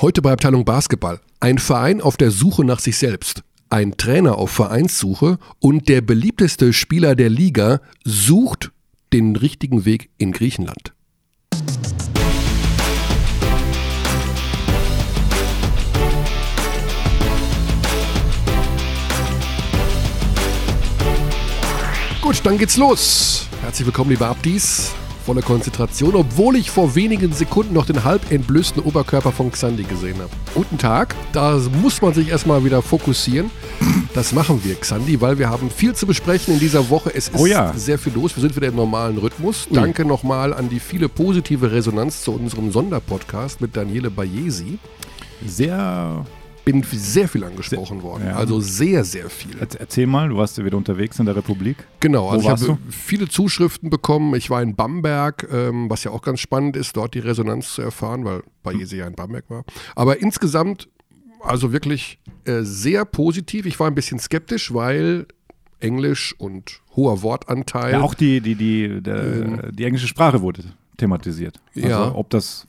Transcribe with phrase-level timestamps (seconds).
[0.00, 1.18] Heute bei Abteilung Basketball.
[1.40, 3.42] Ein Verein auf der Suche nach sich selbst.
[3.68, 8.70] Ein Trainer auf Vereinssuche und der beliebteste Spieler der Liga sucht
[9.12, 10.94] den richtigen Weg in Griechenland.
[22.22, 23.48] Gut, dann geht's los.
[23.62, 24.92] Herzlich willkommen, liebe Abdis
[25.28, 30.16] voller Konzentration, obwohl ich vor wenigen Sekunden noch den halb entblößten Oberkörper von Xandi gesehen
[30.16, 30.30] habe.
[30.54, 33.50] Guten Tag, da muss man sich erstmal wieder fokussieren.
[34.14, 37.10] Das machen wir, Xandi, weil wir haben viel zu besprechen in dieser Woche.
[37.14, 37.74] Es ist oh ja.
[37.74, 38.34] sehr viel los.
[38.36, 39.66] Wir sind wieder im normalen Rhythmus.
[39.68, 39.74] Ui.
[39.74, 44.78] Danke nochmal an die viele positive Resonanz zu unserem Sonderpodcast mit Daniele Bayesi.
[45.46, 46.24] Sehr
[46.72, 48.26] bin sehr viel angesprochen worden.
[48.26, 48.36] Ja.
[48.36, 49.56] Also sehr, sehr viel.
[49.58, 51.78] Erzähl mal, du warst ja wieder unterwegs in der Republik.
[52.00, 52.78] Genau, also ich habe du?
[52.90, 54.34] viele Zuschriften bekommen.
[54.34, 57.80] Ich war in Bamberg, ähm, was ja auch ganz spannend ist, dort die Resonanz zu
[57.80, 59.64] erfahren, weil Bayese ja in Bamberg war.
[59.96, 60.90] Aber insgesamt,
[61.40, 63.64] also wirklich äh, sehr positiv.
[63.64, 65.26] Ich war ein bisschen skeptisch, weil
[65.80, 67.92] Englisch und hoher Wortanteil.
[67.92, 70.64] Ja, auch die, die, die, der, ähm, die englische Sprache wurde
[70.98, 71.62] thematisiert.
[71.74, 72.14] Also ja.
[72.14, 72.66] ob das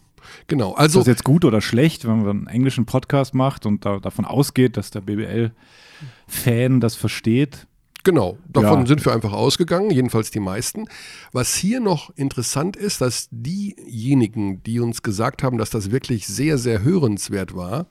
[0.47, 0.73] Genau.
[0.73, 3.99] Also, ist das jetzt gut oder schlecht, wenn man einen englischen Podcast macht und da,
[3.99, 7.67] davon ausgeht, dass der BBL-Fan das versteht?
[8.03, 8.85] Genau, davon ja.
[8.85, 10.85] sind wir einfach ausgegangen, jedenfalls die meisten.
[11.33, 16.57] Was hier noch interessant ist, dass diejenigen, die uns gesagt haben, dass das wirklich sehr,
[16.57, 17.87] sehr hörenswert war,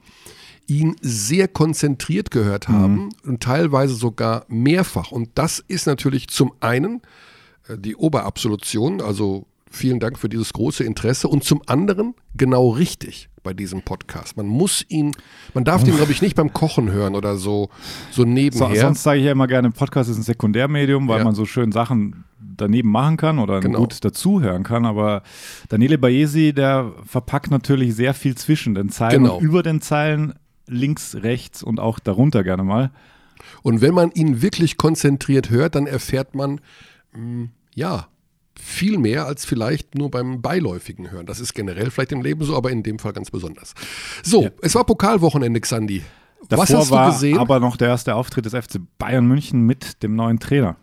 [0.67, 3.11] ihn sehr konzentriert gehört haben mhm.
[3.25, 5.13] und teilweise sogar mehrfach.
[5.13, 7.03] Und das ist natürlich zum einen
[7.69, 13.29] äh, die Oberabsolution, also Vielen Dank für dieses große Interesse und zum anderen genau richtig
[13.43, 14.37] bei diesem Podcast.
[14.37, 15.13] Man muss ihn,
[15.55, 17.71] man darf den, glaube ich, nicht beim Kochen hören oder so,
[18.11, 18.69] so nebenher.
[18.69, 21.25] So, sonst sage ich ja immer gerne, Podcast ist ein Sekundärmedium, weil ja.
[21.25, 23.81] man so schön Sachen daneben machen kann oder genau.
[23.81, 24.85] gut dazuhören kann.
[24.85, 25.23] Aber
[25.69, 29.41] Daniele Baesi, der verpackt natürlich sehr viel zwischen den Zeilen genau.
[29.41, 30.35] über den Zeilen,
[30.67, 32.91] links, rechts und auch darunter gerne mal.
[33.63, 36.61] Und wenn man ihn wirklich konzentriert hört, dann erfährt man,
[37.13, 38.09] mh, hm, ja,
[38.59, 41.27] viel mehr als vielleicht nur beim beiläufigen Hören.
[41.27, 43.75] Das ist generell vielleicht im Leben so, aber in dem Fall ganz besonders.
[44.23, 44.51] So, ja.
[44.63, 46.03] es war Pokalwochenende, Xandi.
[46.49, 47.39] Davor Was hast war du gesehen?
[47.39, 50.77] aber noch der erste Auftritt des FC Bayern München mit dem neuen Trainer.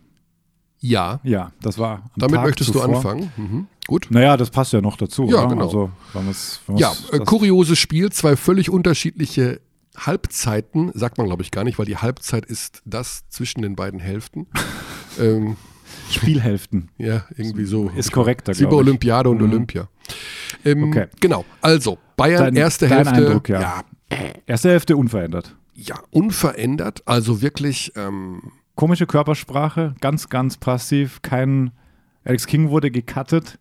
[0.80, 1.20] Ja.
[1.24, 2.10] Ja, das war.
[2.16, 2.88] Damit Tag möchtest zuvor.
[2.88, 3.32] du anfangen.
[3.38, 3.68] Mhm.
[3.88, 4.08] Gut.
[4.10, 5.26] Naja, das passt ja noch dazu.
[5.26, 5.48] Ja, oder?
[5.50, 5.66] genau.
[5.66, 6.28] Also, wenn
[6.68, 9.62] wenn ja, äh, kurioses Spiel, zwei völlig unterschiedliche
[9.98, 14.00] Halbzeiten, sagt man glaube ich gar nicht, weil die Halbzeit ist das zwischen den beiden
[14.00, 14.48] Hälften.
[15.20, 15.56] ähm,
[16.10, 16.90] Spielhälften.
[16.98, 17.90] Ja, irgendwie so.
[17.90, 18.80] Ist korrekter, glaube ich.
[18.80, 19.50] Olympiade und mhm.
[19.50, 19.88] Olympia.
[20.64, 21.08] Ähm, okay.
[21.20, 23.26] Genau, also Bayern dein, erste dein Hälfte.
[23.26, 23.62] Eindruck, ja.
[23.62, 23.84] ja.
[24.46, 25.56] Erste Hälfte unverändert.
[25.74, 27.02] Ja, unverändert.
[27.06, 27.92] Also wirklich.
[27.96, 31.22] Ähm, Komische Körpersprache, ganz, ganz passiv.
[31.22, 31.72] Kein.
[32.26, 33.58] Alex King wurde gecuttet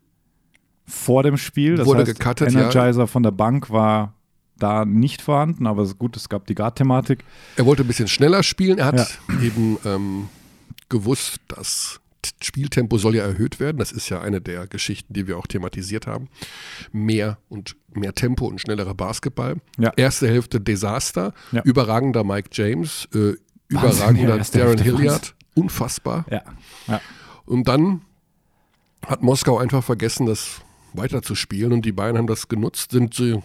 [0.87, 1.77] vor dem Spiel.
[1.77, 3.07] Das wurde heißt, gecuttet, Energizer ja.
[3.07, 4.15] von der Bank war
[4.59, 7.25] da nicht vorhanden, aber gut, es gab die Guard-Thematik.
[7.57, 8.79] Er wollte ein bisschen schneller spielen.
[8.79, 8.97] Er hat
[9.29, 9.41] ja.
[9.43, 10.29] eben ähm,
[10.89, 12.01] gewusst, dass
[12.43, 13.79] Spieltempo soll ja erhöht werden.
[13.79, 16.29] Das ist ja eine der Geschichten, die wir auch thematisiert haben.
[16.93, 19.57] Mehr und mehr Tempo und schnellerer Basketball.
[19.79, 19.93] Ja.
[19.97, 21.33] Erste Hälfte Desaster.
[21.53, 21.63] Ja.
[21.63, 23.09] Überragender Mike James.
[23.15, 23.35] Äh,
[23.69, 25.35] überragender Darren Hilliard.
[25.55, 26.27] Unfassbar.
[26.31, 26.43] Ja.
[26.87, 27.01] ja.
[27.47, 28.03] Und dann
[29.07, 30.63] hat Moskau einfach vergessen, das
[30.95, 33.43] weiterzuspielen und die Bayern haben das genutzt, sind sie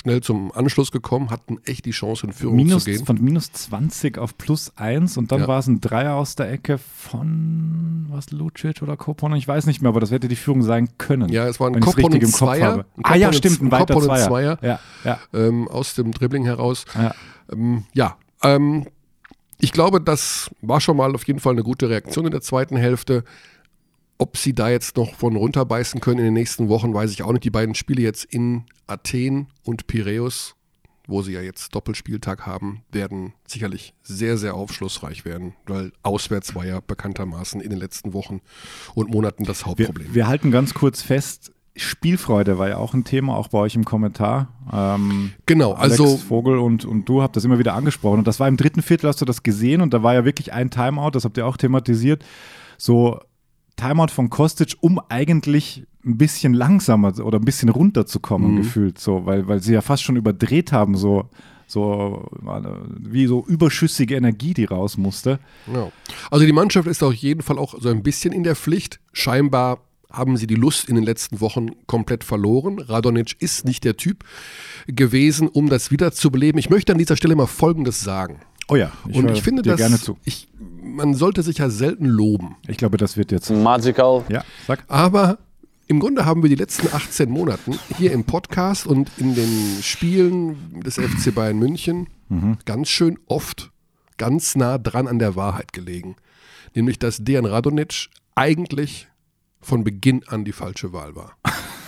[0.00, 3.04] schnell zum Anschluss gekommen, hatten echt die Chance in Führung minus, zu gehen.
[3.04, 5.48] Von minus 20 auf plus 1 und dann ja.
[5.48, 9.82] war es ein Dreier aus der Ecke von was Lucic oder Kopon, ich weiß nicht
[9.82, 11.28] mehr, aber das hätte die Führung sein können.
[11.30, 12.84] Ja, es war ein Kopon und Zweier.
[12.96, 14.26] Ein ah ja, stimmt, ein, weiter Zweier.
[14.26, 15.18] Zweier ja, ja.
[15.32, 16.84] Ähm, aus dem Dribbling heraus.
[16.94, 17.14] Ja,
[17.52, 18.86] ähm, ja ähm,
[19.58, 22.76] ich glaube, das war schon mal auf jeden Fall eine gute Reaktion in der zweiten
[22.76, 23.24] Hälfte.
[24.18, 27.32] Ob sie da jetzt noch von runterbeißen können in den nächsten Wochen, weiß ich auch
[27.32, 27.44] nicht.
[27.44, 30.54] Die beiden Spiele jetzt in Athen und Piräus,
[31.06, 36.64] wo sie ja jetzt Doppelspieltag haben, werden sicherlich sehr, sehr aufschlussreich werden, weil auswärts war
[36.64, 38.40] ja bekanntermaßen in den letzten Wochen
[38.94, 40.08] und Monaten das Hauptproblem.
[40.08, 43.74] Wir, wir halten ganz kurz fest, Spielfreude war ja auch ein Thema, auch bei euch
[43.74, 44.48] im Kommentar.
[44.72, 48.20] Ähm, genau, Alex also Vogel und, und du habt das immer wieder angesprochen.
[48.20, 50.52] Und das war im dritten Viertel, hast du das gesehen und da war ja wirklich
[50.52, 52.24] ein Timeout, das habt ihr auch thematisiert.
[52.78, 53.20] So
[53.76, 58.56] Timeout von Kostic, um eigentlich ein bisschen langsamer oder ein bisschen runterzukommen, mhm.
[58.58, 61.28] gefühlt so, weil, weil sie ja fast schon überdreht haben, so,
[61.66, 62.28] so
[62.98, 65.38] wie so überschüssige Energie, die raus musste.
[65.72, 65.90] Ja.
[66.30, 69.00] Also die Mannschaft ist auf jeden Fall auch so ein bisschen in der Pflicht.
[69.12, 69.78] Scheinbar
[70.10, 72.78] haben sie die Lust in den letzten Wochen komplett verloren.
[72.78, 74.24] Radonic ist nicht der Typ
[74.86, 76.58] gewesen, um das wiederzubeleben.
[76.58, 78.40] Ich möchte an dieser Stelle mal Folgendes sagen.
[78.68, 80.16] Oh ja, ich und ich finde, dir dass gerne zu.
[80.24, 82.56] Ich, man sollte sich ja selten loben.
[82.66, 84.24] Ich glaube, das wird jetzt magical.
[84.28, 84.84] Ja, sag.
[84.88, 85.38] Aber
[85.86, 90.80] im Grunde haben wir die letzten 18 Monaten hier im Podcast und in den Spielen
[90.82, 92.56] des FC Bayern München mhm.
[92.64, 93.70] ganz schön oft
[94.16, 96.16] ganz nah dran an der Wahrheit gelegen.
[96.74, 99.08] Nämlich, dass Dejan Radonic eigentlich
[99.60, 101.36] von Beginn an die falsche Wahl war.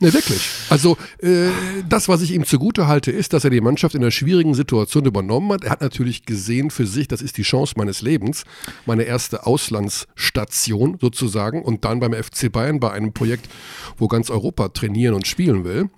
[0.00, 0.48] Ne, wirklich.
[0.70, 1.48] Also äh,
[1.88, 5.06] das, was ich ihm zugute halte, ist, dass er die Mannschaft in einer schwierigen Situation
[5.06, 5.64] übernommen hat.
[5.64, 8.44] Er hat natürlich gesehen für sich, das ist die Chance meines Lebens,
[8.86, 13.48] meine erste Auslandsstation sozusagen und dann beim FC Bayern bei einem Projekt,
[13.96, 15.90] wo ganz Europa trainieren und spielen will.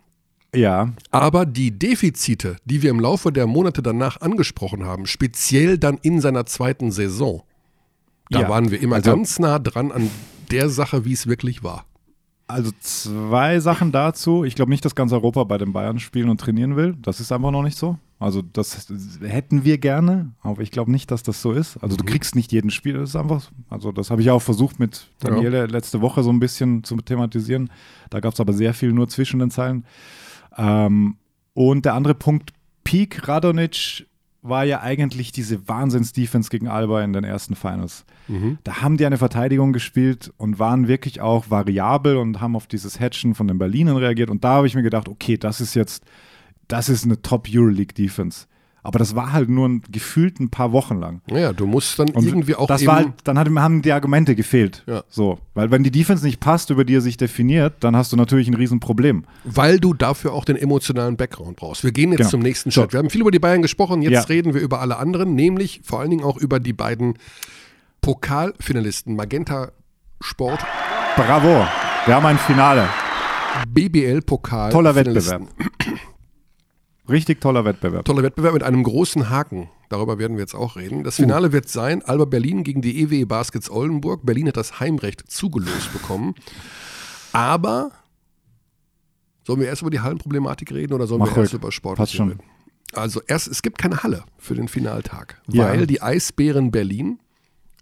[0.55, 0.93] Ja.
[1.11, 6.23] Aber die Defizite, die wir im Laufe der Monate danach angesprochen haben, speziell dann in
[6.23, 7.43] seiner zweiten Saison,
[8.31, 8.49] da ja.
[8.49, 10.11] waren wir immer also, ganz nah dran an
[10.51, 11.85] der Sache, wie es wirklich war.
[12.51, 14.45] Also zwei Sachen dazu.
[14.45, 16.97] Ich glaube nicht, dass ganz Europa bei den Bayern spielen und trainieren will.
[17.01, 17.99] Das ist einfach noch nicht so.
[18.19, 18.87] Also das
[19.23, 21.79] hätten wir gerne, aber ich glaube nicht, dass das so ist.
[21.79, 22.09] Also du mhm.
[22.09, 22.95] kriegst nicht jeden Spiel.
[22.95, 25.65] Das ist einfach, also das habe ich auch versucht mit Daniele ja.
[25.65, 27.71] letzte Woche so ein bisschen zu thematisieren.
[28.11, 29.87] Da gab es aber sehr viel nur zwischen den Zeilen.
[30.59, 31.17] Ähm,
[31.55, 32.53] und der andere Punkt,
[32.85, 34.07] Peak Radonic
[34.43, 38.05] war ja eigentlich diese Wahnsinns-Defense gegen Alba in den ersten Finals.
[38.29, 38.59] Mhm.
[38.65, 42.99] Da haben die eine Verteidigung gespielt und waren wirklich auch variabel und haben auf dieses
[43.01, 44.31] Hatchen von den Berlinern reagiert.
[44.31, 46.05] Und da habe ich mir gedacht, okay, das ist jetzt,
[46.69, 48.47] das ist eine Top-Euroleague-Defense.
[48.83, 51.21] Aber das war halt nur ein, gefühlt ein paar Wochen lang.
[51.31, 52.67] Ja, du musst dann und irgendwie auch.
[52.67, 54.85] Das war halt, dann hat, haben die Argumente gefehlt.
[54.87, 55.05] Ja.
[55.09, 55.39] So.
[55.55, 58.49] Weil wenn die Defense nicht passt, über die er sich definiert, dann hast du natürlich
[58.49, 59.25] ein Riesenproblem.
[59.45, 61.85] Weil du dafür auch den emotionalen Background brauchst.
[61.85, 62.31] Wir gehen jetzt genau.
[62.31, 62.93] zum nächsten Schritt.
[62.93, 64.21] Wir haben viel über die Bayern gesprochen, jetzt ja.
[64.23, 67.15] reden wir über alle anderen, nämlich vor allen Dingen auch über die beiden
[68.01, 69.73] Pokalfinalisten Magenta
[70.23, 70.61] Sport.
[71.17, 71.67] Bravo.
[72.07, 72.89] Wir haben ein Finale.
[73.69, 74.71] BBL-Pokal.
[74.71, 75.43] Toller Wettbewerb.
[77.11, 78.05] Richtig toller Wettbewerb.
[78.05, 79.69] Toller Wettbewerb mit einem großen Haken.
[79.89, 81.03] Darüber werden wir jetzt auch reden.
[81.03, 81.53] Das Finale uh.
[81.53, 84.25] wird sein: Alba Berlin gegen die EWE Baskets Oldenburg.
[84.25, 86.35] Berlin hat das Heimrecht zugelost bekommen.
[87.33, 87.91] Aber
[89.45, 92.41] sollen wir erst über die Hallenproblematik reden oder sollen Mach wir erst über Sport reden?
[92.93, 95.65] Also erst, es gibt keine Halle für den Finaltag, ja.
[95.65, 97.21] weil die Eisbären Berlin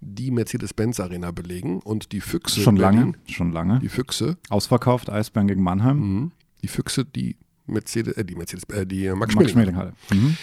[0.01, 3.81] die Mercedes-Benz Arena belegen und die Füchse schon Berlin, lange, schon lange.
[3.81, 5.99] Die Füchse ausverkauft Eisbären gegen Mannheim.
[5.99, 6.33] Mhm.
[6.63, 7.37] Die Füchse, die
[7.69, 9.77] Mercedes, äh, die Mercedes, äh, die Max, Max Schmeling.
[10.11, 10.37] Mhm.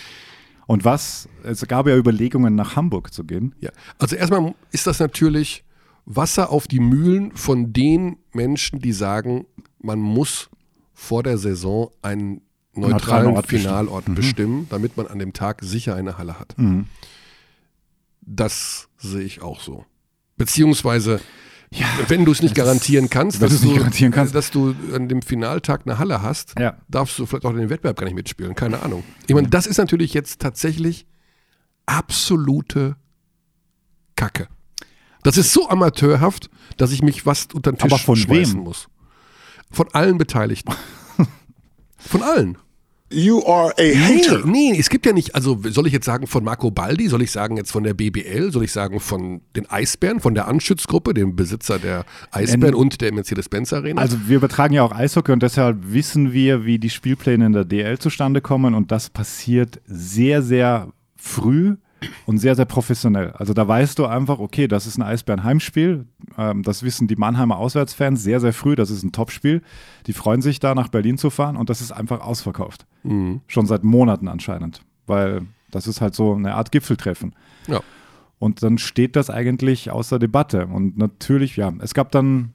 [0.67, 3.53] Und was, es gab ja Überlegungen, nach Hamburg zu gehen.
[3.59, 3.69] Ja,
[3.99, 5.63] also erstmal ist das natürlich
[6.05, 9.45] Wasser auf die Mühlen von den Menschen, die sagen,
[9.79, 10.49] man muss
[10.93, 12.41] vor der Saison einen
[12.73, 16.57] neutralen Ort Finalort bestimmen, bestimmen damit man an dem Tag sicher eine Halle hat.
[16.57, 16.87] Mhm.
[18.21, 19.85] Das sehe ich auch so.
[20.37, 21.21] Beziehungsweise
[21.75, 24.33] ja, wenn du es nicht garantieren kannst, dass du, garantieren kannst.
[24.33, 26.77] dass du an dem Finaltag eine Halle hast, ja.
[26.87, 28.55] darfst du vielleicht auch den Wettbewerb gar nicht mitspielen.
[28.55, 29.03] Keine Ahnung.
[29.27, 31.05] Ich meine, das ist natürlich jetzt tatsächlich
[31.85, 32.95] absolute
[34.15, 34.47] Kacke.
[35.23, 38.63] Das ist so amateurhaft, dass ich mich fast unter den Tisch Aber von schmeißen wem?
[38.63, 38.87] muss.
[39.71, 40.73] Von allen Beteiligten.
[41.97, 42.57] von allen.
[43.11, 44.41] You are a hater.
[44.45, 47.21] Nee, nee, es gibt ja nicht, also soll ich jetzt sagen von Marco Baldi, soll
[47.21, 51.13] ich sagen jetzt von der BBL, soll ich sagen von den Eisbären, von der Anschützgruppe,
[51.13, 54.01] dem Besitzer der Eisbären N und der Mercedes-Benz Arena?
[54.01, 57.65] Also wir übertragen ja auch Eishockey und deshalb wissen wir, wie die Spielpläne in der
[57.65, 61.75] DL zustande kommen und das passiert sehr, sehr früh
[62.25, 63.31] und sehr, sehr professionell.
[63.31, 66.05] Also da weißt du einfach, okay, das ist ein Eisbären-Heimspiel.
[66.37, 68.75] Ähm, das wissen die Mannheimer Auswärtsfans sehr, sehr früh.
[68.75, 69.61] Das ist ein Topspiel.
[70.07, 72.85] Die freuen sich da, nach Berlin zu fahren und das ist einfach ausverkauft.
[73.03, 73.41] Mhm.
[73.47, 77.35] Schon seit Monaten anscheinend, weil das ist halt so eine Art Gipfeltreffen.
[77.67, 77.81] Ja.
[78.39, 80.67] Und dann steht das eigentlich außer Debatte.
[80.67, 82.53] Und natürlich, ja, es gab dann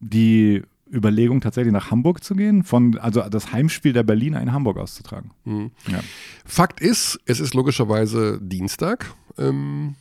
[0.00, 4.78] die Überlegung, tatsächlich nach Hamburg zu gehen, von, also das Heimspiel der Berliner in Hamburg
[4.78, 5.30] auszutragen.
[5.44, 5.70] Mhm.
[5.88, 6.00] Ja.
[6.44, 9.14] Fakt ist, es ist logischerweise Dienstag.
[9.38, 9.94] Ähm,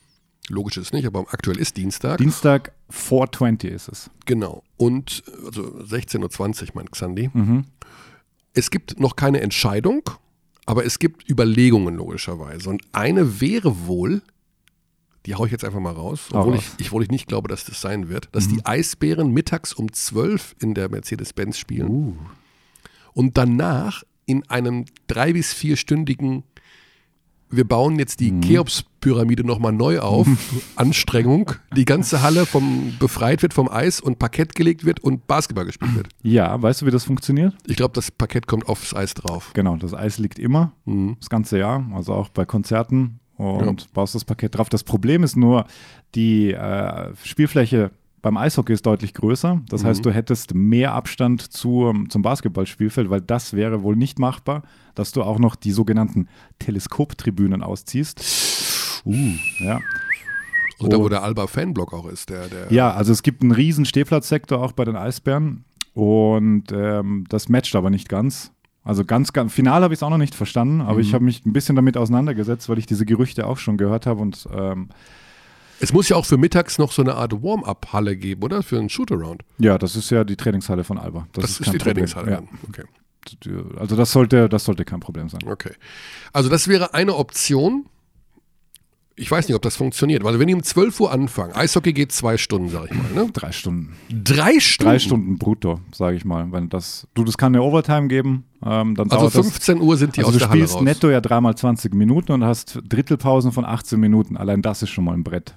[0.50, 2.17] logisch ist nicht, aber aktuell ist Dienstag.
[2.17, 4.10] Dienstag 420 ist es.
[4.25, 4.63] Genau.
[4.77, 7.29] Und also 16.20 Uhr, mein Xandi.
[7.34, 7.65] Mhm.
[8.53, 10.10] Es gibt noch keine Entscheidung,
[10.65, 12.69] aber es gibt Überlegungen logischerweise.
[12.69, 14.22] Und eine wäre wohl,
[15.25, 17.65] die haue ich jetzt einfach mal raus, obwohl, ich, ich, obwohl ich nicht glaube, dass
[17.65, 18.55] das sein wird, dass mhm.
[18.55, 22.15] die Eisbären mittags um 12 in der Mercedes-Benz spielen uh.
[23.13, 26.43] und danach in einem drei- bis vierstündigen
[27.51, 28.41] wir bauen jetzt die mhm.
[28.41, 30.27] Cheops-Pyramide nochmal neu auf,
[30.75, 35.65] Anstrengung, die ganze Halle vom, befreit wird vom Eis und Parkett gelegt wird und Basketball
[35.65, 36.09] gespielt wird.
[36.21, 37.55] Ja, weißt du, wie das funktioniert?
[37.65, 39.51] Ich glaube, das Parkett kommt aufs Eis drauf.
[39.53, 41.17] Genau, das Eis liegt immer, mhm.
[41.19, 43.88] das ganze Jahr, also auch bei Konzerten und ja.
[43.93, 44.67] baust das Paket drauf.
[44.67, 45.65] Das Problem ist nur,
[46.13, 47.91] die äh, Spielfläche
[48.22, 49.62] beim Eishockey ist deutlich größer.
[49.69, 49.88] Das mhm.
[49.88, 55.13] heißt, du hättest mehr Abstand zu, zum Basketballspielfeld, weil das wäre wohl nicht machbar, dass
[55.13, 56.27] du auch noch die sogenannten
[56.60, 59.01] Teleskoptribünen ausziehst.
[59.05, 59.15] Uh.
[59.60, 59.79] Ja.
[60.79, 62.29] Und da, wo der Alba-Fanblock auch ist.
[62.29, 67.25] Der, der Ja, also es gibt einen riesen Stehplatzsektor auch bei den Eisbären und ähm,
[67.29, 68.51] das matcht aber nicht ganz.
[68.83, 71.45] Also ganz, ganz final habe ich es auch noch nicht verstanden, aber ich habe mich
[71.45, 74.89] ein bisschen damit auseinandergesetzt, weil ich diese Gerüchte auch schon gehört habe und ähm,
[75.79, 78.63] Es muss ja auch für mittags noch so eine Art Warm-up-Halle geben, oder?
[78.63, 79.43] Für einen Shootaround.
[79.59, 81.27] ja, das ist ja die Trainingshalle von Alba.
[81.33, 81.93] Das, ist, kein die Problem.
[82.05, 82.31] Trainingshalle.
[82.31, 82.41] Ja.
[82.67, 82.83] Okay.
[83.77, 85.41] Also das sollte, das sollte kein Problem sein.
[85.45, 85.74] okay.
[86.33, 87.86] Also das wäre eine Option.
[89.19, 92.11] Ich weiß nicht, ob das funktioniert, weil wenn die um 12 Uhr anfangen, Eishockey geht
[92.11, 93.23] zwei Stunden, sag ich mal.
[93.25, 93.29] Ne?
[93.33, 93.93] Drei Stunden.
[94.09, 94.89] Drei Stunden?
[94.91, 96.51] Drei Stunden brutto, sage ich mal.
[96.51, 100.15] Wenn das, du, das kann eine Overtime geben, ähm, Also dauert das 15 Uhr sind
[100.15, 100.83] die Also aus du der Halle spielst raus.
[100.83, 104.38] netto ja dreimal 20 Minuten und hast Drittelpausen von 18 Minuten.
[104.38, 105.55] Allein das ist schon mal ein Brett.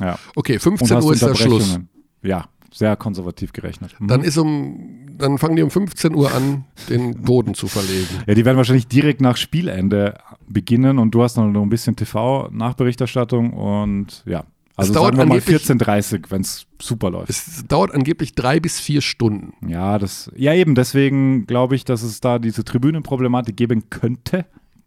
[0.00, 0.18] Ja.
[0.36, 1.78] Okay, Und 15 hast Uhr ist der Schluss.
[2.22, 3.94] Ja, sehr konservativ gerechnet.
[4.00, 4.08] Mhm.
[4.08, 8.22] Dann ist um, dann fangen die um 15 Uhr an, den Boden zu verlegen.
[8.26, 13.52] ja, die werden wahrscheinlich direkt nach Spielende beginnen und du hast noch ein bisschen TV-Nachberichterstattung
[13.52, 14.44] und ja.
[14.74, 17.28] Also dauert sagen wir mal angeblich- 14.30 wenn es super läuft.
[17.30, 19.52] Es dauert angeblich drei bis vier Stunden.
[19.68, 24.46] Ja, das, ja eben, deswegen glaube ich, dass es da diese Tribünenproblematik geben könnte.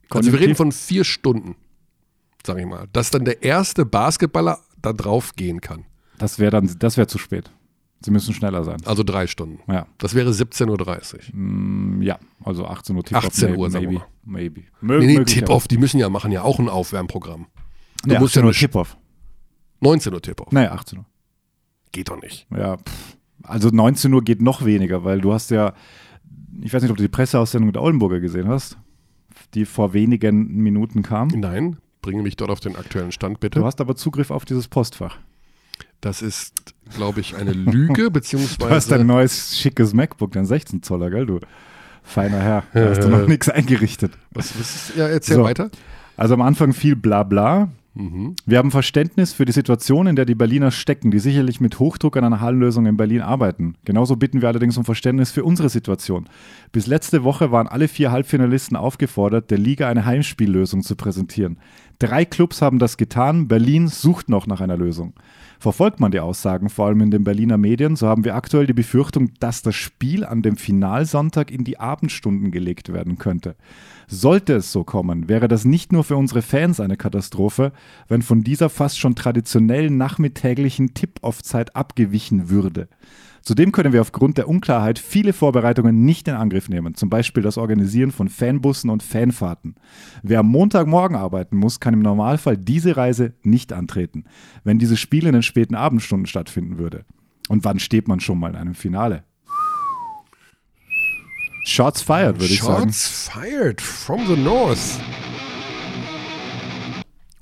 [0.10, 1.55] Also wir reden von vier Stunden,
[2.46, 2.88] sag ich mal.
[2.94, 5.86] Dass dann der erste Basketballer da drauf gehen kann.
[6.17, 7.51] Das wäre dann, das wäre zu spät.
[8.01, 8.77] Sie müssen schneller sein.
[8.85, 9.59] Also drei Stunden.
[9.71, 9.87] Ja.
[9.97, 11.35] Das wäre 17.30 Uhr.
[11.39, 13.25] Mm, Ja, also 18 Uhr Tip-Off.
[13.25, 13.93] 18 Uhr, maybe.
[13.93, 14.05] mal.
[14.23, 14.61] Maybe.
[14.61, 15.25] Nee, nee, Möglicherweise.
[15.25, 17.47] Tip-Off, die müssen ja machen ja auch ein Aufwärmprogramm.
[18.03, 18.97] Du Nee, musst ja 18 Uhr nur Tip-Off.
[19.81, 20.51] 19 Uhr Tip-Off.
[20.51, 21.05] Nee, 18 Uhr.
[21.91, 22.45] Geht doch nicht.
[22.55, 23.17] Ja, pff.
[23.43, 25.73] also 19 Uhr geht noch weniger, weil du hast ja,
[26.61, 28.77] ich weiß nicht, ob du die Presseaussendung der Oldenburger gesehen hast,
[29.53, 31.29] die vor wenigen Minuten kam.
[31.29, 33.59] Nein, bringe mich dort auf den aktuellen Stand, bitte.
[33.59, 35.17] Du hast aber Zugriff auf dieses Postfach.
[36.01, 36.53] Das ist,
[36.95, 41.25] glaube ich, eine Lüge, Du hast beziehungsweise ein neues, schickes MacBook, dein 16 Zoller, gell,
[41.25, 41.39] du?
[42.03, 42.63] Feiner Herr.
[42.73, 44.13] Da hast du noch nichts eingerichtet.
[44.31, 45.43] was, was ist, ja, erzähl So.
[45.43, 45.71] weiter.
[46.17, 47.69] Also am Anfang viel Blabla.
[47.95, 48.35] Mhm.
[48.45, 52.17] Wir haben Verständnis für die Situation, in der die Berliner stecken, die sicherlich mit Hochdruck
[52.17, 53.75] an einer Hallenlösung in Berlin arbeiten.
[53.85, 56.27] Genauso bitten wir allerdings um Verständnis für unsere Situation.
[56.73, 61.57] Bis letzte Woche waren alle vier Halbfinalisten aufgefordert, der Liga eine Heimspiellösung zu präsentieren.
[61.97, 65.13] Drei Clubs haben das getan, Berlin sucht noch nach einer Lösung.
[65.59, 68.74] Verfolgt man die Aussagen, vor allem in den Berliner Medien, so haben wir aktuell die
[68.74, 73.55] Befürchtung, dass das Spiel an dem Finalsonntag in die Abendstunden gelegt werden könnte.
[74.07, 77.71] Sollte es so kommen, wäre das nicht nur für unsere Fans eine Katastrophe,
[78.07, 82.88] wenn von dieser fast schon traditionellen nachmittäglichen Tip-Off-Zeit abgewichen würde.
[83.45, 87.59] Zudem können wir aufgrund der Unklarheit viele Vorbereitungen nicht in Angriff nehmen, zum Beispiel das
[87.59, 89.75] Organisieren von Fanbussen und Fanfahrten.
[90.23, 94.23] Wer am Montagmorgen arbeiten muss, kann im Normalfall diese Reise nicht antreten,
[94.63, 97.05] wenn dieses Spiel in den späten Abendstunden stattfinden würde.
[97.47, 99.23] Und wann steht man schon mal in einem Finale?
[101.67, 102.85] Shots fired, würde ich sagen.
[102.85, 104.99] Shots fired from the north.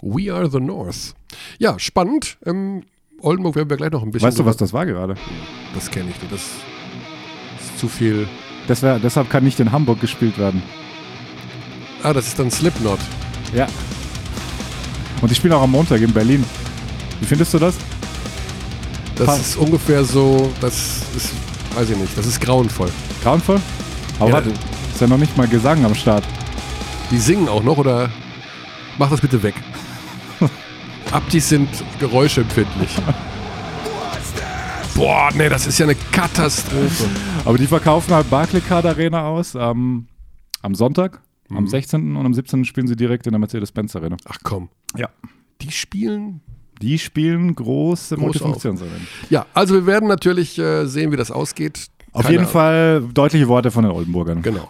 [0.01, 1.15] We are the north.
[1.59, 2.37] Ja, spannend.
[2.45, 2.83] Ähm,
[3.23, 4.27] Oldenburg werden wir gleich noch ein bisschen.
[4.27, 5.15] Weißt du, was das war gerade?
[5.73, 6.31] Das kenne ich nicht.
[6.31, 8.27] Das ist zu viel.
[8.67, 10.61] Das wär, deshalb kann nicht in Hamburg gespielt werden.
[12.03, 12.99] Ah, das ist dann Slipknot.
[13.53, 13.67] Ja.
[15.21, 16.43] Und die spielen auch am Montag in Berlin.
[17.21, 17.75] Wie findest du das?
[19.15, 19.41] Das Passt.
[19.41, 21.29] ist ungefähr so, das ist,
[21.75, 22.89] weiß ich nicht, das ist grauenvoll.
[23.23, 23.61] Grauenvoll?
[24.19, 24.33] Aber Ja.
[24.35, 26.25] warte, ist ja noch nicht mal Gesang am Start.
[27.11, 28.09] Die singen auch noch oder
[28.97, 29.53] mach das bitte weg.
[31.13, 32.97] Abdis sind geräuschempfindlich.
[34.95, 37.05] Boah, nee, das ist ja eine Katastrophe.
[37.45, 40.07] Aber die verkaufen halt Barclaycard Arena aus am,
[40.61, 41.57] am Sonntag, Mhm.
[41.57, 42.15] am 16.
[42.15, 42.63] und am 17.
[42.65, 44.17] spielen sie direkt in der Mercedes-Benz Arena.
[44.29, 45.09] Ach komm, Ja.
[45.61, 46.41] die spielen.
[46.81, 49.07] Die spielen große Groß Multifunktionsarenen.
[49.29, 51.87] Ja, also wir werden natürlich äh, sehen, wie das ausgeht.
[52.11, 52.51] Auf Keine jeden Ahnung.
[52.53, 54.41] Fall deutliche Worte von den Oldenburgern.
[54.41, 54.69] Genau.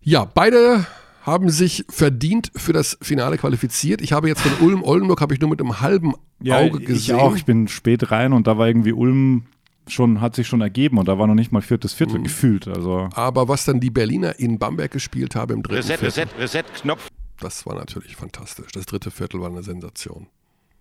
[0.00, 0.86] Ja, beide
[1.28, 4.00] haben sich verdient für das Finale qualifiziert.
[4.02, 6.86] Ich habe jetzt von Ulm Oldenburg habe ich nur mit einem halben Ja, Auge ich
[6.86, 7.16] gesehen.
[7.16, 7.36] auch.
[7.36, 9.44] Ich bin spät rein und da war irgendwie Ulm
[9.86, 11.96] schon, hat sich schon ergeben und da war noch nicht mal viertes Mhm.
[11.96, 12.68] Viertel gefühlt.
[12.68, 16.62] Also Aber was dann die Berliner in Bamberg gespielt haben im dritten Reset, Viertel, Reset,
[16.64, 17.08] Reset-Knopf.
[17.40, 18.72] das war natürlich fantastisch.
[18.72, 20.26] Das dritte Viertel war eine Sensation.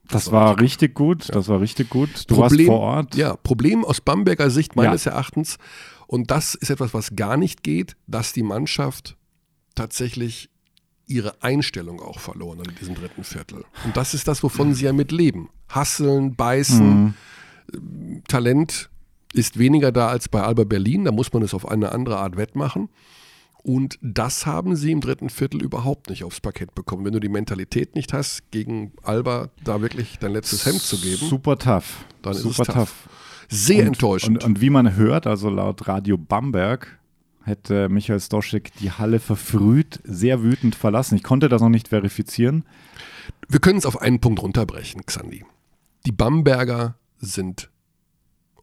[0.09, 1.27] das war richtig gut.
[1.35, 2.09] Das war richtig gut.
[2.29, 3.15] Du Problem, warst vor Ort.
[3.15, 5.57] Ja, Problem aus Bamberger Sicht meines Erachtens.
[6.07, 9.16] Und das ist etwas, was gar nicht geht, dass die Mannschaft
[9.77, 10.49] tatsächlich
[11.07, 13.63] ihre Einstellung auch verloren in diesem dritten Viertel.
[13.85, 15.49] Und das ist das, wovon sie ja mit leben.
[15.69, 17.13] Hasseln, beißen,
[17.71, 18.21] Mhm.
[18.27, 18.89] Talent
[19.33, 21.05] ist weniger da als bei Alba Berlin.
[21.05, 22.89] Da muss man es auf eine andere Art wettmachen.
[23.63, 27.03] Und das haben sie im dritten Viertel überhaupt nicht aufs Parkett bekommen.
[27.03, 31.27] Wenn du die Mentalität nicht hast, gegen Alba da wirklich dein letztes Hemd zu geben,
[31.27, 32.05] Super tough.
[32.21, 32.75] Dann ist Super es tough.
[32.75, 33.09] tough.
[33.49, 34.43] sehr und, enttäuschend.
[34.43, 36.96] Und, und wie man hört, also laut Radio Bamberg,
[37.47, 41.15] hätte Michael Stoschek die Halle verfrüht, sehr wütend verlassen.
[41.15, 42.65] Ich konnte das noch nicht verifizieren.
[43.47, 45.45] Wir können es auf einen Punkt runterbrechen, Xandi.
[46.05, 47.69] Die Bamberger sind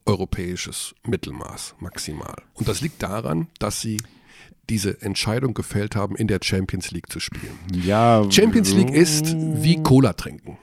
[0.05, 2.35] europäisches Mittelmaß maximal.
[2.53, 4.01] Und das liegt daran, dass sie
[4.69, 7.57] diese Entscheidung gefällt haben, in der Champions League zu spielen.
[7.73, 10.57] Ja, Champions League ist wie Cola trinken.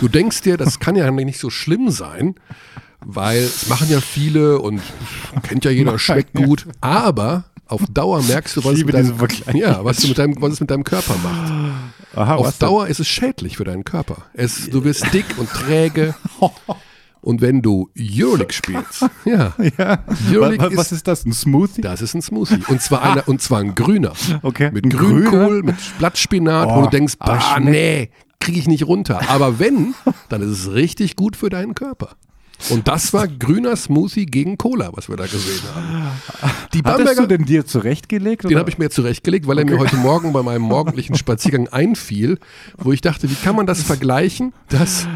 [0.00, 2.34] Du denkst dir, das kann ja nicht so schlimm sein,
[3.04, 4.80] weil es machen ja viele und
[5.42, 6.66] kennt ja jeder, schmeckt gut.
[6.80, 9.16] Aber auf Dauer merkst du, was, es mit deinem,
[9.54, 11.52] ja, was, du mit deinem, was es mit deinem Körper macht.
[12.14, 12.92] Aha, auf Dauer denn?
[12.92, 14.26] ist es schädlich für deinen Körper.
[14.34, 16.14] Es, du wirst dick und träge.
[17.20, 19.54] Und wenn du Euroleague spielst, ja.
[19.78, 20.04] ja.
[20.30, 21.24] Euroleague was, was ist, das?
[21.24, 21.80] Ein Smoothie?
[21.80, 22.60] Das ist ein Smoothie.
[22.68, 24.12] Und zwar, einer, und zwar ein grüner.
[24.42, 24.70] Okay.
[24.70, 29.22] Mit Grünkohl, mit Blattspinat, oh, wo du denkst, bah, nee, kriege ich nicht runter.
[29.30, 29.94] Aber wenn,
[30.28, 32.10] dann ist es richtig gut für deinen Körper.
[32.70, 36.52] Und das war grüner Smoothie gegen Cola, was wir da gesehen haben.
[36.72, 38.44] Die Bamberger, Hattest du den dir zurechtgelegt?
[38.44, 39.68] Den habe ich mir zurechtgelegt, weil okay.
[39.68, 42.38] er mir heute Morgen bei meinem morgendlichen Spaziergang einfiel,
[42.78, 45.06] wo ich dachte, wie kann man das vergleichen, das,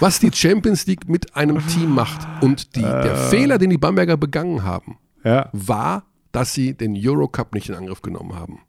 [0.00, 2.26] was die Champions League mit einem Team macht.
[2.40, 3.16] Und die, der äh.
[3.28, 5.48] Fehler, den die Bamberger begangen haben, ja.
[5.52, 8.60] war, dass sie den Eurocup nicht in Angriff genommen haben.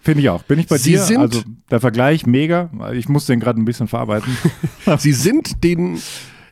[0.00, 0.42] Finde ich auch.
[0.42, 1.02] Bin ich bei Sie dir?
[1.02, 2.70] Sind, also der Vergleich mega.
[2.92, 4.36] Ich muss den gerade ein bisschen verarbeiten.
[4.98, 5.98] Sie sind den,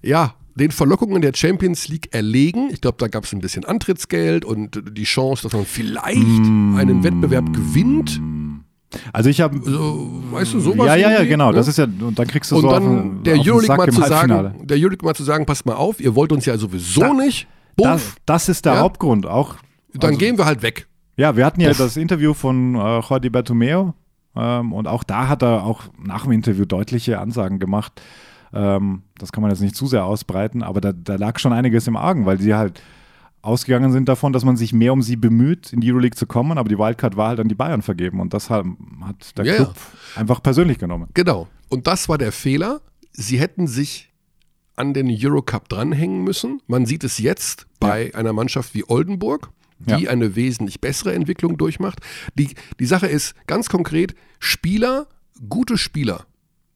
[0.00, 2.71] ja, den Verlockungen der Champions League erlegen.
[2.73, 6.76] Ich glaube, da gab es ein bisschen Antrittsgeld und die Chance, dass man vielleicht mm.
[6.76, 8.21] einen Wettbewerb gewinnt.
[9.12, 10.87] Also ich habe, so, weißt du, sowas.
[10.87, 11.50] Ja, ja, ja, genau.
[11.50, 11.56] Ne?
[11.56, 14.02] Das ist ja, und dann kriegst du und so dann auf, der Euroleague mal zu
[14.02, 17.14] sagen, der Euroleague mal zu sagen, passt mal auf, ihr wollt uns ja sowieso da,
[17.14, 17.49] nicht.
[17.76, 18.80] Das, das, ist der ja?
[18.80, 19.26] Hauptgrund.
[19.26, 19.56] Auch.
[19.94, 20.87] Dann also, gehen wir halt weg.
[21.16, 21.78] Ja, wir hatten ja Puff.
[21.78, 23.94] das Interview von äh, Jordi Bertomeo
[24.37, 28.00] ähm, und auch da hat er auch nach dem Interview deutliche Ansagen gemacht.
[28.52, 31.87] Ähm, das kann man jetzt nicht zu sehr ausbreiten, aber da, da lag schon einiges
[31.87, 32.82] im Argen, weil sie halt
[33.42, 36.59] ausgegangen sind davon, dass man sich mehr um sie bemüht, in die Euroleague zu kommen,
[36.59, 38.64] aber die Wildcard war halt an die Bayern vergeben und das hat,
[39.02, 40.21] hat der ja, Club ja.
[40.21, 41.09] einfach persönlich genommen.
[41.14, 41.49] Genau.
[41.68, 42.80] Und das war der Fehler.
[43.12, 44.12] Sie hätten sich
[44.76, 46.61] an den Eurocup dranhängen müssen.
[46.66, 48.14] Man sieht es jetzt bei ja.
[48.14, 51.99] einer Mannschaft wie Oldenburg, die eine wesentlich bessere Entwicklung durchmacht.
[52.35, 55.09] Die, die Sache ist ganz konkret, Spieler,
[55.49, 56.25] gute Spieler,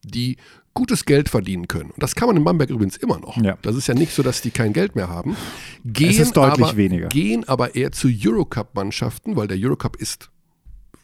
[0.02, 0.36] die
[0.76, 1.90] gutes Geld verdienen können.
[1.90, 3.36] Und das kann man in Bamberg übrigens immer noch.
[3.38, 3.58] Ja.
[3.62, 5.36] Das ist ja nicht so, dass die kein Geld mehr haben.
[5.84, 7.08] Gehen es ist deutlich aber, weniger.
[7.08, 10.30] Gehen aber eher zu Eurocup-Mannschaften, weil der Eurocup ist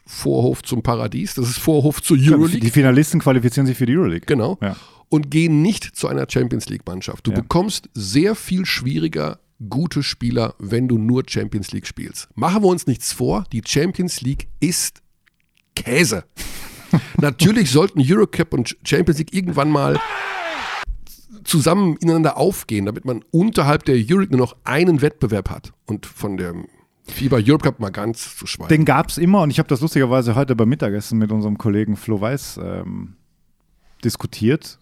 [0.06, 1.34] Vorhof zum Paradies.
[1.34, 2.60] Das ist Vorhof zur Euroleague.
[2.60, 4.26] Die Finalisten qualifizieren sich für die Euroleague.
[4.26, 4.58] Genau.
[4.60, 4.76] Ja.
[5.08, 7.26] Und gehen nicht zu einer Champions League-Mannschaft.
[7.26, 7.40] Du ja.
[7.40, 12.28] bekommst sehr viel schwieriger gute Spieler, wenn du nur Champions League spielst.
[12.34, 15.02] Machen wir uns nichts vor, die Champions League ist
[15.74, 16.24] Käse.
[17.20, 19.98] Natürlich sollten Eurocup und Champions League irgendwann mal
[21.44, 26.36] zusammen ineinander aufgehen, damit man unterhalb der Euroleague nur noch einen Wettbewerb hat und von
[26.36, 26.54] der
[27.08, 28.68] FIBA Europe mal ganz zu schweigen.
[28.68, 31.96] Den gab es immer und ich habe das lustigerweise heute beim Mittagessen mit unserem Kollegen
[31.96, 33.16] Flo Weiß ähm,
[34.04, 34.78] diskutiert.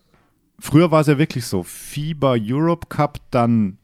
[0.58, 3.78] Früher war es ja wirklich so, FIBA Europe Cup, dann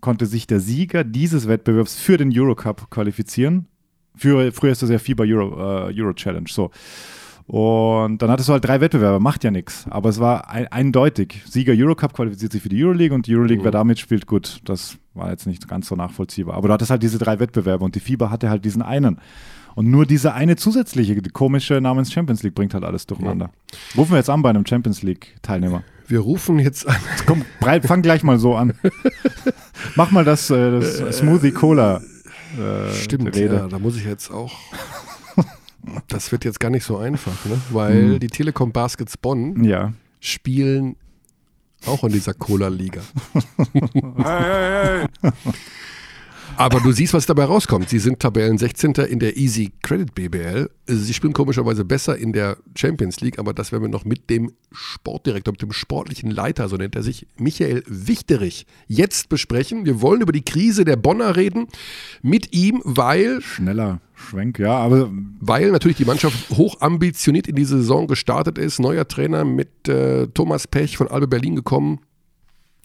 [0.00, 3.68] konnte sich der Sieger dieses Wettbewerbs für den Eurocup qualifizieren.
[4.16, 6.48] Für, früher ist das ja FIBA Euro, äh, Euro Challenge.
[6.48, 6.70] So.
[7.46, 9.86] Und dann hattest du halt drei Wettbewerbe, macht ja nichts.
[9.88, 11.42] Aber es war ein, eindeutig.
[11.48, 13.64] Sieger Eurocup qualifiziert sich für die Euroleague und die Euroleague, mhm.
[13.64, 16.56] wer damit spielt, gut, das war jetzt nicht ganz so nachvollziehbar.
[16.56, 19.18] Aber du hattest halt diese drei Wettbewerbe und die FIBA hatte halt diesen einen.
[19.76, 23.50] Und nur diese eine zusätzliche, die komische namens Champions League bringt halt alles durcheinander.
[23.70, 23.78] Ja.
[23.98, 25.82] Rufen wir jetzt an bei einem Champions League-Teilnehmer.
[26.08, 26.96] Wir rufen jetzt an.
[27.26, 27.44] Komm,
[27.82, 28.72] fang gleich mal so an.
[29.94, 32.00] Mach mal das, äh, das äh, Smoothie Cola.
[32.58, 34.52] Äh, Stimmt, ja, da muss ich jetzt auch
[36.08, 37.60] das wird jetzt gar nicht so einfach, ne?
[37.70, 38.20] weil hm.
[38.20, 39.92] die Telekom Baskets Bonn ja.
[40.20, 40.96] spielen
[41.86, 43.02] auch in dieser Cola-Liga.
[43.72, 43.82] hey,
[44.24, 45.32] hey, hey.
[46.58, 47.90] Aber du siehst, was dabei rauskommt.
[47.90, 48.92] Sie sind Tabellen 16.
[49.10, 50.70] in der Easy Credit BBL.
[50.86, 54.52] Sie spielen komischerweise besser in der Champions League, aber das werden wir noch mit dem
[54.72, 59.84] Sportdirektor, mit dem sportlichen Leiter, so nennt er sich, Michael Wichterich, jetzt besprechen.
[59.84, 61.66] Wir wollen über die Krise der Bonner reden
[62.22, 63.42] mit ihm, weil.
[63.42, 65.10] Schneller Schwenk, ja, aber.
[65.40, 68.80] Weil natürlich die Mannschaft hoch ambitioniert in diese Saison gestartet ist.
[68.80, 72.00] Neuer Trainer mit äh, Thomas Pech von Albe Berlin gekommen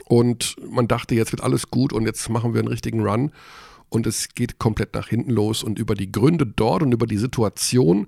[0.05, 3.31] und man dachte, jetzt wird alles gut und jetzt machen wir einen richtigen Run.
[3.89, 5.63] Und es geht komplett nach hinten los.
[5.63, 8.07] Und über die Gründe dort und über die Situation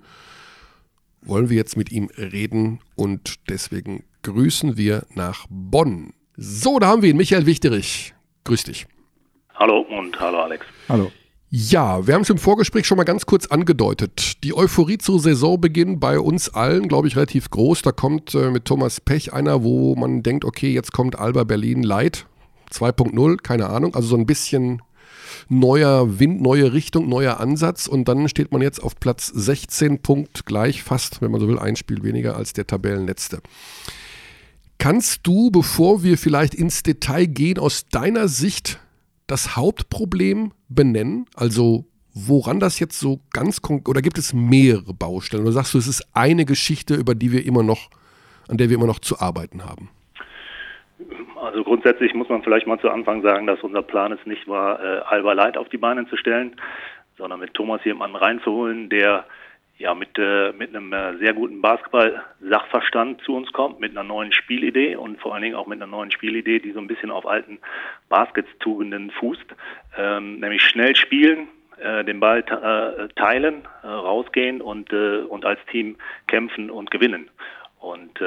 [1.20, 2.80] wollen wir jetzt mit ihm reden.
[2.96, 6.14] Und deswegen grüßen wir nach Bonn.
[6.36, 8.14] So, da haben wir ihn, Michael Wichterich.
[8.44, 8.86] Grüß dich.
[9.54, 10.66] Hallo und hallo Alex.
[10.88, 11.12] Hallo.
[11.56, 14.42] Ja, wir haben es im Vorgespräch schon mal ganz kurz angedeutet.
[14.42, 17.82] Die Euphorie zu Saisonbeginn bei uns allen, glaube ich, relativ groß.
[17.82, 21.84] Da kommt äh, mit Thomas Pech einer, wo man denkt, okay, jetzt kommt Alba Berlin
[21.84, 22.26] Light
[22.72, 23.94] 2.0, keine Ahnung.
[23.94, 24.82] Also so ein bisschen
[25.48, 27.86] neuer Wind, neue Richtung, neuer Ansatz.
[27.86, 31.60] Und dann steht man jetzt auf Platz 16 Punkt gleich, fast, wenn man so will,
[31.60, 33.38] ein Spiel weniger als der Tabellenletzte.
[34.78, 38.80] Kannst du, bevor wir vielleicht ins Detail gehen, aus deiner Sicht
[39.26, 41.26] das Hauptproblem benennen?
[41.34, 45.42] Also woran das jetzt so ganz konkret, oder gibt es mehrere Baustellen?
[45.42, 47.90] Oder sagst du, es ist eine Geschichte, über die wir immer noch,
[48.48, 49.90] an der wir immer noch zu arbeiten haben?
[51.40, 54.82] Also grundsätzlich muss man vielleicht mal zu Anfang sagen, dass unser Plan es nicht war,
[54.82, 56.56] äh, Alba Light auf die Beine zu stellen,
[57.18, 59.26] sondern mit Thomas jemanden reinzuholen, der
[59.78, 64.32] ja mit, äh, mit einem äh, sehr guten Basketball-Sachverstand zu uns kommt, mit einer neuen
[64.32, 67.26] Spielidee und vor allen Dingen auch mit einer neuen Spielidee, die so ein bisschen auf
[67.26, 67.58] alten
[68.08, 69.46] Baskets-Tugenden fußt,
[69.98, 75.58] ähm, nämlich schnell spielen, äh, den Ball äh, teilen, äh, rausgehen und, äh, und als
[75.70, 75.96] Team
[76.28, 77.30] kämpfen und gewinnen.
[77.80, 78.18] Und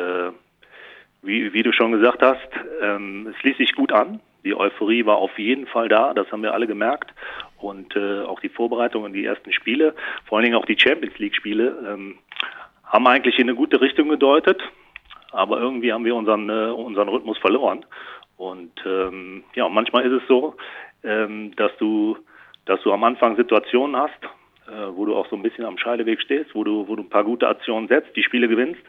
[1.24, 2.48] wie, wie du schon gesagt hast,
[2.80, 4.20] ähm, es ließ sich gut an.
[4.46, 7.12] Die Euphorie war auf jeden Fall da, das haben wir alle gemerkt.
[7.60, 11.76] Und äh, auch die Vorbereitungen, die ersten Spiele, vor allen Dingen auch die Champions League-Spiele,
[11.88, 12.20] ähm,
[12.84, 14.62] haben eigentlich in eine gute Richtung gedeutet.
[15.32, 17.86] Aber irgendwie haben wir unseren, äh, unseren Rhythmus verloren.
[18.38, 20.56] Und ähm, ja, manchmal ist es so,
[21.04, 22.18] ähm, dass du,
[22.66, 24.24] dass du am Anfang Situationen hast,
[24.68, 27.10] äh, wo du auch so ein bisschen am Scheideweg stehst, wo du, wo du ein
[27.10, 28.82] paar gute Aktionen setzt, die Spiele gewinnst,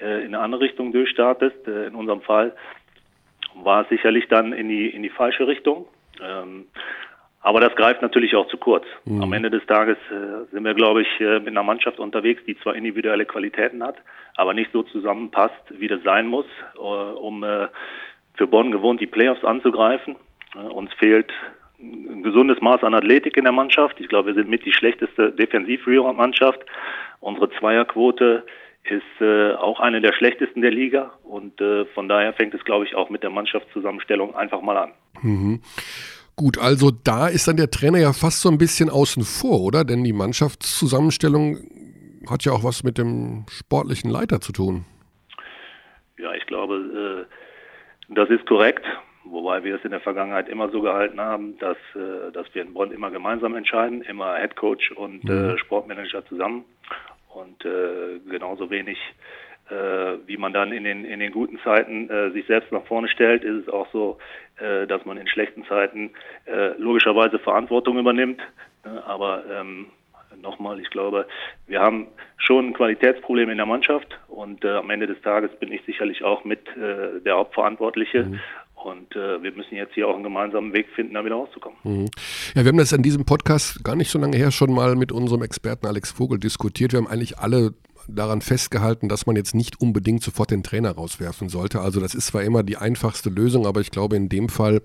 [0.00, 1.66] äh, in eine andere Richtung durchstartest.
[1.66, 2.54] Äh, in unserem Fall
[3.54, 5.86] war es sicherlich dann in die, in die falsche Richtung.
[6.22, 6.66] Ähm,
[7.42, 8.84] aber das greift natürlich auch zu kurz.
[9.04, 9.22] Mhm.
[9.22, 12.56] Am Ende des Tages äh, sind wir, glaube ich, äh, mit einer Mannschaft unterwegs, die
[12.58, 13.96] zwar individuelle Qualitäten hat,
[14.36, 17.66] aber nicht so zusammenpasst, wie das sein muss, äh, um äh,
[18.34, 20.16] für Bonn gewohnt die Playoffs anzugreifen.
[20.54, 21.32] Äh, uns fehlt
[21.80, 24.00] ein gesundes Maß an Athletik in der Mannschaft.
[24.00, 26.60] Ich glaube, wir sind mit die schlechteste Defensiv-Mannschaft.
[27.18, 28.44] Unsere Zweierquote
[28.84, 32.84] ist äh, auch eine der schlechtesten der Liga und äh, von daher fängt es, glaube
[32.84, 34.92] ich, auch mit der Mannschaftszusammenstellung einfach mal an.
[35.22, 35.60] Mhm.
[36.36, 39.84] Gut, also da ist dann der Trainer ja fast so ein bisschen außen vor, oder?
[39.84, 41.58] Denn die Mannschaftszusammenstellung
[42.28, 44.84] hat ja auch was mit dem sportlichen Leiter zu tun.
[46.18, 48.84] Ja, ich glaube, äh, das ist korrekt.
[49.24, 52.74] Wobei wir es in der Vergangenheit immer so gehalten haben, dass, äh, dass wir in
[52.74, 55.58] Bonn immer gemeinsam entscheiden, immer Head Coach und äh, mhm.
[55.58, 56.64] Sportmanager zusammen.
[57.28, 57.64] Und
[58.28, 58.98] genauso wenig,
[60.26, 63.44] wie man dann in den, in den guten Zeiten äh, sich selbst nach vorne stellt,
[63.44, 64.18] ist es auch so,
[64.58, 66.10] äh, dass man in schlechten Zeiten
[66.46, 68.40] äh, logischerweise Verantwortung übernimmt.
[68.84, 69.02] Ne?
[69.06, 69.86] Aber ähm,
[70.40, 71.26] nochmal, ich glaube,
[71.66, 75.72] wir haben schon ein Qualitätsproblem in der Mannschaft und äh, am Ende des Tages bin
[75.72, 78.24] ich sicherlich auch mit äh, der Hauptverantwortliche.
[78.24, 78.40] Mhm.
[78.74, 81.78] Und äh, wir müssen jetzt hier auch einen gemeinsamen Weg finden, da wieder rauszukommen.
[81.84, 82.06] Mhm.
[82.54, 85.12] Ja, wir haben das in diesem Podcast gar nicht so lange her schon mal mit
[85.12, 86.92] unserem Experten Alex Vogel diskutiert.
[86.92, 87.74] Wir haben eigentlich alle
[88.08, 91.80] daran festgehalten, dass man jetzt nicht unbedingt sofort den Trainer rauswerfen sollte.
[91.80, 94.82] Also das ist zwar immer die einfachste Lösung, aber ich glaube in dem Fall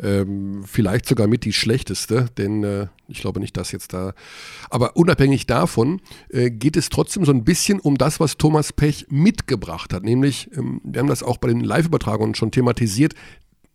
[0.00, 4.14] ähm, vielleicht sogar mit die schlechteste, denn äh, ich glaube nicht, dass jetzt da.
[4.70, 9.06] Aber unabhängig davon äh, geht es trotzdem so ein bisschen um das, was Thomas Pech
[9.10, 10.04] mitgebracht hat.
[10.04, 13.14] Nämlich, ähm, wir haben das auch bei den Live-Übertragungen schon thematisiert,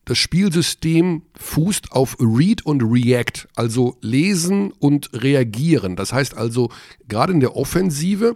[0.10, 5.96] das Spielsystem fußt auf Read und React, also lesen und reagieren.
[5.96, 6.72] Das heißt also,
[7.08, 8.36] gerade in der Offensive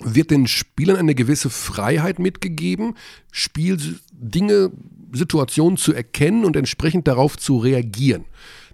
[0.00, 2.96] wird den Spielern eine gewisse Freiheit mitgegeben,
[3.30, 4.72] Spieldinge,
[5.12, 8.24] Situationen zu erkennen und entsprechend darauf zu reagieren.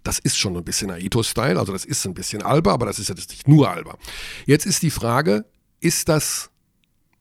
[0.03, 3.09] Das ist schon ein bisschen Aito-Style, also das ist ein bisschen Alba, aber das ist
[3.09, 3.99] ja nicht nur Alba.
[4.47, 5.45] Jetzt ist die Frage,
[5.81, 6.51] ist das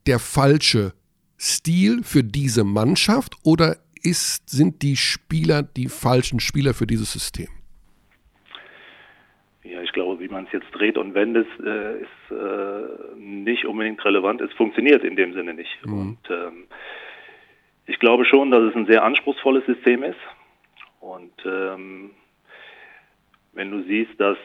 [0.07, 0.93] der falsche
[1.37, 7.49] Stil für diese Mannschaft oder ist, sind die Spieler die falschen Spieler für dieses System?
[9.63, 14.03] Ja, ich glaube, wie man es jetzt dreht und wendet, äh, ist äh, nicht unbedingt
[14.05, 14.41] relevant.
[14.41, 15.85] Es funktioniert in dem Sinne nicht.
[15.85, 15.93] Mhm.
[15.93, 16.67] Und ähm,
[17.87, 20.19] ich glaube schon, dass es ein sehr anspruchsvolles System ist.
[20.99, 22.11] Und ähm,
[23.53, 24.37] wenn du siehst, dass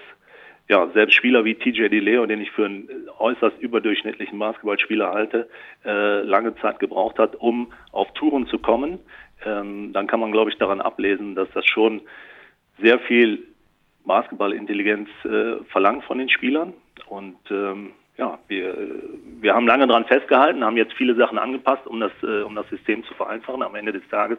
[0.69, 5.49] ja, selbst Spieler wie TJ DeLeo, den ich für einen äußerst überdurchschnittlichen Basketballspieler halte,
[5.85, 8.99] äh, lange Zeit gebraucht hat, um auf Touren zu kommen,
[9.45, 12.01] ähm, dann kann man, glaube ich, daran ablesen, dass das schon
[12.79, 13.47] sehr viel
[14.05, 16.75] Basketballintelligenz äh, verlangt von den Spielern.
[17.09, 18.77] Und ähm, ja, wir,
[19.45, 22.67] wir haben lange daran festgehalten, haben jetzt viele Sachen angepasst, um das, äh, um das
[22.71, 23.63] System zu vereinfachen.
[23.63, 24.39] Am Ende des Tages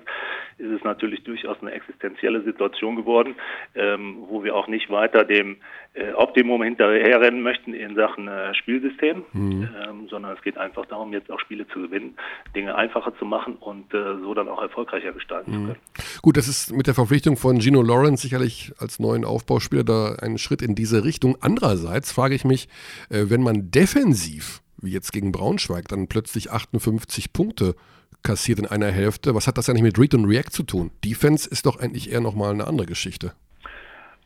[0.57, 3.35] ist es natürlich durchaus eine existenzielle Situation geworden,
[3.75, 5.57] ähm, wo wir auch nicht weiter dem
[5.93, 9.69] äh, Optimum hinterherrennen möchten in Sachen äh, Spielsystem, mhm.
[9.87, 12.17] ähm, sondern es geht einfach darum, jetzt auch Spiele zu gewinnen,
[12.55, 15.53] Dinge einfacher zu machen und äh, so dann auch erfolgreicher gestalten mhm.
[15.53, 15.79] zu können.
[16.23, 20.39] Gut, das ist mit der Verpflichtung von Gino Lawrence sicherlich als neuen Aufbauspieler da ein
[20.39, 21.37] Schritt in diese Richtung.
[21.41, 22.67] Andererseits frage ich mich,
[23.11, 27.75] äh, wenn man defensiv, wie jetzt gegen Braunschweig, dann plötzlich 58 Punkte
[28.23, 30.91] kassiert in einer Hälfte, was hat das eigentlich mit Read und React zu tun?
[31.03, 33.33] Defense ist doch eigentlich eher nochmal eine andere Geschichte.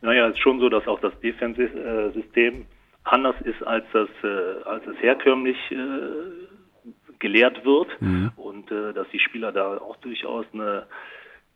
[0.00, 2.64] Naja, es ist schon so, dass auch das Defensive-System
[3.04, 6.86] anders ist, als das, äh, als es herkömmlich äh,
[7.18, 7.88] gelehrt wird.
[8.00, 8.32] Mhm.
[8.36, 10.86] Und und äh, dass die Spieler da auch durchaus eine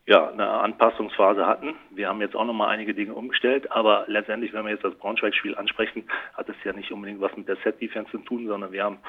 [0.07, 1.73] ja, eine Anpassungsphase hatten.
[1.89, 5.55] Wir haben jetzt auch nochmal einige Dinge umgestellt, aber letztendlich, wenn wir jetzt das Braunschweig-Spiel
[5.55, 6.03] ansprechen,
[6.35, 8.99] hat es ja nicht unbedingt was mit der Set-Defense zu tun, sondern wir haben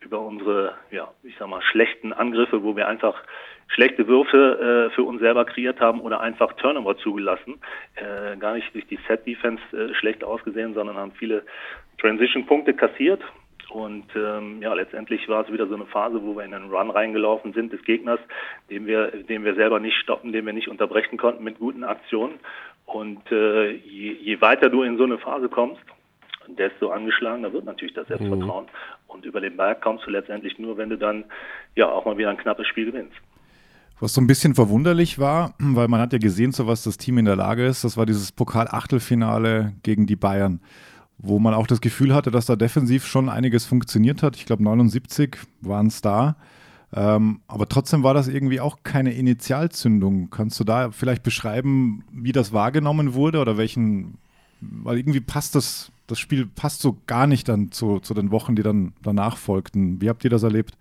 [0.00, 3.20] über unsere, ja, ich sag mal, schlechten Angriffe, wo wir einfach
[3.66, 7.60] schlechte Würfe äh, für uns selber kreiert haben oder einfach Turnover zugelassen,
[7.96, 11.44] äh, gar nicht durch die Set-Defense äh, schlecht ausgesehen, sondern haben viele
[11.98, 13.20] Transition-Punkte kassiert
[13.70, 16.90] und ähm, ja, letztendlich war es wieder so eine Phase, wo wir in einen Run
[16.90, 18.20] reingelaufen sind des Gegners,
[18.70, 22.34] den wir, den wir selber nicht stoppen, den wir nicht unterbrechen konnten mit guten Aktionen.
[22.84, 25.80] Und äh, je, je weiter du in so eine Phase kommst,
[26.46, 28.66] desto angeschlagener wird natürlich das Selbstvertrauen.
[28.66, 28.70] Mhm.
[29.08, 31.24] Und über den Berg kommst du letztendlich nur, wenn du dann
[31.74, 33.16] ja auch mal wieder ein knappes Spiel gewinnst.
[33.98, 37.18] Was so ein bisschen verwunderlich war, weil man hat ja gesehen, so was das Team
[37.18, 40.60] in der Lage ist, das war dieses Pokal-Achtelfinale gegen die Bayern
[41.18, 44.36] wo man auch das Gefühl hatte, dass da defensiv schon einiges funktioniert hat.
[44.36, 46.36] Ich glaube, 79 waren es da.
[46.94, 50.30] Ähm, aber trotzdem war das irgendwie auch keine Initialzündung.
[50.30, 54.18] Kannst du da vielleicht beschreiben, wie das wahrgenommen wurde oder welchen,
[54.60, 58.54] weil irgendwie passt das, das Spiel passt so gar nicht dann zu, zu den Wochen,
[58.54, 60.00] die dann danach folgten.
[60.00, 60.76] Wie habt ihr das erlebt?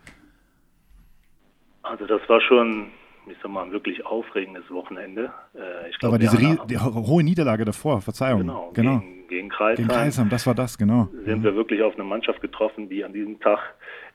[1.81, 2.87] Also das war schon
[3.27, 5.31] ich sag mal, ein wirklich aufregendes Wochenende.
[5.53, 8.41] Äh, glaub, Aber diese die hohe Niederlage davor, Verzeihung.
[8.41, 8.99] Genau, genau.
[8.99, 9.87] Gegen, gegen Kreisheim.
[9.87, 11.09] Gegen Kreisheim, das war das, genau.
[11.25, 11.43] Sind mhm.
[11.43, 13.59] wir wirklich auf eine Mannschaft getroffen, die an diesem Tag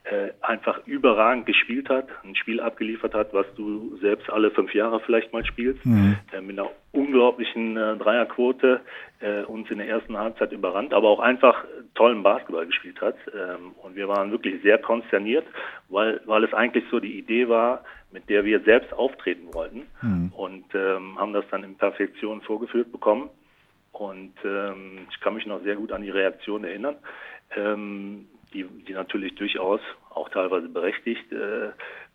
[0.04, 5.00] äh, einfach überragend gespielt hat, ein Spiel abgeliefert hat, was du selbst alle fünf Jahre
[5.00, 6.16] vielleicht mal spielst, mhm.
[6.32, 8.80] äh, mit einer unglaublichen äh, Dreierquote
[9.20, 13.16] äh, uns in der ersten Halbzeit überrannt, aber auch einfach tollen Basketball gespielt hat.
[13.34, 15.44] Ähm, und wir waren wirklich sehr konsterniert,
[15.90, 20.32] weil, weil es eigentlich so die Idee war, mit der wir selbst auftreten wollten mhm.
[20.34, 23.28] und ähm, haben das dann in Perfektion vorgeführt bekommen.
[24.00, 26.96] Und ähm, ich kann mich noch sehr gut an die Reaktion erinnern,
[27.54, 31.68] ähm, die, die natürlich durchaus auch teilweise berechtigt äh,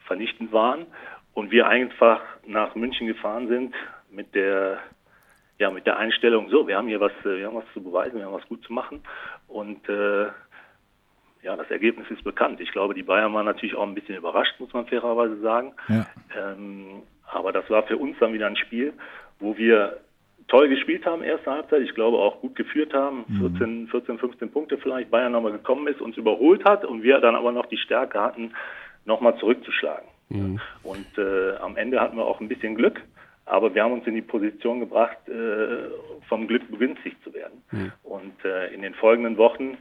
[0.08, 0.88] vernichtend waren.
[1.36, 3.76] Und wir einfach nach München gefahren sind
[4.10, 4.80] mit der
[5.60, 8.18] ja mit der Einstellung, so, wir haben hier was, äh, wir haben was zu beweisen,
[8.18, 9.04] wir haben was gut zu machen.
[9.48, 10.26] Und äh,
[11.44, 12.62] ja, das Ergebnis ist bekannt.
[12.62, 15.74] Ich glaube, die Bayern waren natürlich auch ein bisschen überrascht, muss man fairerweise sagen.
[15.88, 16.08] Ja.
[16.36, 18.94] Ähm, aber das war für uns dann wieder ein Spiel,
[19.40, 20.00] wo wir
[20.48, 21.82] toll gespielt haben, erste Halbzeit.
[21.82, 23.26] Ich glaube auch gut geführt haben.
[23.40, 25.10] 14, 14 15 Punkte vielleicht.
[25.12, 28.52] Bayern nochmal gekommen ist, uns überholt hat und wir dann aber noch die Stärke hatten,
[29.06, 30.08] nochmal zurückzuschlagen.
[30.30, 30.60] Mhm.
[30.84, 33.02] Und äh, am Ende hatten wir auch ein bisschen Glück.
[33.48, 35.90] Aber wir haben uns in die Position gebracht, äh,
[36.28, 37.62] vom Glück begünstigt zu werden.
[37.72, 37.92] Mhm.
[38.04, 39.78] Und äh, in den folgenden Wochen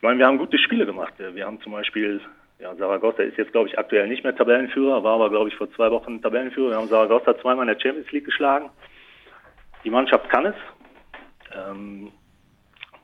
[0.00, 1.12] ich meine, wir haben gute Spiele gemacht.
[1.18, 2.22] Wir haben zum Beispiel,
[2.58, 5.70] ja, Saragossa ist jetzt, glaube ich, aktuell nicht mehr Tabellenführer, war aber, glaube ich, vor
[5.72, 6.70] zwei Wochen Tabellenführer.
[6.70, 8.70] Wir haben Saragossa zweimal in der Champions League geschlagen.
[9.84, 10.54] Die Mannschaft kann es.
[11.54, 12.12] Ähm,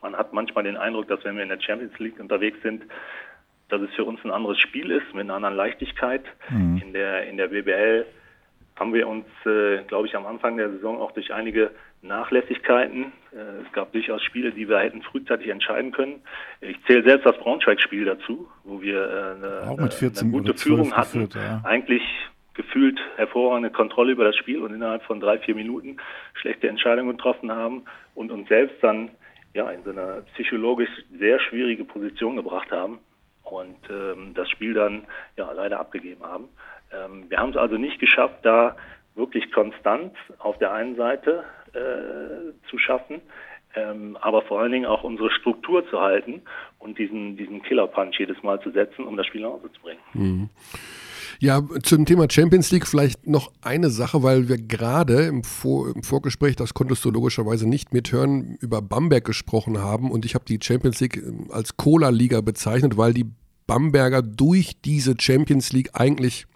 [0.03, 2.85] man hat manchmal den Eindruck, dass wenn wir in der Champions League unterwegs sind,
[3.69, 6.25] dass es für uns ein anderes Spiel ist, mit einer anderen Leichtigkeit.
[6.51, 6.81] Mhm.
[6.85, 8.07] In der, in der BBL
[8.77, 11.71] haben wir uns, äh, glaube ich, am Anfang der Saison auch durch einige
[12.03, 13.13] Nachlässigkeiten.
[13.33, 16.23] Äh, es gab durchaus Spiele, die wir hätten frühzeitig entscheiden können.
[16.61, 21.29] Ich zähle selbst das Braunschweig-Spiel dazu, wo wir äh, eine, eine gute Führung hatten.
[21.29, 21.63] Geführt, ja.
[21.65, 22.03] Eigentlich
[22.57, 25.99] gefühlt hervorragende Kontrolle über das Spiel und innerhalb von drei, vier Minuten
[26.35, 29.11] schlechte Entscheidungen getroffen haben und uns selbst dann
[29.55, 32.99] ja in so eine psychologisch sehr schwierige Position gebracht haben
[33.43, 36.49] und ähm, das Spiel dann ja leider abgegeben haben.
[36.93, 38.77] Ähm, wir haben es also nicht geschafft, da
[39.15, 43.23] wirklich konstant auf der einen Seite äh, zu schaffen,
[43.75, 46.43] ähm, aber vor allen Dingen auch unsere Struktur zu halten
[46.79, 50.01] und diesen, diesen Killer-Punch jedes Mal zu setzen, um das Spiel nach Hause zu bringen.
[50.15, 50.51] Mhm.
[51.39, 56.03] Ja, zum Thema Champions League vielleicht noch eine Sache, weil wir gerade im, Vor im,
[56.03, 60.59] Vorgespräch, das konntest du logischerweise nicht mithören, über Bamberg gesprochen haben und ich habe die
[60.63, 63.27] Champions League ähm, als Cola-Liga bezeichnet, weil die
[63.67, 66.47] Bamberger durch diese Champions League eigentlich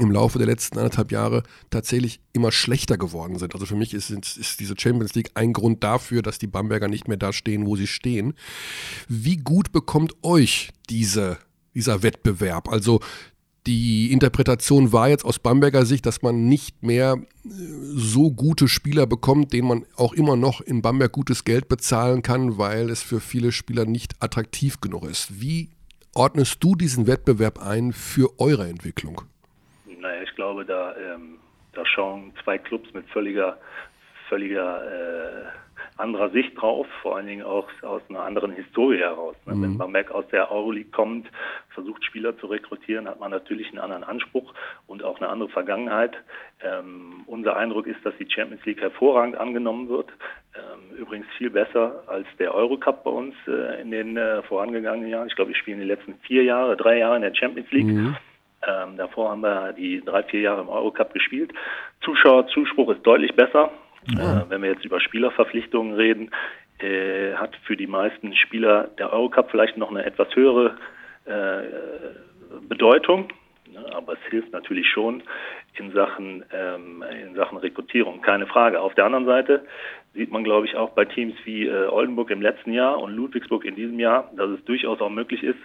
[0.00, 3.54] im Laufe der letzten anderthalb Jahre tatsächlich immer schlechter geworden sind.
[3.54, 7.08] Also für mich ist, ist, diese Champions League ein Grund dafür, dass die Bamberger nicht
[7.08, 8.34] mehr da stehen, wo sie stehen.
[9.08, 11.36] Wie gut bekommt euch diese,
[11.74, 12.70] dieser Wettbewerb?
[12.70, 13.00] Also
[13.66, 19.06] die Interpretation war jetzt aus Bamberger Sicht, dass man nicht mehr äh, so gute Spieler
[19.06, 23.20] bekommt, denen man auch immer noch in Bamberg gutes Geld bezahlen kann, weil es für
[23.20, 25.40] viele Spieler nicht attraktiv genug ist.
[25.40, 25.70] Wie
[26.14, 29.22] ordnest du diesen Wettbewerb ein für eure Entwicklung?
[30.00, 31.38] Naja, ich glaube, da, ähm,
[31.72, 33.58] da schauen zwei Clubs mit völliger,
[34.28, 35.44] völliger äh,
[36.02, 39.36] anderer Sicht drauf, vor allen Dingen auch aus einer anderen Historie heraus.
[39.46, 39.54] Ne?
[39.54, 39.62] Mhm.
[39.62, 41.26] Wenn Bamberg aus der Euroleague kommt,
[41.70, 44.52] versucht Spieler zu rekrutieren, hat man natürlich einen anderen Anspruch
[44.86, 46.14] und auch eine andere Vergangenheit.
[46.62, 50.10] Ähm, unser Eindruck ist, dass die Champions League hervorragend angenommen wird.
[50.54, 55.28] Ähm, übrigens viel besser als der Eurocup bei uns äh, in den äh, vorangegangenen Jahren.
[55.28, 57.86] Ich glaube, wir spielen die letzten vier Jahre, drei Jahre in der Champions League.
[57.86, 58.16] Mhm
[58.64, 61.52] Ähm, davor haben wir die drei, vier Jahre im Eurocup gespielt.
[62.02, 63.72] Zuschauerzuspruch ist deutlich besser.
[64.08, 64.42] Ja.
[64.42, 66.30] Äh, wenn wir jetzt über Spielerverpflichtungen reden,
[66.78, 70.76] äh, hat für die meisten Spieler der Eurocup vielleicht noch eine etwas höhere
[71.24, 71.62] äh,
[72.68, 73.28] Bedeutung.
[73.72, 73.84] Ne?
[73.94, 75.22] Aber es hilft natürlich schon
[75.74, 78.80] in Sachen, ähm, in Sachen Rekrutierung, keine Frage.
[78.80, 79.64] Auf der anderen Seite
[80.14, 83.64] sieht man, glaube ich, auch bei Teams wie äh, Oldenburg im letzten Jahr und Ludwigsburg
[83.64, 85.58] in diesem Jahr, dass es durchaus auch möglich ist,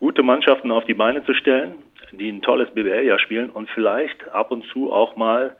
[0.00, 1.74] gute Mannschaften auf die Beine zu stellen,
[2.12, 5.56] die ein tolles BWL-Jahr spielen und vielleicht ab und zu auch mal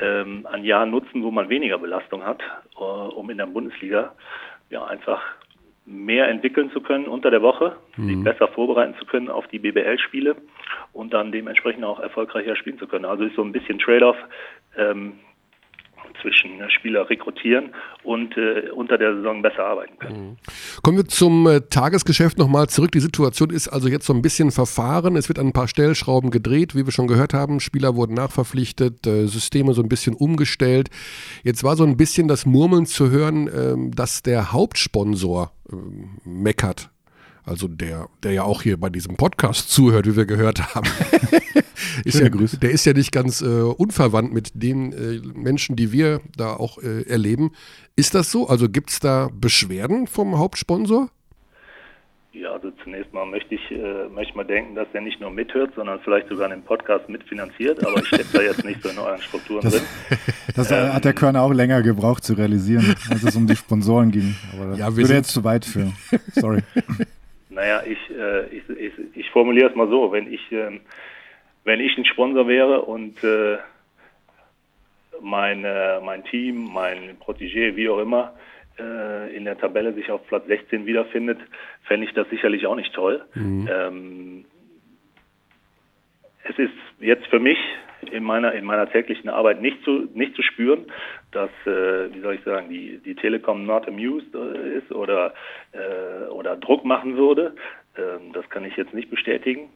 [0.00, 2.40] ähm, ein Jahr nutzen, wo man weniger Belastung hat,
[2.76, 4.12] äh, um in der Bundesliga
[4.70, 5.22] ja einfach
[5.84, 8.06] mehr entwickeln zu können unter der Woche, mhm.
[8.06, 10.36] sich besser vorbereiten zu können auf die BBL-Spiele
[10.92, 13.04] und dann dementsprechend auch erfolgreicher spielen zu können.
[13.04, 14.16] Also ist so ein bisschen Trade-off.
[14.76, 15.14] Ähm,
[16.20, 20.28] zwischen äh, Spieler rekrutieren und äh, unter der Saison besser arbeiten können.
[20.30, 20.36] Mhm.
[20.82, 22.92] Kommen wir zum äh, Tagesgeschäft nochmal zurück.
[22.92, 25.16] Die Situation ist also jetzt so ein bisschen verfahren.
[25.16, 27.60] Es wird an ein paar Stellschrauben gedreht, wie wir schon gehört haben.
[27.60, 30.90] Spieler wurden nachverpflichtet, äh, Systeme so ein bisschen umgestellt.
[31.42, 36.90] Jetzt war so ein bisschen das Murmeln zu hören, ähm, dass der Hauptsponsor ähm, meckert
[37.44, 40.88] also der, der ja auch hier bei diesem Podcast zuhört, wie wir gehört haben,
[42.04, 46.20] ist ja, der ist ja nicht ganz äh, unverwandt mit den äh, Menschen, die wir
[46.36, 47.52] da auch äh, erleben.
[47.96, 48.48] Ist das so?
[48.48, 51.10] Also gibt es da Beschwerden vom Hauptsponsor?
[52.34, 55.74] Ja, also zunächst mal möchte ich, äh, möchte mal denken, dass er nicht nur mithört,
[55.76, 59.20] sondern vielleicht sogar den Podcast mitfinanziert, aber ich stecke da jetzt nicht so in euren
[59.20, 59.84] Strukturen das, drin.
[60.56, 64.10] Das ähm, hat der Körner auch länger gebraucht zu realisieren, als es um die Sponsoren
[64.12, 64.34] ging.
[64.54, 65.94] Aber das ja, würde jetzt zu weit führen.
[66.34, 66.62] Sorry.
[67.52, 70.80] Naja, ich, äh, ich, ich, ich formuliere es mal so, wenn ich, äh,
[71.64, 73.58] wenn ich ein Sponsor wäre und äh,
[75.20, 78.34] mein, äh, mein Team, mein Protégé, wie auch immer,
[78.78, 81.38] äh, in der Tabelle sich auf Platz 16 wiederfindet,
[81.84, 83.24] fände ich das sicherlich auch nicht toll.
[83.34, 83.68] Mhm.
[83.70, 84.44] Ähm,
[86.44, 87.58] es ist jetzt für mich
[88.10, 90.86] in meiner, in meiner täglichen Arbeit nicht zu, nicht zu spüren,
[91.30, 95.34] dass, äh, wie soll ich sagen, die, die Telekom not amused äh, ist oder,
[95.72, 97.54] äh, oder Druck machen würde.
[97.96, 99.70] Ähm, das kann ich jetzt nicht bestätigen.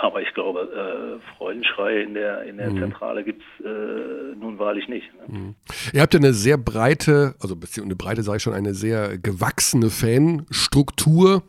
[0.00, 2.78] Aber ich glaube, äh, Freudenschreie in der, in der mhm.
[2.78, 5.06] Zentrale gibt es äh, nun wahrlich nicht.
[5.14, 5.38] Ne?
[5.38, 5.54] Mhm.
[5.92, 9.90] Ihr habt ja eine sehr breite, also eine breite sage ich schon, eine sehr gewachsene
[9.90, 11.42] Fanstruktur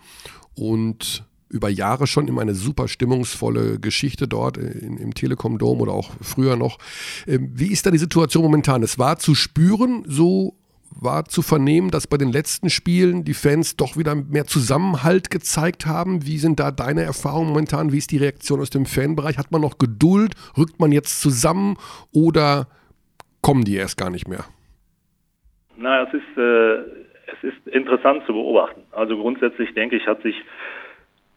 [0.55, 5.93] und über Jahre schon immer eine super stimmungsvolle Geschichte dort in, im Telekom Dom oder
[5.93, 6.79] auch früher noch.
[7.27, 8.83] Ähm, wie ist da die Situation momentan?
[8.83, 10.55] Es war zu spüren, so
[11.01, 15.85] war zu vernehmen, dass bei den letzten Spielen die Fans doch wieder mehr Zusammenhalt gezeigt
[15.85, 16.25] haben.
[16.25, 17.91] Wie sind da deine Erfahrungen momentan?
[17.91, 19.37] Wie ist die Reaktion aus dem Fanbereich?
[19.37, 20.33] Hat man noch Geduld?
[20.57, 21.77] Rückt man jetzt zusammen
[22.13, 22.67] oder
[23.41, 24.45] kommen die erst gar nicht mehr?
[25.77, 26.75] Na, es ist, äh,
[27.31, 28.81] es ist interessant zu beobachten.
[28.91, 30.35] Also grundsätzlich denke ich, hat sich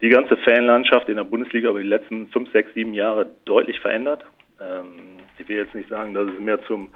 [0.00, 4.24] die ganze Fanlandschaft in der Bundesliga über die letzten fünf, sechs, sieben Jahre deutlich verändert.
[4.60, 6.90] Ähm, ich will jetzt nicht sagen, dass es mehr zum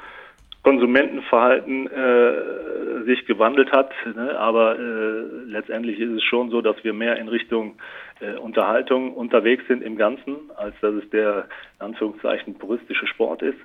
[0.62, 4.38] Konsumentenverhalten äh, sich gewandelt hat, ne?
[4.38, 7.76] aber äh, letztendlich ist es schon so, dass wir mehr in Richtung
[8.20, 11.46] äh, Unterhaltung unterwegs sind im Ganzen, als dass es der
[11.78, 13.58] in Anführungszeichen puristische Sport ist.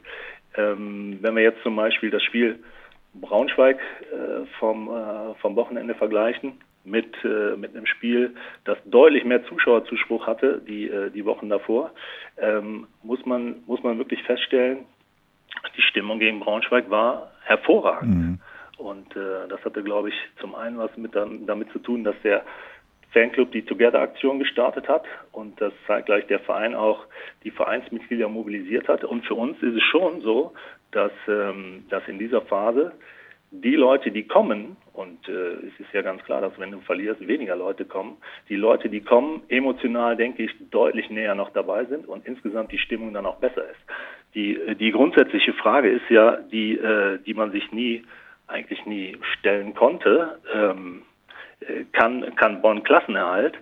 [0.56, 2.60] Ähm, wenn wir jetzt zum Beispiel das Spiel
[3.14, 6.54] Braunschweig äh, vom, äh, vom Wochenende vergleichen,
[6.86, 11.92] mit, äh, mit einem Spiel, das deutlich mehr Zuschauerzuspruch hatte, die, äh, die Wochen davor,
[12.38, 14.86] ähm, muss, man, muss man wirklich feststellen,
[15.76, 18.16] die Stimmung gegen Braunschweig war hervorragend.
[18.16, 18.40] Mhm.
[18.78, 22.44] Und äh, das hatte, glaube ich, zum einen was mit damit zu tun, dass der
[23.16, 27.06] Fanclub die Together-Aktion gestartet hat und dass zeitgleich der Verein auch
[27.46, 29.06] die Vereinsmitglieder mobilisiert hat.
[29.06, 30.54] Und für uns ist es schon so,
[30.92, 32.92] dass, ähm, dass in dieser Phase
[33.62, 35.32] die Leute, die kommen, und äh,
[35.68, 38.18] es ist ja ganz klar, dass wenn du verlierst, weniger Leute kommen,
[38.50, 42.78] die Leute, die kommen, emotional, denke ich, deutlich näher noch dabei sind und insgesamt die
[42.78, 43.80] Stimmung dann auch besser ist.
[44.34, 48.04] Die, äh, die grundsätzliche Frage ist ja, die, äh, die man sich nie,
[48.48, 51.02] eigentlich nie stellen konnte, ähm,
[51.62, 53.58] äh, kann, kann Bonn Klassenerhalt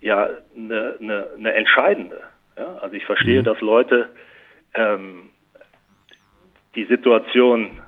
[0.00, 2.20] ja eine, eine, eine entscheidende.
[2.56, 2.78] Ja?
[2.80, 3.44] Also ich verstehe, mhm.
[3.44, 4.08] dass Leute
[4.74, 5.30] ähm,
[6.74, 7.80] die Situation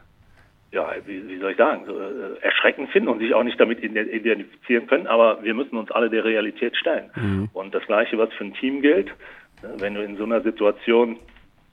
[0.70, 3.82] ja, wie, wie soll ich sagen, so, äh, erschreckend finden und sich auch nicht damit
[3.82, 7.10] identifizieren können, aber wir müssen uns alle der Realität stellen.
[7.14, 7.48] Mhm.
[7.52, 9.08] Und das Gleiche, was für ein Team gilt,
[9.62, 11.18] ne, wenn du in so einer Situation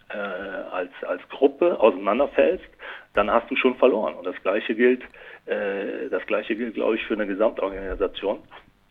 [0.09, 2.65] äh, als, als Gruppe auseinanderfällst,
[3.13, 4.13] dann hast du schon verloren.
[4.13, 5.03] Und das Gleiche gilt,
[5.45, 8.39] äh, das Gleiche gilt, glaube ich, für eine Gesamtorganisation.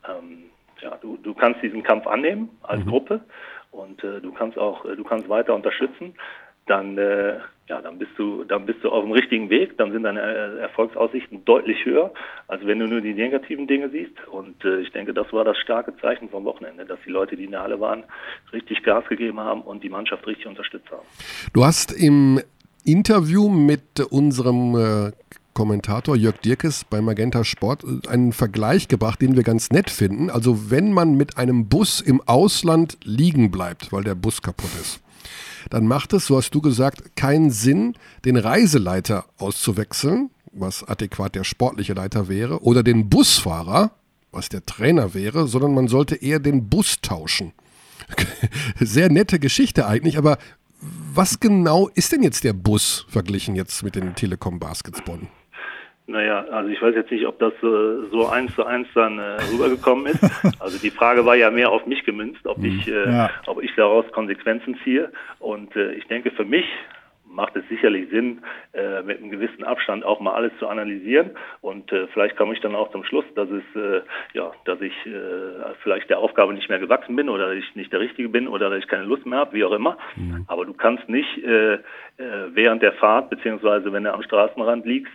[0.07, 0.45] Ähm,
[0.81, 2.91] ja, du, du kannst diesen Kampf annehmen als mhm.
[2.91, 3.21] Gruppe
[3.71, 6.15] und äh, du kannst auch, du kannst weiter unterstützen.
[6.67, 7.39] Dann äh,
[7.69, 10.59] ja, dann bist du, dann bist du auf dem richtigen Weg, dann sind deine äh,
[10.61, 12.13] Erfolgsaussichten deutlich höher,
[12.47, 14.13] als wenn du nur die negativen Dinge siehst.
[14.31, 17.45] Und äh, ich denke, das war das starke Zeichen vom Wochenende, dass die Leute, die
[17.45, 18.05] in der Halle waren,
[18.53, 21.07] richtig Gas gegeben haben und die Mannschaft richtig unterstützt haben.
[21.55, 22.41] Du hast im
[22.85, 25.13] Interview mit unserem äh,
[25.55, 30.29] Kommentator Jörg Dirkes bei Magenta Sport äh, einen Vergleich gebracht, den wir ganz nett finden.
[30.29, 35.04] Also wenn man mit einem Bus im Ausland liegen bleibt, weil der Bus kaputt ist
[35.71, 37.95] dann macht es, so hast du gesagt, keinen Sinn,
[38.25, 43.93] den Reiseleiter auszuwechseln, was adäquat der sportliche Leiter wäre, oder den Busfahrer,
[44.33, 47.53] was der Trainer wäre, sondern man sollte eher den Bus tauschen.
[48.81, 50.39] Sehr nette Geschichte eigentlich, aber
[51.15, 55.29] was genau ist denn jetzt der Bus verglichen jetzt mit den Telekom Baskets Bonn?
[56.07, 59.37] Naja, also ich weiß jetzt nicht, ob das äh, so eins zu eins dann äh,
[59.53, 60.21] rübergekommen ist.
[60.61, 63.31] Also die Frage war ja mehr auf mich gemünzt, ob ich, äh, ja.
[63.47, 65.11] ob ich daraus Konsequenzen ziehe.
[65.39, 66.65] Und äh, ich denke, für mich
[67.35, 71.31] macht es sicherlich Sinn, äh, mit einem gewissen Abstand auch mal alles zu analysieren.
[71.61, 74.95] Und äh, vielleicht komme ich dann auch zum Schluss, dass es äh, ja, dass ich
[75.07, 78.71] äh, vielleicht der Aufgabe nicht mehr gewachsen bin oder ich nicht der Richtige bin oder
[78.71, 79.99] dass ich keine Lust mehr habe, wie auch immer.
[80.17, 80.45] Mhm.
[80.47, 81.81] Aber du kannst nicht äh, äh,
[82.53, 85.13] während der Fahrt beziehungsweise wenn du am Straßenrand liegst,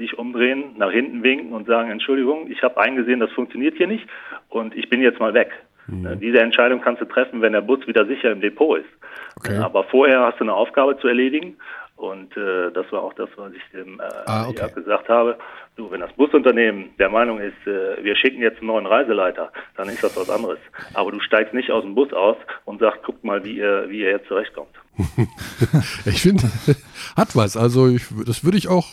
[0.00, 4.06] dich umdrehen, nach hinten winken und sagen, Entschuldigung, ich habe eingesehen, das funktioniert hier nicht
[4.48, 5.52] und ich bin jetzt mal weg.
[5.90, 6.20] Mhm.
[6.20, 8.88] Diese Entscheidung kannst du treffen, wenn der Bus wieder sicher im Depot ist.
[9.36, 9.56] Okay.
[9.58, 11.56] Aber vorher hast du eine Aufgabe zu erledigen.
[11.96, 14.70] Und äh, das war auch das, was ich dem äh, ah, okay.
[14.74, 15.36] gesagt habe.
[15.76, 19.88] Du, wenn das Busunternehmen der Meinung ist, äh, wir schicken jetzt einen neuen Reiseleiter, dann
[19.88, 20.58] ist das was anderes.
[20.94, 24.00] Aber du steigst nicht aus dem Bus aus und sagst, guckt mal, wie ihr, wie
[24.00, 24.74] ihr jetzt zurechtkommt.
[26.06, 26.44] ich finde,
[27.16, 27.58] hat was.
[27.58, 28.86] Also ich, das würde ich auch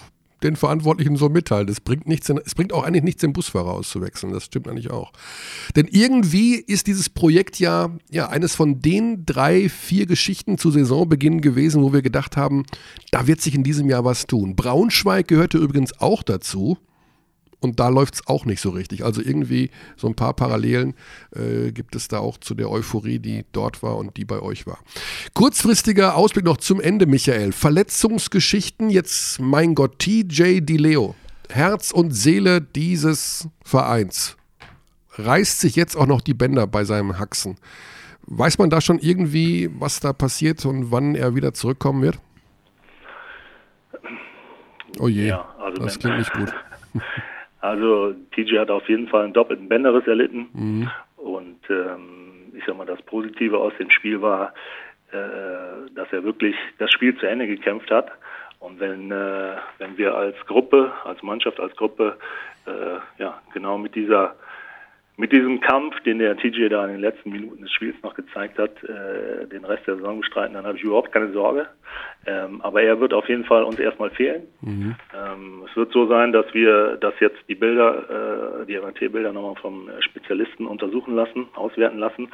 [0.43, 1.67] den Verantwortlichen so mitteilen.
[1.69, 4.33] Es bringt, nichts, es bringt auch eigentlich nichts, den Busfahrer auszuwechseln.
[4.33, 5.11] Das stimmt eigentlich auch.
[5.75, 11.41] Denn irgendwie ist dieses Projekt ja, ja eines von den drei, vier Geschichten zu Saisonbeginn
[11.41, 12.65] gewesen, wo wir gedacht haben,
[13.11, 14.55] da wird sich in diesem Jahr was tun.
[14.55, 16.77] Braunschweig gehörte übrigens auch dazu
[17.59, 19.03] und da läuft es auch nicht so richtig.
[19.03, 20.93] Also irgendwie so ein paar Parallelen
[21.35, 24.67] äh, gibt es da auch zu der Euphorie, die dort war und die bei euch
[24.67, 24.79] war.
[25.33, 27.51] Kurzfristiger Ausblick noch zum Ende, Michael.
[27.51, 31.15] Verletzungsgeschichten, jetzt mein Gott, TJ DiLeo,
[31.49, 34.37] Herz und Seele dieses Vereins,
[35.15, 37.57] reißt sich jetzt auch noch die Bänder bei seinem Haxen.
[38.27, 42.19] Weiß man da schon irgendwie, was da passiert und wann er wieder zurückkommen wird?
[44.99, 46.53] Oh je, ja, also das klingt nicht gut.
[47.59, 50.47] Also TJ hat auf jeden Fall einen doppelten Bänderriss erlitten.
[50.53, 50.89] Mhm.
[51.17, 54.53] Und ähm, ich sag mal, das Positive aus dem Spiel war,
[55.11, 58.11] äh, dass er wirklich das Spiel zu Ende gekämpft hat.
[58.59, 62.17] Und wenn, äh, wenn wir als Gruppe, als Mannschaft, als Gruppe,
[62.65, 64.35] äh, ja, genau mit dieser
[65.17, 68.59] mit diesem Kampf, den der TJ da in den letzten Minuten des Spiels noch gezeigt
[68.59, 71.67] hat, äh, den Rest der Saison bestreiten, dann habe ich überhaupt keine Sorge.
[72.27, 74.43] Ähm, aber er wird auf jeden Fall uns erstmal fehlen.
[74.61, 74.95] Mhm.
[75.15, 79.55] Ähm, es wird so sein, dass wir, dass jetzt die Bilder, äh, die MRT-Bilder nochmal
[79.55, 82.29] vom Spezialisten untersuchen lassen, auswerten lassen.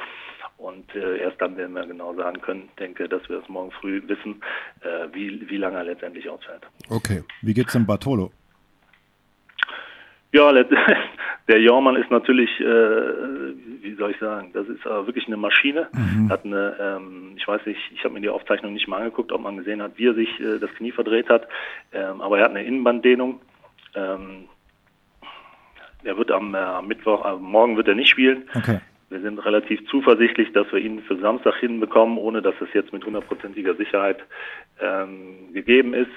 [0.58, 4.02] Und äh, erst dann werden wir genau sagen können, denke, dass wir es morgen früh
[4.06, 4.42] wissen,
[4.82, 6.62] äh, wie, wie lange er letztendlich ausfällt.
[6.90, 7.24] Okay.
[7.40, 8.30] Wie geht's dem Bartolo?
[10.34, 10.52] Ja,
[11.48, 15.86] der Jormann ist natürlich, äh, wie soll ich sagen, das ist äh, wirklich eine Maschine.
[15.92, 16.28] Mhm.
[16.28, 19.42] Hat eine, ähm, ich weiß nicht, ich habe mir die Aufzeichnung nicht mal angeguckt, ob
[19.42, 21.46] man gesehen hat, wie er sich äh, das Knie verdreht hat.
[21.92, 23.40] Ähm, aber er hat eine Innenbanddehnung.
[23.94, 24.48] Ähm,
[26.02, 28.48] er wird am, äh, am Mittwoch, äh, morgen wird er nicht spielen.
[28.56, 28.80] Okay.
[29.10, 33.04] Wir sind relativ zuversichtlich, dass wir ihn für Samstag hinbekommen, ohne dass es jetzt mit
[33.04, 34.18] hundertprozentiger Sicherheit
[34.80, 36.10] ähm, gegeben ist.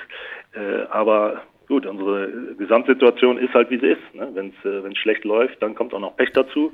[0.56, 4.16] Äh, aber gut, unsere Gesamtsituation ist halt wie sie ist.
[4.16, 4.30] Ne?
[4.34, 6.72] Wenn es äh, schlecht läuft, dann kommt auch noch Pech dazu.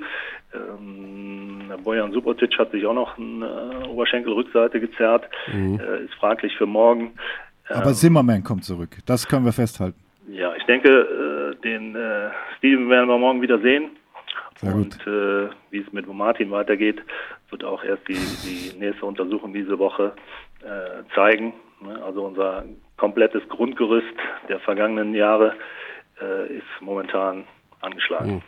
[0.54, 5.80] Ähm, Bojan Subotic hat sich auch noch eine äh, Oberschenkelrückseite gezerrt, mhm.
[5.80, 7.12] äh, ist fraglich für morgen.
[7.68, 9.98] Aber ähm, Zimmerman kommt zurück, das können wir festhalten.
[10.28, 13.90] Ja, ich denke, äh, den äh, Steven werden wir morgen wieder sehen.
[14.56, 17.02] Sehr und äh, wie es mit Martin weitergeht,
[17.50, 20.12] wird auch erst die, die nächste Untersuchung diese Woche
[20.62, 21.52] äh, zeigen.
[21.80, 22.02] Ne?
[22.02, 22.64] Also unser
[22.96, 24.06] komplettes Grundgerüst
[24.48, 25.54] der vergangenen Jahre
[26.20, 27.44] äh, ist momentan
[27.80, 28.30] angeschlagen.
[28.30, 28.42] Hm.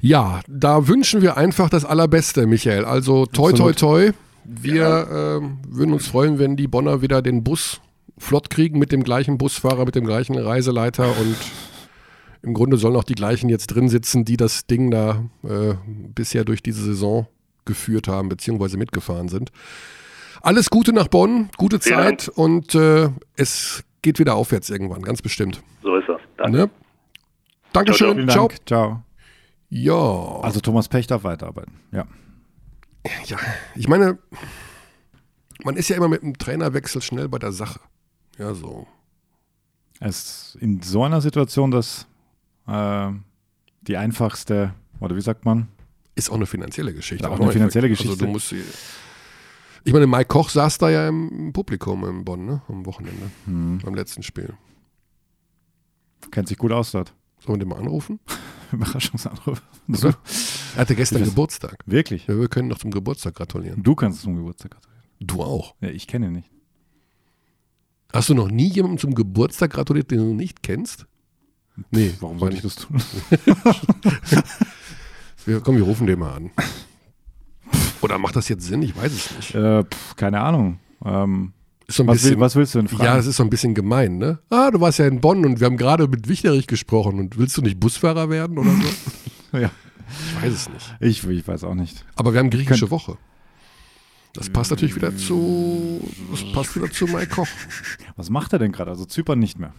[0.00, 2.84] Ja, da wünschen wir einfach das Allerbeste, Michael.
[2.84, 4.10] Also toi, toi, toi.
[4.44, 5.36] Wir ja.
[5.36, 7.80] äh, würden uns freuen, wenn die Bonner wieder den Bus
[8.18, 11.36] flott kriegen mit dem gleichen Busfahrer, mit dem gleichen Reiseleiter und
[12.42, 15.74] im Grunde sollen auch die gleichen jetzt drin sitzen, die das Ding da äh,
[16.14, 17.26] bisher durch diese Saison
[17.64, 19.50] geführt haben, beziehungsweise mitgefahren sind.
[20.42, 25.62] Alles Gute nach Bonn, gute Zeit und äh, es geht wieder aufwärts irgendwann, ganz bestimmt.
[25.82, 26.20] So ist das.
[26.36, 26.56] Danke.
[26.58, 26.70] Ne?
[27.72, 28.28] Dankeschön.
[28.28, 28.48] Ciao.
[28.48, 28.58] Ciao.
[28.66, 29.02] ciao.
[29.68, 30.40] Ja.
[30.42, 31.80] Also Thomas Pech darf weiterarbeiten.
[31.92, 32.06] Ja.
[33.26, 33.36] Ja,
[33.74, 34.18] ich meine,
[35.62, 37.80] man ist ja immer mit einem Trainerwechsel schnell bei der Sache.
[38.38, 38.86] Ja, so.
[40.00, 42.06] Es ist in so einer Situation, dass
[42.66, 43.10] äh,
[43.82, 45.68] die einfachste, oder wie sagt man?
[46.14, 47.24] Ist auch eine finanzielle Geschichte.
[47.24, 48.24] Ja, auch eine finanzielle Also Geschichte.
[48.24, 48.62] du musst sie.
[49.86, 52.60] Ich meine, Mike Koch saß da ja im Publikum in Bonn, ne?
[52.66, 53.30] Am Wochenende.
[53.44, 53.78] Hm.
[53.84, 54.52] Beim letzten Spiel.
[56.32, 57.14] Kennt sich gut aus dort.
[57.38, 58.18] Sollen wir den mal anrufen?
[58.72, 59.62] Überraschungsanruf.
[59.88, 60.18] Oder?
[60.74, 61.84] Er hatte gestern Geburtstag.
[61.86, 62.26] Wirklich?
[62.26, 63.84] Ja, wir können noch zum Geburtstag gratulieren.
[63.84, 65.00] Du kannst zum Geburtstag gratulieren.
[65.20, 65.76] Du auch.
[65.80, 66.50] Ja, ich kenne ihn nicht.
[68.12, 71.06] Hast du noch nie jemandem zum Geburtstag gratuliert, den du nicht kennst?
[71.92, 73.00] Nee, Warum sollte ich das tun?
[75.44, 76.50] Wir, komm, wir rufen den mal an.
[78.02, 78.82] Oder macht das jetzt Sinn?
[78.82, 79.54] Ich weiß es nicht.
[79.54, 80.78] äh, pf, keine Ahnung.
[81.04, 81.52] Ähm,
[81.88, 83.04] so was, bisschen, will, was willst du denn fragen?
[83.04, 84.40] ja, es ist so ein bisschen gemein, ne?
[84.50, 87.56] Ah, du warst ja in Bonn und wir haben gerade mit Wichterich gesprochen und willst
[87.56, 88.88] du nicht Busfahrer werden oder so?
[89.58, 89.70] Ja.
[90.08, 90.96] Ich weiß es nicht.
[91.00, 92.04] Ich, ich weiß auch nicht.
[92.14, 93.16] Aber wir haben griechische Woche.
[94.34, 97.48] Das passt natürlich wieder zu, das passt wieder zu Mike Koch.
[98.16, 98.90] Was macht er denn gerade?
[98.90, 99.72] Also Zypern nicht mehr.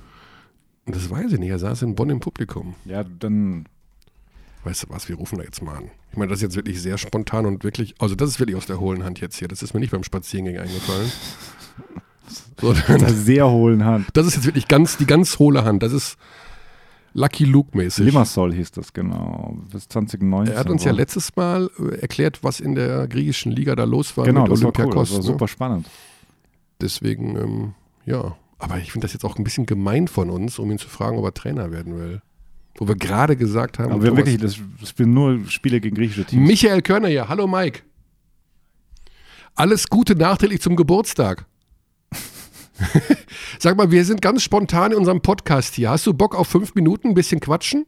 [0.86, 1.50] Das weiß ich nicht.
[1.50, 2.74] Er saß in Bonn im Publikum.
[2.86, 3.68] Ja, dann
[4.64, 5.92] Weißt du was, wir rufen da jetzt mal an.
[6.12, 8.66] Ich meine, das ist jetzt wirklich sehr spontan und wirklich, also das ist wirklich aus
[8.66, 9.48] der hohlen Hand jetzt hier.
[9.48, 11.12] Das ist mir nicht beim Spaziergang eingefallen.
[12.60, 14.08] So, mit einer dann, sehr hohlen Hand.
[14.14, 15.82] das ist jetzt wirklich ganz, die ganz hohle Hand.
[15.82, 16.18] Das ist
[17.14, 18.06] Lucky Luke-mäßig.
[18.06, 19.58] Limassol hieß das, genau.
[19.72, 20.54] Bis 2019.
[20.54, 24.16] Er hat uns ja letztes Mal äh, erklärt, was in der griechischen Liga da los
[24.18, 24.82] war Genau, mit das war cool.
[24.82, 25.10] Olympiakos.
[25.10, 25.32] Das war ne?
[25.32, 25.88] super spannend.
[26.82, 27.74] Deswegen, ähm,
[28.06, 28.36] ja.
[28.60, 31.18] Aber ich finde das jetzt auch ein bisschen gemein von uns, um ihn zu fragen,
[31.18, 32.22] ob er Trainer werden will.
[32.78, 36.26] Wo wir gerade gesagt haben, Aber wir wirklich, das, das spielen nur Spiele gegen griechische
[36.26, 36.48] Teams.
[36.48, 37.28] Michael Körner hier.
[37.28, 37.82] Hallo Mike.
[39.56, 41.46] Alles Gute nachträglich zum Geburtstag.
[43.60, 45.90] Sag mal, wir sind ganz spontan in unserem Podcast hier.
[45.90, 47.88] Hast du Bock auf fünf Minuten ein bisschen quatschen?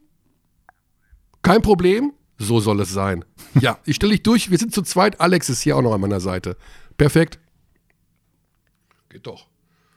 [1.42, 2.12] Kein Problem?
[2.38, 3.24] So soll es sein.
[3.60, 4.52] Ja, ich stelle dich durch.
[4.52, 5.20] Wir sind zu zweit.
[5.20, 6.56] Alex ist hier auch noch an meiner Seite.
[6.96, 7.40] Perfekt.
[9.08, 9.48] Geht doch.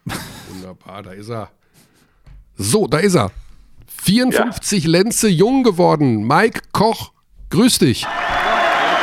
[0.50, 1.52] Wunderbar, da ist er.
[2.56, 3.32] So, da ist er.
[4.04, 6.28] 54 Lenze jung geworden.
[6.28, 7.14] Mike Koch,
[7.50, 8.06] grüß dich.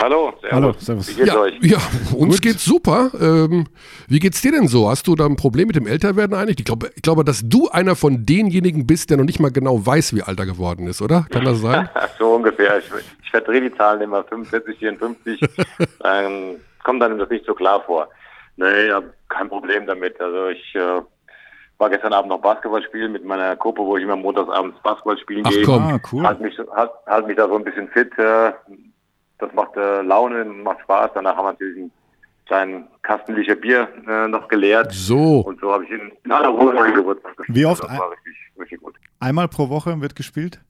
[0.03, 0.53] Hallo, servus.
[0.53, 1.09] Hallo, servus.
[1.09, 1.55] Wie geht's Ja, euch?
[1.63, 1.79] ja
[2.15, 3.11] uns geht's super.
[3.19, 3.67] Ähm,
[4.09, 4.91] wie geht's dir denn so?
[4.91, 6.59] Hast du da ein Problem mit dem Älterwerden eigentlich?
[6.59, 9.85] Ich glaube, ich glaube, dass du einer von denjenigen bist, der noch nicht mal genau
[9.87, 11.27] weiß, wie alt er geworden ist, oder?
[11.31, 11.89] Kann das sein?
[12.19, 12.79] so ungefähr.
[12.79, 12.85] Ich,
[13.23, 15.41] ich verdrehe die Zahlen immer 45, 54.
[16.05, 18.09] ähm, kommt dann das nicht so klar vor.
[18.57, 20.21] Nee, ich hab kein Problem damit.
[20.21, 21.01] Also ich äh,
[21.81, 25.45] war gestern Abend noch Basketball spielen mit meiner Gruppe, wo ich immer montagsabends Basketball spielen
[25.47, 25.65] Ach gehe.
[25.65, 25.83] komm.
[25.83, 26.25] Ah, cool.
[26.27, 28.17] Halt mich, halt, halt mich da so ein bisschen fit.
[28.19, 28.53] Äh,
[29.39, 31.13] das macht äh, Laune, macht Spaß.
[31.15, 31.93] Danach haben wir natürlich einen
[32.47, 34.93] kleinen Kastenlicher Bier äh, noch geleert.
[34.93, 35.41] So.
[35.41, 37.57] Und so habe ich in, in aller Ruhe meinen Geburtstag gespielt.
[37.59, 38.95] Wie oft Das war richtig, richtig gut.
[39.19, 40.61] Einmal pro Woche wird gespielt?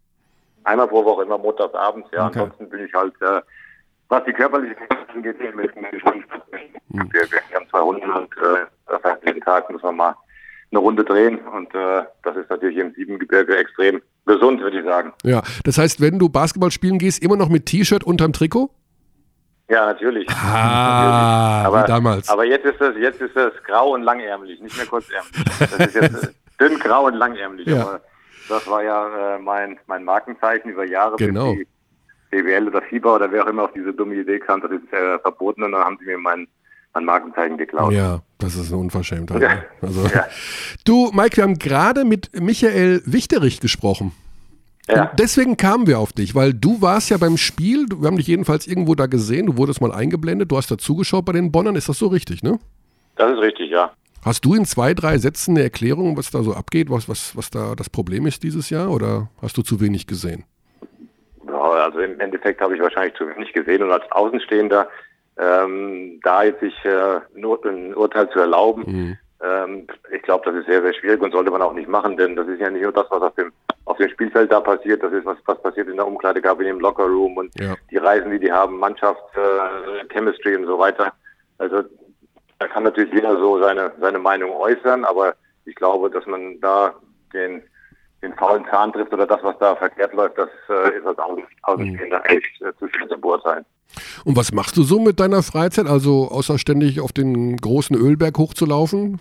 [0.62, 2.08] Einmal pro Woche, immer montags abends.
[2.12, 2.38] Ja, Okay.
[2.40, 3.40] ansonsten bin ich halt, äh,
[4.08, 5.94] was die körperliche Kraft angeht, mit mit- mit-
[7.12, 10.14] wir, wir haben zwei Hunde und äh, das heißt, jeden Tag muss man mal
[10.72, 15.12] eine Runde drehen und äh, das ist natürlich im Siebengebirge extrem gesund, würde ich sagen.
[15.24, 18.70] Ja, das heißt, wenn du Basketball spielen gehst, immer noch mit T-Shirt unterm Trikot?
[19.68, 20.28] Ja, natürlich.
[20.30, 22.28] Ah, aber, wie damals.
[22.28, 25.32] aber jetzt ist das, jetzt ist das grau und langärmlich, nicht mehr kurzärmlich.
[25.58, 27.66] Das ist jetzt dünn, grau und langärmlich.
[27.66, 27.82] Ja.
[27.82, 28.00] Aber
[28.48, 31.56] das war ja äh, mein, mein Markenzeichen über Jahre, Genau.
[32.30, 35.18] BWL oder FIBA oder wer auch immer auf diese dumme Idee kam, das ist äh,
[35.18, 36.46] verboten und dann haben sie mir mein,
[36.94, 37.92] mein Markenzeichen geklaut.
[37.92, 39.42] Ja, das ist eine Unverschämtheit.
[39.42, 39.62] Ja.
[39.80, 40.26] Also, Ja.
[40.84, 44.12] Du, Mike, wir haben gerade mit Michael Wichterich gesprochen.
[44.88, 45.10] Ja.
[45.10, 48.26] Und deswegen kamen wir auf dich, weil du warst ja beim Spiel, wir haben dich
[48.26, 51.76] jedenfalls irgendwo da gesehen, du wurdest mal eingeblendet, du hast da zugeschaut bei den Bonnern,
[51.76, 52.58] ist das so richtig, ne?
[53.16, 53.92] Das ist richtig, ja.
[54.24, 57.50] Hast du in zwei, drei Sätzen eine Erklärung, was da so abgeht, was, was, was
[57.50, 60.44] da das Problem ist dieses Jahr oder hast du zu wenig gesehen?
[61.46, 64.88] Ja, also im Endeffekt habe ich wahrscheinlich zu wenig gesehen und als Außenstehender
[65.40, 70.54] ähm, da jetzt sich äh, ein, Ur ein Urteil zu erlauben, ähm, ich glaube, das
[70.60, 72.82] ist sehr, sehr schwierig und sollte man auch nicht machen, denn das ist ja nicht
[72.82, 73.52] nur das, was auf dem
[73.86, 77.38] auf dem Spielfeld da passiert, das ist was, was passiert in der Umkleidekabine, im Lockerroom
[77.38, 77.74] und Ja.
[77.90, 81.12] die Reisen, die die haben, Mannschaft, äh, Chemistry und so weiter.
[81.58, 81.82] Also
[82.58, 85.34] da kann natürlich jeder so seine seine Meinung äußern, aber
[85.64, 86.94] ich glaube, dass man da
[87.32, 87.62] den
[88.22, 91.42] den faulen Zahn trifft oder das, was da verkehrt läuft, das äh, ist als Außen-
[91.62, 93.64] Außenstehender echt äh, zu schwer zu beurteilen.
[94.24, 98.38] Und was machst du so mit deiner Freizeit, also außer ständig auf den großen Ölberg
[98.38, 99.20] hochzulaufen?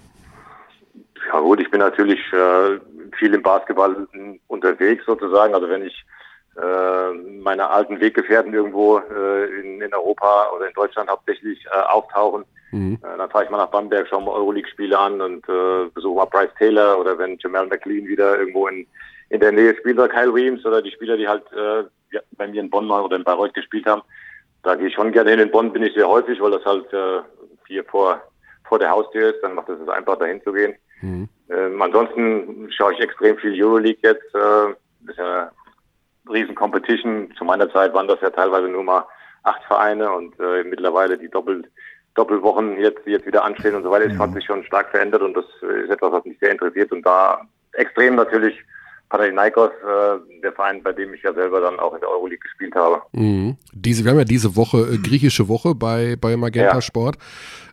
[1.32, 2.80] Ja gut, ich bin natürlich äh,
[3.18, 4.08] viel im Basketball
[4.48, 5.54] unterwegs sozusagen.
[5.54, 6.06] Also wenn ich
[6.56, 12.46] äh, meine alten Weggefährten irgendwo äh, in, in Europa oder in Deutschland hauptsächlich äh, auftauchen,
[12.72, 13.00] Mhm.
[13.02, 16.26] äh, dann fahre ich mal nach Bamberg, schaue mal Euroleague-Spiele an und äh, besuche mal
[16.26, 18.86] Bryce Taylor oder wenn Jamal McLean wieder irgendwo in,
[19.30, 21.44] in der Nähe spielt oder Kyle Weems oder die Spieler, die halt
[22.12, 24.02] ja, bei mir in Bonn oder in Bayreuth gespielt haben.
[24.64, 25.40] Da gehe ich schon gerne hin.
[25.40, 27.22] In Bonn bin ich sehr häufig, weil das halt äh,
[27.68, 28.22] hier vor,
[28.68, 29.42] vor der Haustür ist.
[29.42, 30.76] Dann macht es es einfach, dahin zu gehen.
[31.50, 34.36] Ähm, ansonsten schaue ich extrem viel Euroleague jetzt.
[34.36, 37.34] Äh, das ist ja eine riesen Competition.
[37.38, 39.06] Zu meiner Zeit waren das ja teilweise nur mal
[39.44, 41.64] acht Vereine und äh, mittlerweile die Doppel
[42.16, 44.06] Doppelwochen jetzt, die jetzt wieder anstehen und so weiter.
[44.06, 44.22] Das mhm.
[44.22, 47.42] hat sich schon stark verändert und das ist etwas, was mich sehr interessiert und da
[47.74, 48.60] extrem natürlich
[49.10, 52.76] Panathinaikos, äh, der Verein, bei dem ich ja selber dann auch in der Euroleague gespielt
[52.76, 53.02] habe.
[53.12, 53.58] Mhm.
[53.74, 56.82] Diese, wir haben ja diese Woche äh, griechische Woche bei, bei Magenta ja.
[56.82, 57.18] Sport.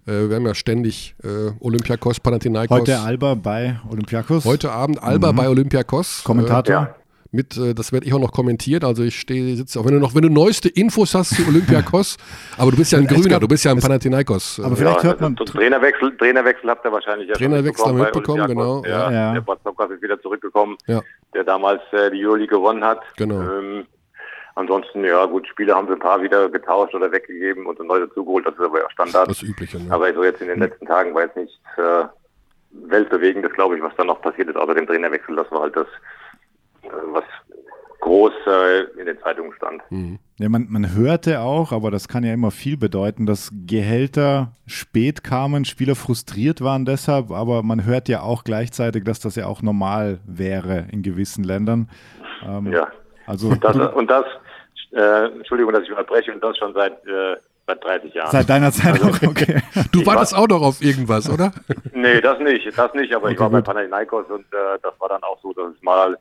[0.06, 2.80] Äh, wir haben ja ständig äh, Olympiakos, Panathinaikos.
[2.80, 4.46] Heute Alba bei Olympiakos.
[4.46, 5.36] Heute Abend Alba mhm.
[5.36, 6.24] bei Olympiakos.
[6.24, 6.74] Kommentator.
[6.74, 6.96] Ja
[7.36, 8.84] mit, äh, das werde ich auch noch kommentieren.
[8.84, 12.16] Also ich stehe, sitze auch, wenn du noch, wenn du neueste Infos hast zu Olympiakos,
[12.58, 14.60] aber du bist ja ein Grüner, du bist ja ein Panathinaikos.
[14.64, 15.36] Aber vielleicht ja, hört man.
[15.36, 18.82] Trainerwechsel, Trainerwechsel habt ihr wahrscheinlich ja Trainerwechsel mitbekommen, genau.
[18.84, 19.32] Ja, ja.
[19.34, 21.02] Der Batzokkas ist wieder zurückgekommen, ja.
[21.36, 23.02] Der damals äh, die Juli gewonnen hat.
[23.16, 23.40] Genau.
[23.40, 23.86] Ähm,
[24.54, 28.46] ansonsten, ja gut, Spiele haben sie ein paar wieder getauscht oder weggegeben und neu dazugeholt,
[28.46, 29.28] das ist aber ja Standard.
[29.28, 29.92] Das Übliche, ne?
[29.92, 32.04] Aber so jetzt in den letzten Tagen war jetzt nichts äh,
[32.70, 35.36] weltbewegendes, glaube ich, was da noch passiert ist, außer dem Trainerwechsel.
[35.36, 35.86] Das war halt das,
[36.82, 37.24] äh, was
[38.06, 39.82] groß äh, in den Zeitungen stand.
[39.90, 40.20] Mhm.
[40.38, 45.24] Ja, man, man hörte auch, aber das kann ja immer viel bedeuten, dass Gehälter spät
[45.24, 49.60] kamen, Spieler frustriert waren deshalb, aber man hört ja auch gleichzeitig, dass das ja auch
[49.60, 51.90] normal wäre in gewissen Ländern.
[52.46, 52.86] Ähm, ja.
[53.26, 54.24] Also, und das, und das
[54.92, 57.36] äh, Entschuldigung, dass ich unterbreche, und das schon seit äh,
[57.66, 58.30] seit 30 Jahren.
[58.30, 59.62] Seit deiner Zeit also, auch, okay.
[59.92, 61.50] Du wartest auch noch auf irgendwas, oder?
[61.92, 63.64] nee, das nicht, das nicht, aber okay, ich war gut.
[63.64, 66.16] bei Panathinaikos und äh, das war dann auch so, dass es mal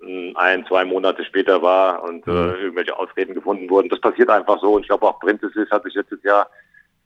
[0.00, 2.54] ein, zwei Monate später war und äh, mhm.
[2.54, 3.88] irgendwelche Ausreden gefunden wurden.
[3.88, 6.48] Das passiert einfach so und ich glaube auch Printesis hat sich letztes Jahr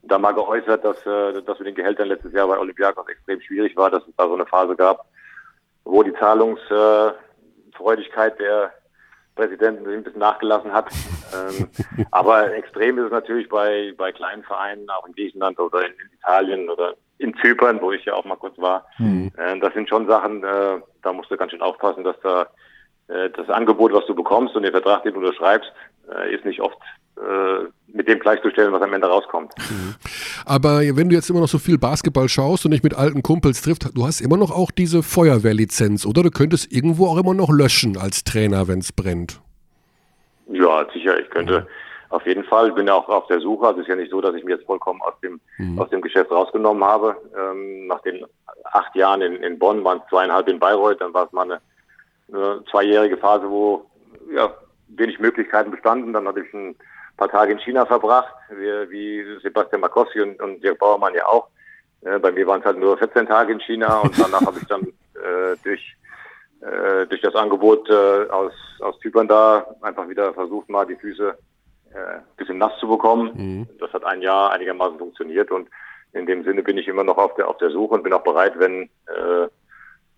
[0.03, 3.75] da mal geäußert, dass äh, das mit den Gehältern letztes Jahr bei Olympiakos extrem schwierig
[3.77, 5.07] war, dass es da so eine Phase gab,
[5.85, 8.75] wo die Zahlungsfreudigkeit der
[9.37, 10.91] Präsidenten ein bisschen nachgelassen hat.
[11.35, 11.71] ähm,
[12.11, 16.11] aber extrem ist es natürlich bei, bei kleinen Vereinen, auch in Griechenland oder in, in
[16.19, 18.87] Italien oder in Zypern, wo ich ja auch mal kurz war.
[18.99, 19.33] Mhm.
[19.39, 22.47] Äh, das sind schon Sachen, äh, da musst du ganz schön aufpassen, dass da äh,
[23.37, 25.73] das Angebot, was du bekommst und den Vertrag, den du unterschreibst,
[26.11, 26.79] äh, ist nicht oft
[27.17, 29.53] äh, mit dem gleichzustellen, was am Ende rauskommt.
[29.59, 29.95] Mhm.
[30.47, 33.63] Aber wenn du jetzt immer noch so viel Basketball schaust und dich mit alten Kumpels
[33.63, 36.23] triffst, du hast immer noch auch diese Feuerwehrlizenz, oder?
[36.23, 39.41] Du könntest irgendwo auch immer noch löschen als Trainer, wenn es brennt.
[40.49, 41.21] Ja, sicher.
[41.21, 41.67] Ich könnte mhm.
[42.09, 42.69] auf jeden Fall.
[42.69, 43.67] Ich bin ja auch auf der Suche.
[43.67, 45.79] Also es ist ja nicht so, dass ich mich jetzt vollkommen aus dem, mhm.
[45.79, 47.17] aus dem Geschäft rausgenommen habe.
[47.39, 48.25] Ähm, nach den
[48.65, 51.61] acht Jahren in, in Bonn waren es zweieinhalb in Bayreuth, dann war es mal eine
[52.33, 53.87] eine zweijährige Phase, wo
[54.33, 54.53] ja,
[54.89, 56.13] wenig Möglichkeiten bestanden.
[56.13, 56.77] Dann hatte ich ein
[57.17, 61.49] paar Tage in China verbracht, wie, wie Sebastian Markowski und, und Dirk Bauermann ja auch.
[62.03, 64.67] Äh, bei mir waren es halt nur 14 Tage in China und danach habe ich
[64.67, 65.97] dann äh, durch,
[66.61, 71.37] äh, durch das Angebot äh, aus, aus Zypern da einfach wieder versucht, mal die Füße
[71.95, 73.31] äh, bisschen nass zu bekommen.
[73.35, 73.69] Mhm.
[73.79, 75.69] Das hat ein Jahr einigermaßen funktioniert und
[76.13, 78.25] in dem Sinne bin ich immer noch auf der, auf der Suche und bin auch
[78.25, 79.49] bereit, wenn äh,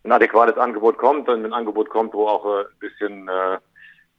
[0.05, 3.59] ein adäquates Angebot kommt, wenn ein Angebot kommt, wo auch äh, ein bisschen äh,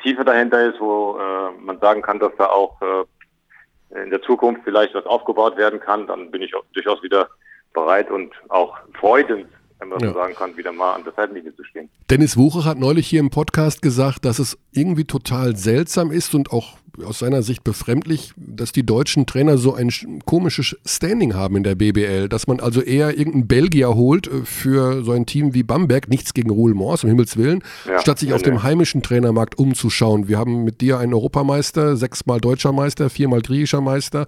[0.01, 4.61] Tiefe dahinter ist, wo äh, man sagen kann, dass da auch äh, in der Zukunft
[4.63, 7.29] vielleicht was aufgebaut werden kann, dann bin ich auch durchaus wieder
[7.73, 9.47] bereit und auch freudend,
[9.79, 10.07] wenn man ja.
[10.07, 11.89] so sagen kann, wieder mal an der Seitenlinie zu stehen.
[12.09, 16.51] Dennis Wucher hat neulich hier im Podcast gesagt, dass es irgendwie total seltsam ist und
[16.51, 19.89] auch aus seiner Sicht befremdlich, dass die deutschen Trainer so ein
[20.25, 25.03] komisches Standing haben in der BBL, dass man also eher irgendeinen Belgier holt äh, für
[25.03, 28.29] so ein Team wie Bamberg, nichts gegen Ruhl Mors, um Himmels Willen, ja, statt sich
[28.29, 30.27] ja, auf dem heimischen Trainermarkt umzuschauen.
[30.27, 34.27] Wir haben mit dir einen Europameister, sechsmal deutscher Meister, viermal griechischer Meister,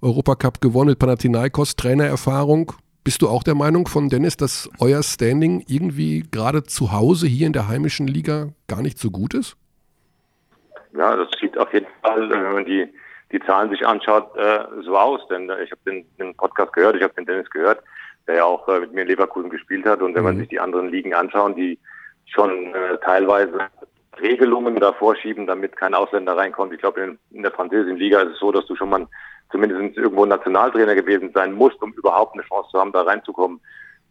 [0.00, 2.72] Europacup gewonnen mit Panathinaikos, Trainererfahrung.
[3.02, 7.46] Bist du auch der Meinung von Dennis, dass euer Standing irgendwie gerade zu Hause hier
[7.46, 9.56] in der heimischen Liga gar nicht so gut ist?
[10.96, 12.88] Ja, das sieht auf jeden Fall, wenn man die,
[13.32, 15.26] die Zahlen sich anschaut, äh, so aus.
[15.28, 17.82] Denn äh, ich habe den, den Podcast gehört, ich habe den Dennis gehört,
[18.26, 20.00] der ja auch äh, mit mir in Leverkusen gespielt hat.
[20.00, 20.28] Und wenn mhm.
[20.28, 21.78] man sich die anderen Ligen anschaut, die
[22.26, 23.68] schon äh, teilweise
[24.20, 26.72] Regelungen da vorschieben, damit kein Ausländer reinkommt.
[26.72, 29.06] Ich glaube, in, in der französischen Liga ist es so, dass du schon mal
[29.50, 33.60] zumindest irgendwo Nationaltrainer gewesen sein musst, um überhaupt eine Chance zu haben, da reinzukommen.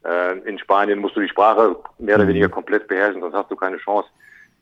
[0.05, 2.29] Äh, in Spanien musst du die Sprache mehr oder mhm.
[2.29, 4.07] weniger komplett beherrschen, sonst hast du keine Chance.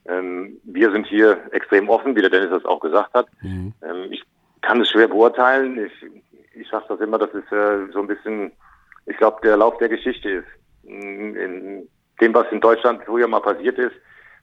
[0.06, 3.28] Ähm, wir sind hier extrem offen, wie der Dennis das auch gesagt hat.
[3.42, 3.74] Mhm.
[3.82, 4.24] Ähm, ich
[4.62, 5.86] kann es schwer beurteilen.
[5.86, 6.06] Ich,
[6.56, 8.52] ich sage das immer, dass es äh, so ein bisschen,
[9.06, 10.48] ich glaube, der Lauf der Geschichte ist.
[10.84, 11.88] In, in,
[12.20, 13.96] dem, was in Deutschland früher mal passiert ist,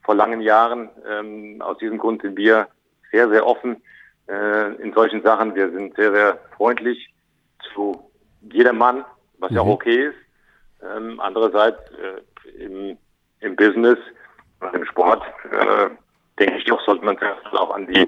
[0.03, 2.67] vor langen Jahren, ähm, aus diesem Grund sind wir
[3.11, 3.81] sehr, sehr offen
[4.27, 5.53] äh, in solchen Sachen.
[5.55, 7.13] Wir sind sehr, sehr freundlich
[7.73, 8.11] zu
[8.51, 9.05] jedermann,
[9.37, 9.57] was mhm.
[9.57, 10.15] ja auch okay ist.
[10.83, 12.97] Ähm, andererseits äh, im,
[13.39, 13.99] im Business
[14.73, 15.89] im Sport, äh,
[16.39, 17.17] denke ich doch, sollte man
[17.53, 18.07] auch an die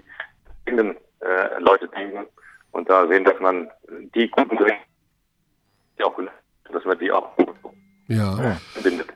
[0.68, 2.26] eigenen äh, Leute denken
[2.72, 3.70] und da sehen, dass man
[4.16, 4.58] die guten
[5.98, 6.18] die auch,
[6.72, 7.30] dass man die auch
[8.08, 8.58] ja.
[8.84, 9.08] bindet.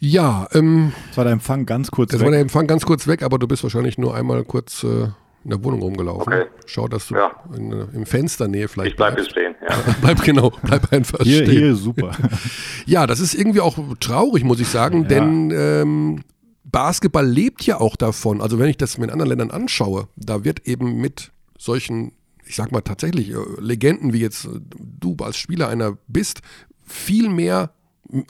[0.00, 2.26] Ja, ähm, das war der Empfang ganz kurz das weg.
[2.26, 5.08] war der Empfang ganz kurz weg, aber du bist wahrscheinlich nur einmal kurz äh,
[5.44, 6.32] in der Wohnung rumgelaufen.
[6.32, 6.46] Okay.
[6.66, 7.30] Schau, dass du Ja.
[7.56, 9.54] in, äh, im Fensternähe vielleicht Ich bleibe stehen.
[9.66, 9.76] Ja.
[10.02, 11.58] Bleib genau, bleib einfach hier, stehen.
[11.58, 12.10] hier super.
[12.86, 15.08] Ja, das ist irgendwie auch traurig, muss ich sagen, Ja.
[15.08, 16.24] denn ähm,
[16.70, 18.40] Basketball lebt ja auch davon.
[18.40, 22.12] Also wenn ich das mir in anderen Ländern anschaue, da wird eben mit solchen,
[22.44, 24.60] ich sag mal tatsächlich, äh, Legenden, wie jetzt äh,
[25.00, 26.40] du als Spieler einer bist,
[26.84, 27.70] viel mehr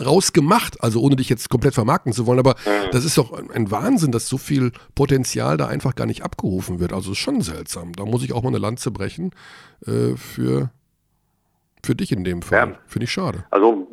[0.05, 2.55] rausgemacht, also ohne dich jetzt komplett vermarkten zu wollen, aber
[2.93, 6.95] das ist doch ein- Wahnsinn, dass so viel Potenzial da einfach gar nicht abgerufen wird.
[6.95, 7.93] Also ist schon seltsam.
[7.93, 9.33] Da muss ich auch mal eine Lanze brechen
[9.87, 10.71] äh, für,
[11.85, 12.71] für dich in dem Fall.
[12.71, 12.79] Ja.
[12.87, 13.45] Finde ich schade.
[13.51, 13.87] Also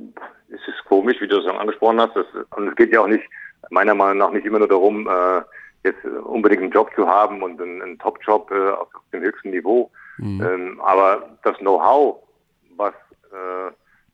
[0.50, 2.16] es ist komisch, wie du das schon angesprochen hast.
[2.16, 2.26] Das,
[2.56, 3.24] und es geht ja auch nicht,
[3.74, 5.42] meiner Meinung nach, nicht immer nur darum, äh,
[5.84, 9.92] jetzt unbedingt einen Job zu haben und einen, einen Top-Job äh, auf dem höchsten Niveau.
[10.42, 12.20] Ähm, aber das Know-how,
[12.78, 12.94] was
[13.32, 13.72] äh,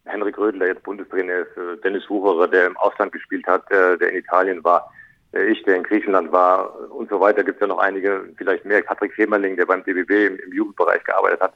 [0.09, 3.97] Henrik Rödel, der jetzt Bundestrainer ist, äh, Dennis Wucherer, der im Ausland gespielt hat, äh,
[3.97, 4.91] der in Italien war,
[5.33, 8.65] äh, ich, der in Griechenland war und so weiter, gibt es ja noch einige, vielleicht
[8.65, 11.53] mehr, Patrick Femerling, der beim DBB im, im Jugendbereich gearbeitet hat,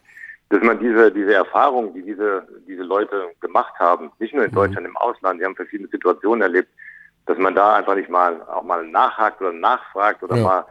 [0.49, 4.85] dass man diese, diese Erfahrung, die diese, diese Leute gemacht haben, nicht nur in Deutschland,
[4.85, 6.69] im Ausland, die haben verschiedene Situationen erlebt,
[7.25, 10.43] dass man da einfach nicht mal auch mal nachhakt oder nachfragt oder Ja.
[10.43, 10.65] mal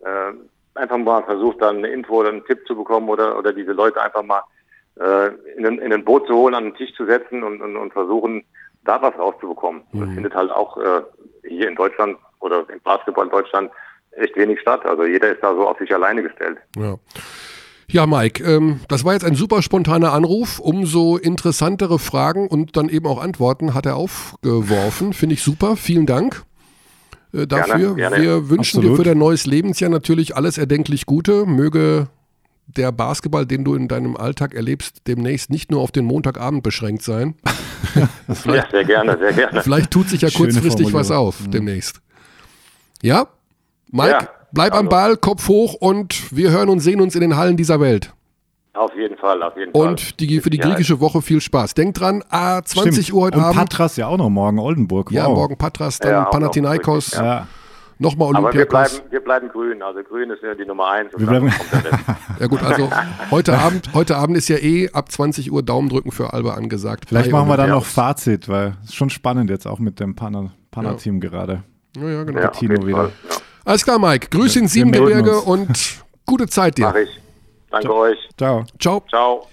[0.00, 0.32] äh,
[0.78, 4.00] einfach mal versucht, dann eine Info oder einen Tipp zu bekommen oder, oder diese Leute
[4.00, 4.42] einfach mal
[5.00, 7.76] äh, in, ein, in ein Boot zu holen, an den Tisch zu setzen und, und,
[7.76, 8.44] und versuchen,
[8.84, 9.82] da was rauszubekommen.
[9.92, 11.02] Das findet halt auch äh,
[11.46, 13.70] hier in Deutschland oder im Basketball in Deutschland
[14.12, 14.84] echt wenig statt.
[14.86, 16.58] Also jeder ist da so auf sich alleine gestellt.
[16.76, 16.94] Ja.
[17.90, 20.58] Ja, Mike, ähm, das war jetzt ein super spontaner Anruf.
[20.58, 25.14] Umso interessantere Fragen und dann eben auch Antworten hat er aufgeworfen.
[25.14, 25.76] Finde ich super.
[25.76, 26.44] Vielen Dank
[27.32, 27.94] äh, dafür.
[27.94, 28.20] gerne.
[28.20, 28.96] Wir wünschen dir Absolut.
[28.98, 31.46] für dein neues Lebensjahr natürlich alles erdenklich Gute.
[31.46, 32.08] Möge
[32.66, 37.02] der Basketball, den du in deinem Alltag erlebst, demnächst nicht nur auf den Montagabend beschränkt
[37.02, 37.34] sein.
[38.44, 39.62] Ja, sehr gerne, sehr gerne.
[39.62, 42.00] Vielleicht tut sich ja Schöne kurzfristig was auf demnächst.
[43.02, 43.28] Ja?
[43.90, 47.20] Mike, Ja, bleib am also- Ball, Kopf hoch und wir hören und sehen uns in
[47.20, 48.12] den Hallen dieser Welt.
[48.74, 49.88] Auf jeden Fall, auf jeden Fall.
[49.88, 51.74] Und die, für die Ja, griechische Woche viel Spaß.
[51.74, 53.16] Denkt dran, ah, 20 Stimmt.
[53.16, 53.56] Uhr heute Und Abend.
[53.58, 55.10] Patras ja auch noch morgen, Oldenburg.
[55.10, 55.34] ja, wow.
[55.36, 57.48] morgen Patras, dann Ja, auch noch, Panathinaikos, richtig, Ja.
[57.98, 58.92] nochmal Aber wir Olympiakos.
[58.92, 59.82] bleiben, wir bleiben grün.
[59.82, 61.12] Also grün ist ja die Nummer eins.
[61.12, 62.16] und Wir dann bleiben-.
[62.38, 62.88] Ja gut, also
[63.32, 67.06] heute Abend, heute Abend ist ja eh ab 20 Uhr Daumen drücken für Alba angesagt.
[67.08, 70.14] Vielleicht machen wir dann noch Fazit, weil es ist schon spannend jetzt auch mit dem
[70.14, 71.64] Pana- Pana-Team gerade.
[71.96, 72.40] Ja, ja, genau.
[72.42, 72.96] Ja, Tino wieder.
[72.96, 73.12] Fall.
[73.28, 74.28] Ja, Alles klar, Mike.
[74.30, 76.86] Grüß in Siebengebirge und gute Zeit dir.
[76.88, 77.08] mach ich.
[77.70, 78.18] Danke euch.
[78.36, 78.64] Ciao.
[78.78, 79.02] Ciao.
[79.08, 79.46] Ciao.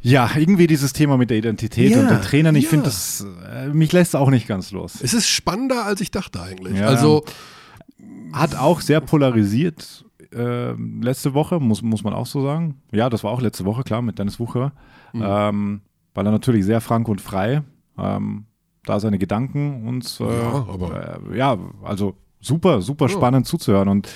[0.00, 2.70] Ja, irgendwie dieses Thema mit der Identität Ja, und den Trainern, ich ja.
[2.70, 3.24] finde das,
[3.54, 4.98] äh, mich lässt auch nicht ganz los.
[5.00, 6.76] Es ist spannender, als ich dachte eigentlich.
[6.76, 6.86] Ja.
[6.88, 7.24] Also,
[8.32, 12.80] Hat auch sehr polarisiert äh, letzte Woche, muss, muss man auch so sagen.
[12.90, 14.72] Ja, das war auch letzte Woche, klar, mit Dennis Wucher.
[15.12, 15.22] Mhm.
[15.24, 15.80] Ähm,
[16.14, 17.62] weil er natürlich sehr frank und frei
[17.98, 18.46] ähm,
[18.84, 24.08] da seine Gedanken uns, äh, Ja, aber- äh, ja, also super, super spannend zuzuhören und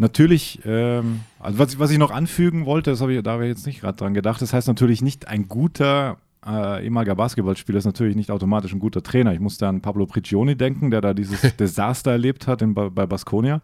[0.00, 3.46] Natürlich, ähm, also was, ich- was ich noch anfügen wollte, das habe ich, da habe
[3.46, 7.78] ich jetzt nicht gerade dran gedacht, das heißt natürlich nicht ein guter äh, ehemaliger Basketballspieler
[7.78, 9.32] ist natürlich nicht automatisch ein guter Trainer.
[9.32, 13.60] Ich musste an Pablo Prigioni denken, der da dieses Desaster erlebt hat in, bei Baskonia.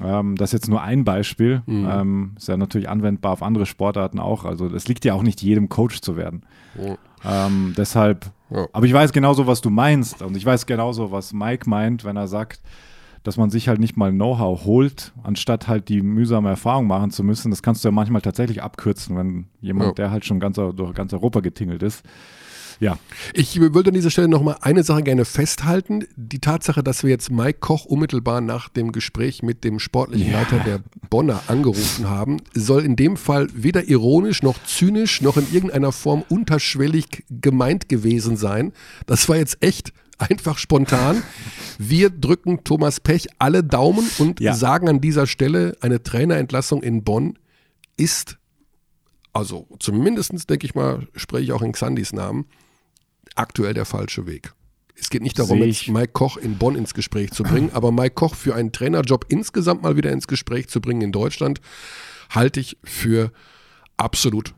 [0.00, 1.62] Ähm, das ist jetzt nur ein Beispiel.
[1.66, 1.88] Mhm.
[1.90, 4.44] Ähm, ist ja natürlich anwendbar auf andere Sportarten auch.
[4.44, 6.42] Also es liegt ja auch nicht jedem Coach zu werden.
[7.24, 8.68] Ähm, deshalb, Ja.
[8.72, 10.22] aber ich weiß genauso, was du meinst.
[10.22, 12.60] Und ich weiß genauso, was Mike meint, wenn er sagt,
[13.22, 17.22] dass man sich halt nicht mal Know-how holt, anstatt halt die mühsame Erfahrung machen zu
[17.24, 17.50] müssen.
[17.50, 19.94] Das kannst du ja manchmal tatsächlich abkürzen, wenn jemand, Ja.
[19.94, 22.02] der halt schon ganz, durch ganz Europa getingelt ist.
[22.80, 22.96] Ja,
[23.34, 26.04] Ich würde an dieser Stelle nochmal eine Sache gerne festhalten.
[26.14, 30.60] Die Tatsache, dass wir jetzt Mike Koch unmittelbar nach dem Gespräch mit dem sportlichen Leiter
[30.60, 30.78] der
[31.10, 36.22] Bonner angerufen haben, soll in dem Fall weder ironisch noch zynisch noch in irgendeiner Form
[36.28, 38.72] unterschwellig gemeint gewesen sein.
[39.06, 41.22] Das war jetzt echt einfach spontan.
[41.78, 44.54] Wir drücken Thomas Pech alle Daumen und Ja.
[44.54, 47.38] sagen an dieser Stelle, eine Trainerentlassung in Bonn
[47.96, 48.36] ist,
[49.32, 52.46] also zumindest denke ich mal, spreche ich auch in Xandis Namen,
[53.36, 54.52] aktuell der falsche Weg.
[55.00, 55.86] Es geht nicht darum, jetzt.
[55.88, 59.82] Mike Koch in Bonn ins Gespräch zu bringen, aber Mike Koch für einen Trainerjob insgesamt
[59.82, 61.60] mal wieder ins Gespräch zu bringen in Deutschland,
[62.30, 63.30] halte ich für
[63.96, 64.54] absolut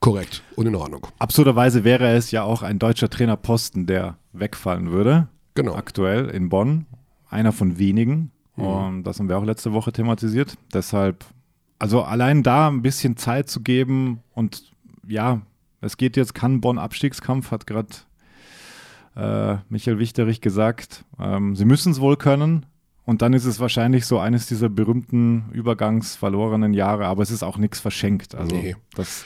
[0.00, 1.06] korrekt und in Ordnung.
[1.18, 5.28] absurderweise wäre es ja auch ein deutscher Trainerposten, der wegfallen würde.
[5.54, 5.74] Genau.
[5.74, 6.86] Aktuell in Bonn.
[7.30, 8.30] Einer von wenigen.
[8.56, 8.64] Mhm.
[8.66, 10.56] Und das haben wir auch letzte Woche thematisiert.
[10.72, 11.24] Deshalb,
[11.78, 14.72] also allein da ein bisschen Zeit zu geben und
[15.06, 15.40] ja,
[15.80, 17.88] es geht jetzt, kann Bonn Abstiegskampf, hat gerade
[19.16, 21.04] äh, Michael Wichterich gesagt.
[21.20, 22.66] Ähm, sie müssen es wohl können.
[23.06, 27.58] Und dann ist es wahrscheinlich so eines dieser berühmten übergangsverlorenen Jahre, aber es ist auch
[27.58, 28.34] nichts verschenkt.
[28.34, 28.76] Also Nee.
[28.96, 29.24] das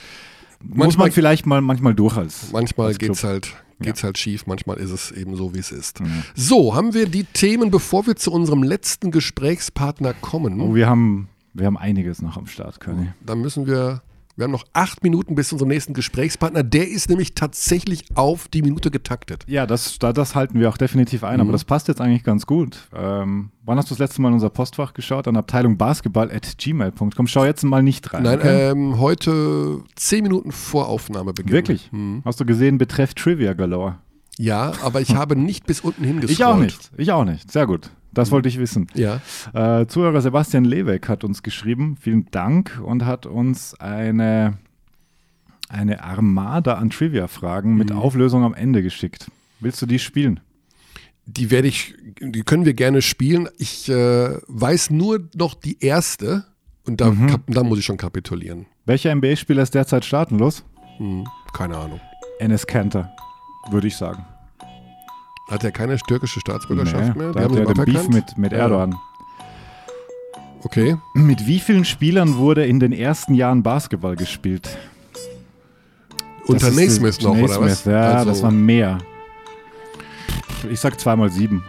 [0.61, 2.51] muss Manchmal- man vielleicht mal manchmal durch als.
[2.51, 4.47] Manchmal als geht es halt geht's halt schief.
[4.47, 6.01] Manchmal ist es eben so, wie es ist.
[6.35, 10.61] So, haben wir die Themen, bevor wir zu unserem letzten Gesprächspartner kommen.
[10.61, 13.09] Oh, wir haben, wir haben einiges noch am Start, König.
[13.25, 14.03] Dann müssen wir,
[14.39, 16.63] wir haben noch acht Minuten bis zu unserem nächsten Gesprächspartner.
[16.63, 19.45] Der ist nämlich tatsächlich auf die Minute getaktet.
[19.49, 21.41] Ja, das, da- das halten wir auch definitiv ein, Mhm.
[21.43, 22.89] aber das passt jetzt eigentlich ganz gut.
[22.97, 25.29] Ähm, wann hast du das letzte Mal in unser Postfach geschaut?
[25.29, 27.27] An Abteilung Basketball at gmail.com.
[27.27, 28.23] Schau jetzt mal nicht rein.
[28.23, 28.71] Nein, okay?
[28.71, 31.53] ähm, heute zehn Minuten vor Aufnahmebeginn.
[31.53, 31.91] Wirklich?
[31.93, 32.23] Mhm.
[32.25, 33.99] Hast du gesehen, betreff Trivia Galore?
[34.39, 36.31] Ja, aber ich habe nicht bis unten hingescrollt.
[36.39, 36.91] Ich auch nicht.
[36.97, 37.51] Ich auch nicht.
[37.51, 37.91] Sehr gut.
[38.13, 38.87] Das wollte ich wissen.
[38.95, 39.21] Ja.
[39.53, 44.59] Äh, Zuhörer Sebastian Leweck hat uns geschrieben, vielen Dank, und hat uns eine,
[45.69, 47.99] eine Armada an Trivia-Fragen mit Mhm.
[47.99, 49.31] Auflösung am Ende geschickt.
[49.61, 50.41] Willst du die spielen?
[51.27, 53.49] Die werde ich, die können wir gerne spielen.
[53.59, 56.45] Ich äh, weiß nur noch die erste
[56.87, 57.37] und da, Mhm.
[57.49, 58.65] da muss ich schon kapitulieren.
[58.87, 60.65] Welcher NBA-Spieler ist derzeit staatenlos?
[60.97, 62.01] Hm, keine Ahnung.
[62.41, 63.13] Enes Kanter,
[63.71, 64.25] würde ich sagen.
[65.49, 67.33] Hat er keine türkische Staatsbürgerschaft mehr?
[67.33, 68.59] da hat er den Beef mit, mit Ja.
[68.59, 68.95] Erdogan.
[70.65, 70.97] Okay.
[71.15, 74.69] Mit wie vielen Spielern wurde in den ersten Jahren Basketball gespielt?
[76.47, 77.61] Unter Naismith noch, oder was?
[77.61, 78.99] Naismith, Ja, Also, das waren mehr.
[80.71, 81.63] Ich sag zweimal sieben.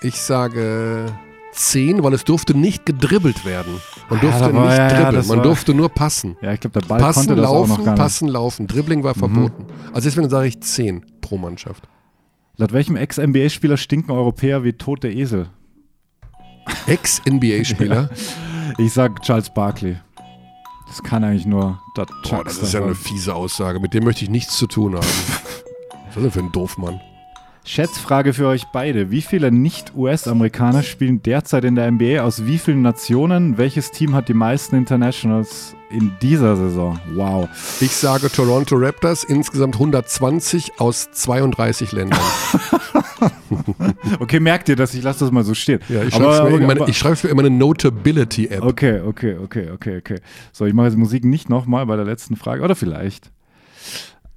[0.00, 1.06] Ich sage
[1.52, 3.80] 10, weil es durfte nicht gedribbelt werden.
[4.10, 6.36] Man Ja, durfte da war- nicht ja, ja, dribbeln, man war- durfte nur passen.
[6.42, 7.98] Ja, ich glaube, der Ball Passen, konnte das auch noch laufen, gar nicht.
[7.98, 8.02] Mhm.
[8.04, 8.66] passen, laufen.
[8.66, 9.66] Dribbling war verboten.
[9.92, 11.88] Also deswegen sage ich 10 pro Mannschaft.
[12.60, 15.48] Laut welchem Ex-NBA-Spieler stinken Europäer wie tote Esel?
[16.86, 18.10] Ex-NBA-Spieler.
[18.76, 19.96] Ich sag Charles Barkley.
[20.86, 23.80] Das kann eigentlich nur der Boah, das ist ja eine fiese Aussage.
[23.80, 25.06] Mit dem möchte ich nichts zu tun haben.
[26.08, 27.00] Was ist denn für ein Doofmann?
[27.68, 29.10] Schätzfrage für euch beide.
[29.10, 32.22] Wie viele Nicht-US-Amerikaner spielen derzeit in der NBA?
[32.22, 33.58] Aus wie vielen Nationen?
[33.58, 36.98] Welches Team hat die meisten Internationals in dieser Saison?
[37.12, 37.46] Wow.
[37.82, 42.18] Ich sage Toronto Raptors, insgesamt 120 aus 32 Ländern.
[44.20, 44.94] Okay, merkt ihr das?
[44.94, 45.80] Ich lasse das mal so stehen.
[45.88, 48.62] Ja, ich schreibe mir, immer- ich schreibe immer eine Notability-App.
[48.62, 50.20] Okay, okay, okay, okay, okay.
[50.52, 52.62] So, ich mache jetzt Musik nicht nochmal bei der letzten Frage.
[52.62, 53.30] Oder vielleicht.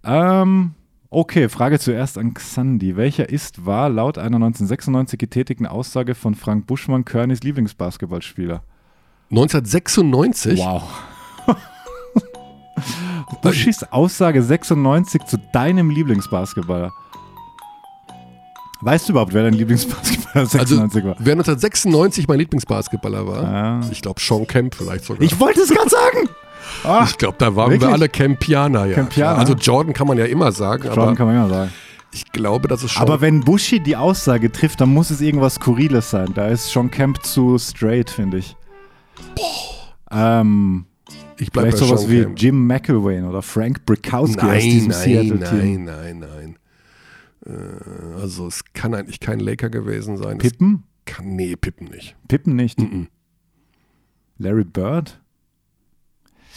[0.03, 0.71] Ähm,
[1.11, 2.95] okay, Frage zuerst an Xandi.
[2.95, 8.63] Welcher ist, war laut einer 1996 getätigten Aussage von Frank Buschmann Környs Lieblingsbasketballspieler?
[9.29, 10.57] 1996?
[10.59, 10.83] Wow.
[13.41, 16.91] Buschis Aussage 96 zu deinem Lieblingsbasketballer.
[18.81, 21.15] Weißt du überhaupt, wer dein Lieblingsbasketballer 96 Also, war?
[21.19, 23.81] wer 1996 mein Lieblingsbasketballer war, Ah.
[23.91, 25.21] ich glaube Sean Kemp vielleicht sogar.
[25.21, 26.29] Ich wollte es gerade sagen!
[26.83, 27.89] Ah, Ich glaube, da waren Wirklich?
[27.89, 28.95] wir alle Campianer, ja.
[28.95, 29.37] Campianer?
[29.39, 31.71] Also Jordan kann man ja immer sagen, Jordan aber kann man immer sagen.
[32.11, 33.01] ich glaube, das ist schon.
[33.03, 36.31] Aber wenn Bushi die Aussage trifft, dann muss es irgendwas Skurriles sein.
[36.33, 38.55] Da ist Sean Camp zu straight, finde ich.
[40.11, 40.85] Ähm,
[41.37, 42.39] ich bleibe bei vielleicht sowas Sean wie Kemp.
[42.41, 45.83] Jim McElwain oder Frank Brickowski aus Nein, diesem nein, Seattle-Team.
[45.85, 46.55] nein, nein,
[47.45, 47.55] nein.
[48.15, 50.37] Äh, also es kann eigentlich kein Laker gewesen sein.
[50.37, 50.83] Es Pippen?
[51.05, 52.15] Kann, nee, Pippen nicht.
[52.27, 52.79] Pippen nicht.
[52.79, 53.07] Mhm.
[54.37, 55.19] Larry Bird?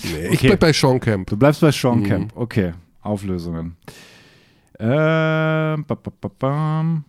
[0.02, 0.46] Nee, ich Okay.
[0.48, 1.28] bleib bei Sean Kemp.
[1.28, 2.04] Du bleibst bei Sean Mhm.
[2.04, 2.32] Camp.
[2.36, 2.72] Okay,
[3.02, 3.76] Auflösungen.
[4.78, 7.04] Ähm, ba, ba, ba, bam.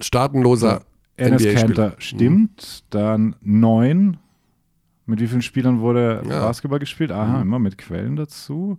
[0.00, 0.82] Staatenloser
[1.18, 1.54] NBA-Spieler.
[1.54, 2.84] Kanter stimmt.
[2.90, 4.16] Dann neun.
[5.06, 6.40] Mit wie vielen Spielern wurde Ja.
[6.46, 7.12] Basketball gespielt?
[7.12, 8.78] Aha, immer mit Quellen dazu.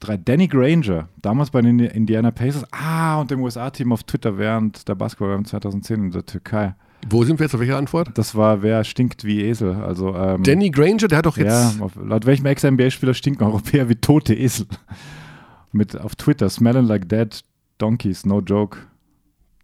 [0.00, 0.16] Drei.
[0.16, 2.64] Danny Granger, damals bei den Indiana Pacers.
[2.72, 6.74] Ah, und dem USA-Team auf Twitter während der Basketball 2010 in der Türkei.
[7.08, 7.54] Wo sind wir jetzt?
[7.54, 8.10] Auf welche Antwort?
[8.14, 9.74] Das war, wer stinkt wie Esel.
[9.74, 11.80] Also, ähm, Danny Granger, der hat doch ja, jetzt.
[11.80, 14.66] auf, laut welchem Ex-NBA-Spieler stinken Europäer wie tote Esel?
[15.72, 17.42] Mit auf Twitter, smelling like dead
[17.78, 18.78] donkeys, no joke.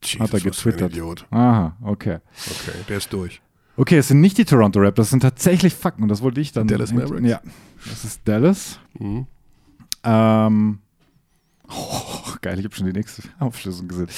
[0.02, 0.92] Jesus, hat er getwittert.
[0.92, 1.26] Idiot.
[1.30, 2.18] Aha, okay.
[2.46, 3.40] Okay, der ist durch.
[3.76, 6.52] Okay, es sind nicht die Toronto Raptors, das sind tatsächlich Fakten und das wollte ich
[6.52, 6.66] dann.
[6.66, 7.28] Dallas Mavericks?
[7.28, 7.40] Ja,
[7.88, 8.80] das ist Dallas.
[8.98, 9.26] Mhm.
[10.02, 10.78] Ähm,
[11.70, 14.08] oh, geil, ich habe schon die nächste Aufschlüsselung gesehen.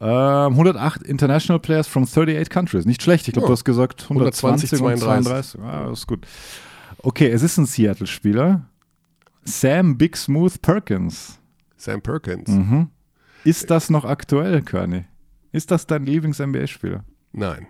[0.00, 2.84] Ähm, 108 International Players from 38 countries.
[2.86, 3.48] Nicht schlecht, ich glaube, Ja.
[3.48, 5.60] du hast gesagt 120 120, und 32.
[5.60, 6.26] Ah, das ist gut.
[7.02, 8.66] Okay, es ist ein Seattle-Spieler.
[9.44, 11.38] Sam Big Smooth Perkins.
[11.76, 12.48] Sam Perkins.
[12.48, 12.88] Mhm.
[13.44, 15.04] Ist das noch aktuell, Körny?
[15.52, 17.04] Ist das dein Lieblings-NBA-Spieler?
[17.32, 17.66] Nein.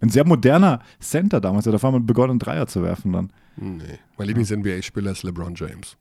[0.00, 3.32] Ein sehr moderner Center damals, der hat auf einmal begonnen, Dreier zu werfen dann.
[3.56, 3.98] Nee.
[4.16, 5.96] Mein Lieblings-NBA-Spieler ist LeBron James.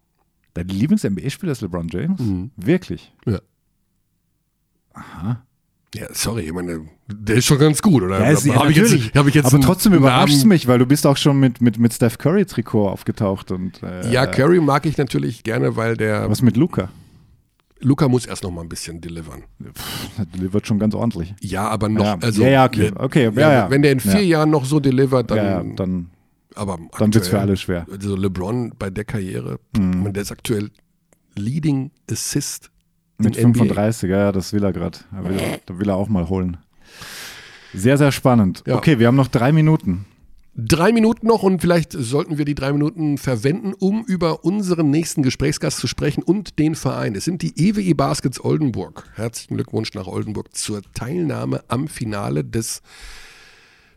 [0.53, 2.19] Dein Lieblings-NBA-Spieler ist LeBron James?
[2.19, 2.51] Mhm.
[2.57, 3.13] Wirklich?
[3.25, 3.39] Ja.
[5.93, 8.19] Ja, sorry, ich meine, der ist schon ganz gut, oder?
[8.21, 10.67] Ja, ist, ja, Hab ich jetzt, hab ich jetzt Aber trotzdem überrascht es Namen- mich,
[10.67, 13.51] weil du bist auch schon mit, mit, mit Steph Curry-Trikot aufgetaucht.
[13.51, 16.89] Und, äh, Ja, Curry mag ich natürlich gerne, weil der Was mit Luca?
[17.81, 19.43] Luca muss erst noch mal ein bisschen delivern.
[20.17, 21.33] Der delivert schon ganz ordentlich.
[21.41, 22.17] Ja, aber noch, Ja.
[22.21, 22.91] also Ja, ja, okay.
[22.95, 23.69] Okay, ja, ja.
[23.69, 24.37] wenn der in vier Ja.
[24.37, 26.09] Jahren noch so delivert, dann, dann,
[26.55, 27.85] aber dann wird es für alle schwer.
[27.91, 30.11] Also LeBron bei der Karriere, Mhm.
[30.13, 30.69] der ist aktuell
[31.35, 32.71] Leading Assist
[33.17, 34.17] Mit 35, NBA.
[34.17, 34.99] ja, das will er gerade.
[35.65, 36.57] Da will er auch mal holen.
[37.73, 38.63] Sehr, sehr spannend.
[38.67, 38.75] Ja.
[38.75, 40.05] Okay, wir haben noch drei Minuten.
[40.53, 45.23] Drei Minuten noch und vielleicht sollten wir die drei Minuten verwenden, um über unseren nächsten
[45.23, 47.15] Gesprächsgast zu sprechen und den Verein.
[47.15, 49.09] Es sind die EWE Baskets Oldenburg.
[49.15, 52.81] Herzlichen Glückwunsch nach Oldenburg zur Teilnahme am Finale des äh,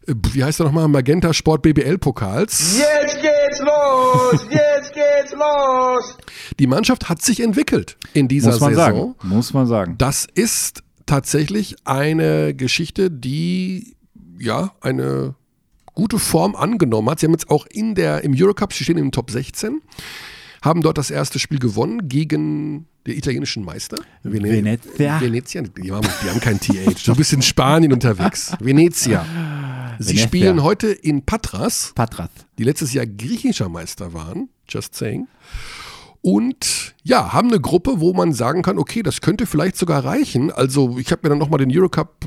[0.06, 2.78] wie heißt er nochmal, Magenta Sport BBL Pokals.
[2.78, 6.18] Jetzt geht's los, jetzt geht's los.
[6.58, 8.84] Die Mannschaft hat sich entwickelt in dieser Muss man Saison.
[8.84, 9.14] Sagen.
[9.22, 9.94] Muss man sagen.
[9.98, 13.96] Das ist tatsächlich eine Geschichte, die
[14.38, 15.34] ja eine
[15.94, 17.20] gute Form angenommen hat.
[17.20, 19.80] Sie haben jetzt auch in der im Eurocup, sie stehen im Top 16,
[20.64, 23.98] haben dort das erste Spiel gewonnen gegen den italienischen Meister.
[24.22, 25.20] Vene Venezia.
[25.20, 25.62] Venezia.
[25.62, 26.98] Die haben, die haben kein TH.
[26.98, 28.56] So ein bisschen Spanien unterwegs.
[28.60, 29.26] Venezia.
[29.98, 30.26] Sie Venezia.
[30.26, 31.92] spielen heute in Patras.
[31.94, 32.30] Patras.
[32.58, 34.48] Die letztes Jahr griechischer Meister waren.
[34.66, 35.28] Just saying.
[36.22, 40.50] Und ja, haben eine Gruppe, wo man sagen kann, okay, das könnte vielleicht sogar reichen.
[40.50, 42.26] Also ich habe mir dann nochmal den Eurocup,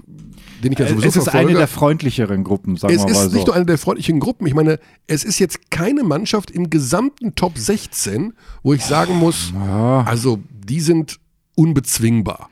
[0.64, 1.49] den ich ja sowieso Es ist verfolge.
[1.49, 3.20] eine der freundlicheren Gruppen, sagen es wir mal so.
[3.20, 4.47] Es ist nicht nur eine der freundlichen Gruppen.
[4.47, 8.34] Ich meine, es ist jetzt keine Mannschaft im gesamten Top 16,
[8.64, 10.03] wo ich sagen muss, Ja.
[10.03, 11.20] also die sind
[11.55, 12.49] unbezwingbar.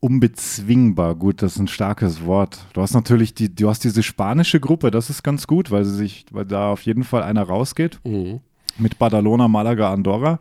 [0.00, 2.64] Unbezwingbar, gut, das ist ein starkes Wort.
[2.72, 5.94] Du hast natürlich die, du hast diese spanische Gruppe, das ist ganz gut, weil sie
[5.94, 8.00] sich, weil da auf jeden Fall einer rausgeht.
[8.04, 8.40] Mhm.
[8.78, 10.40] Mit Badalona, Malaga, Andorra.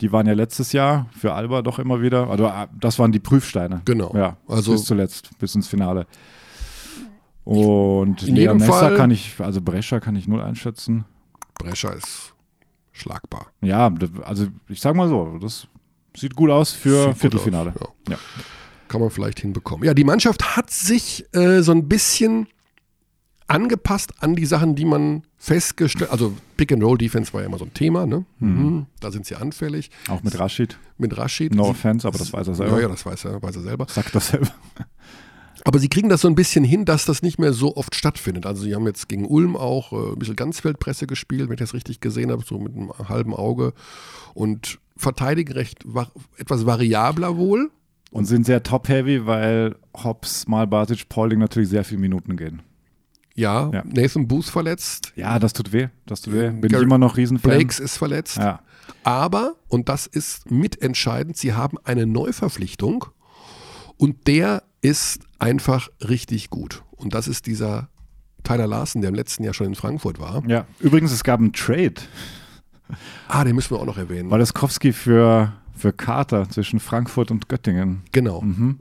[0.00, 2.28] Die waren ja letztes Jahr für Alba doch immer wieder.
[2.30, 3.82] Also äh, das waren die Prüfsteine.
[3.84, 4.12] Genau.
[4.16, 6.06] Ja, Also- bis zuletzt, bis ins Finale.
[7.44, 11.04] Und In jedem Leonessa Fall- kann ich, also Brescia kann ich null einschätzen.
[11.58, 12.34] Brescia ist
[12.92, 13.46] schlagbar.
[13.60, 13.92] Ja,
[14.24, 15.66] also ich sag mal so, das
[16.16, 17.72] sieht gut aus für Sieht Viertelfinale.
[17.80, 18.16] aus, Ja.
[18.88, 19.84] Kann man vielleicht hinbekommen.
[19.86, 22.48] Ja, die Mannschaft hat sich äh, so ein bisschen
[23.50, 27.58] angepasst an die Sachen, die man festgestellt, also Pick and Roll Defense war ja immer
[27.58, 28.24] so ein Thema, ne?
[28.38, 28.86] Mhm.
[29.00, 29.90] Da sind sie anfällig.
[30.08, 30.78] Auch mit Rashid.
[30.98, 31.54] Mit Rashid.
[31.54, 32.76] No offense, aber das weiß er selber.
[32.76, 33.86] Ja, ja, das weiß er, weiß er selber.
[33.88, 34.50] Sagt das selber.
[35.64, 38.46] Aber sie kriegen das so ein bisschen hin, dass das nicht mehr so oft stattfindet.
[38.46, 41.74] Also sie haben jetzt gegen Ulm auch äh, ein bisschen Ganzfeldpresse gespielt, wenn ich das
[41.74, 43.74] richtig gesehen habe, so mit einem halben Auge.
[44.32, 45.84] Und verteidigen recht
[46.38, 47.70] etwas variabler wohl.
[48.10, 52.62] Und sind sehr top-heavy, weil Hobbs, mal Basic, Paulding natürlich sehr viele Minuten gehen.
[53.34, 53.82] Ja, Ja.
[53.84, 55.12] Nathan Booth verletzt.
[55.16, 55.88] Ja, das tut weh.
[56.06, 56.50] Das tut weh.
[56.50, 57.50] Bin Gary ich immer noch Riesenfan.
[57.50, 58.36] Blakes ist verletzt.
[58.38, 58.60] Ja.
[59.04, 63.06] Aber, und das ist mitentscheidend, sie haben eine Neuverpflichtung
[63.96, 66.82] und der ist einfach richtig gut.
[66.96, 67.88] Und das ist dieser
[68.42, 70.42] Tyler Larson, der im letzten Jahr schon in Frankfurt war.
[70.48, 70.66] ja.
[70.80, 71.94] Übrigens, es gab einen Trade.
[73.28, 74.30] Ah, den müssen wir auch noch erwähnen.
[74.30, 78.02] Walaskowski für, für Carter zwischen Frankfurt und Göttingen.
[78.12, 78.40] Genau.
[78.40, 78.80] Mhm.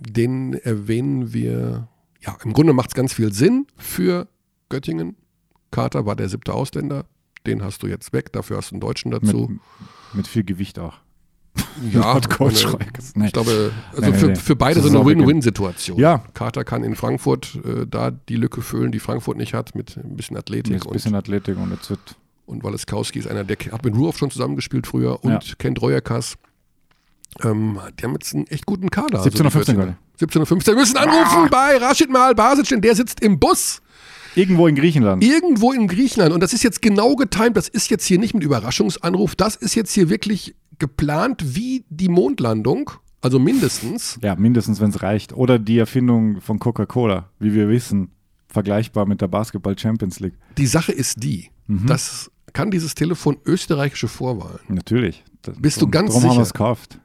[0.00, 1.88] Den erwähnen wir.
[2.20, 4.28] Ja, im Grunde macht es ganz viel Sinn für
[4.68, 5.16] Göttingen.
[5.70, 7.06] Carter war der siebte Ausländer.
[7.46, 8.32] Den hast du jetzt weg.
[8.32, 9.48] Dafür hast du einen Deutschen dazu.
[9.48, 9.60] Mit,
[10.12, 10.98] mit viel Gewicht auch.
[11.90, 13.26] ja, meine-.
[13.26, 15.98] Ich glaube, also für, für beide so eine Win-Win-Situation.
[15.98, 16.22] Ja.
[16.34, 20.16] Carter kann in Frankfurt äh, da die Lücke füllen, die Frankfurt nicht hat, mit ein
[20.16, 20.74] bisschen Athletik.
[20.74, 22.16] Jetzt ein bisschen Athletik und jetzt wird.
[22.46, 25.54] und, und Waleskowski ist einer, der hat mit Ruoff schon zusammengespielt früher und Ja.
[25.58, 26.36] kennt Reuerkas.
[27.44, 29.22] Ähm, die haben jetzt einen echt guten Kader.
[29.22, 29.96] 17 oder die 15 Göttinger.
[30.18, 30.74] 17 oder 15.
[30.74, 33.80] Wir müssen anrufen bei Rashid Mahal Basic, denn der sitzt im Bus
[34.34, 35.24] Irgendwo in Griechenland.
[35.24, 36.32] irgendwo in Griechenland.
[36.32, 37.56] Und das ist jetzt genau getimt.
[37.56, 39.34] Das ist jetzt hier nicht mit Überraschungsanruf.
[39.36, 42.90] Das ist jetzt hier wirklich geplant wie die Mondlandung.
[43.22, 44.18] Also mindestens.
[44.22, 45.32] Ja, mindestens, wenn es reicht.
[45.34, 48.10] Oder die Erfindung von Coca-Cola, wie wir wissen,
[48.48, 50.34] vergleichbar mit der Basketball Champions League.
[50.58, 51.86] Die Sache ist die, Mhm.
[51.86, 54.58] das kann dieses Telefon österreichische Vorwahlen.
[54.68, 55.22] Natürlich.
[55.42, 56.40] Da- Bist du ganz haben sicher?
[56.42, 56.98] es gekauft.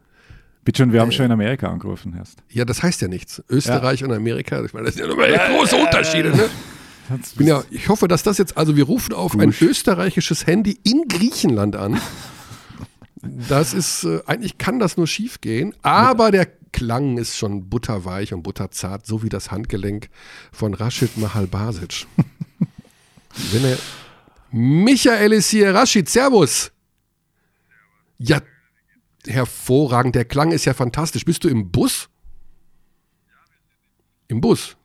[0.65, 2.39] Bitte schön, wir haben schon in Amerika angerufen erst.
[2.49, 3.41] Ja, das heißt ja nichts.
[3.49, 6.35] Österreich und Amerika, ich meine, das sind ja nochmal große Unterschiede.
[6.35, 6.49] Ne?
[7.37, 9.61] Ja, ich hoffe, dass das jetzt, also wir rufen auf ein Gusch.
[9.61, 12.01] österreichisches Handy in Griechenland an.
[13.21, 18.33] Das ist, äh, eigentlich kann das nur schief gehen, aber der Klang ist schon butterweich
[18.33, 20.09] und butterzart, so wie das Handgelenk
[20.51, 22.07] von Rashid Mahal Basic.
[23.51, 23.77] Wenn er,
[24.49, 26.71] Michael ist hier, Rashid, Servus.
[28.17, 28.41] Ja,
[29.27, 31.25] hervorragend, der Klang ist ja fantastisch.
[31.25, 32.09] Bist du im Bus?
[34.27, 34.75] Im Bus?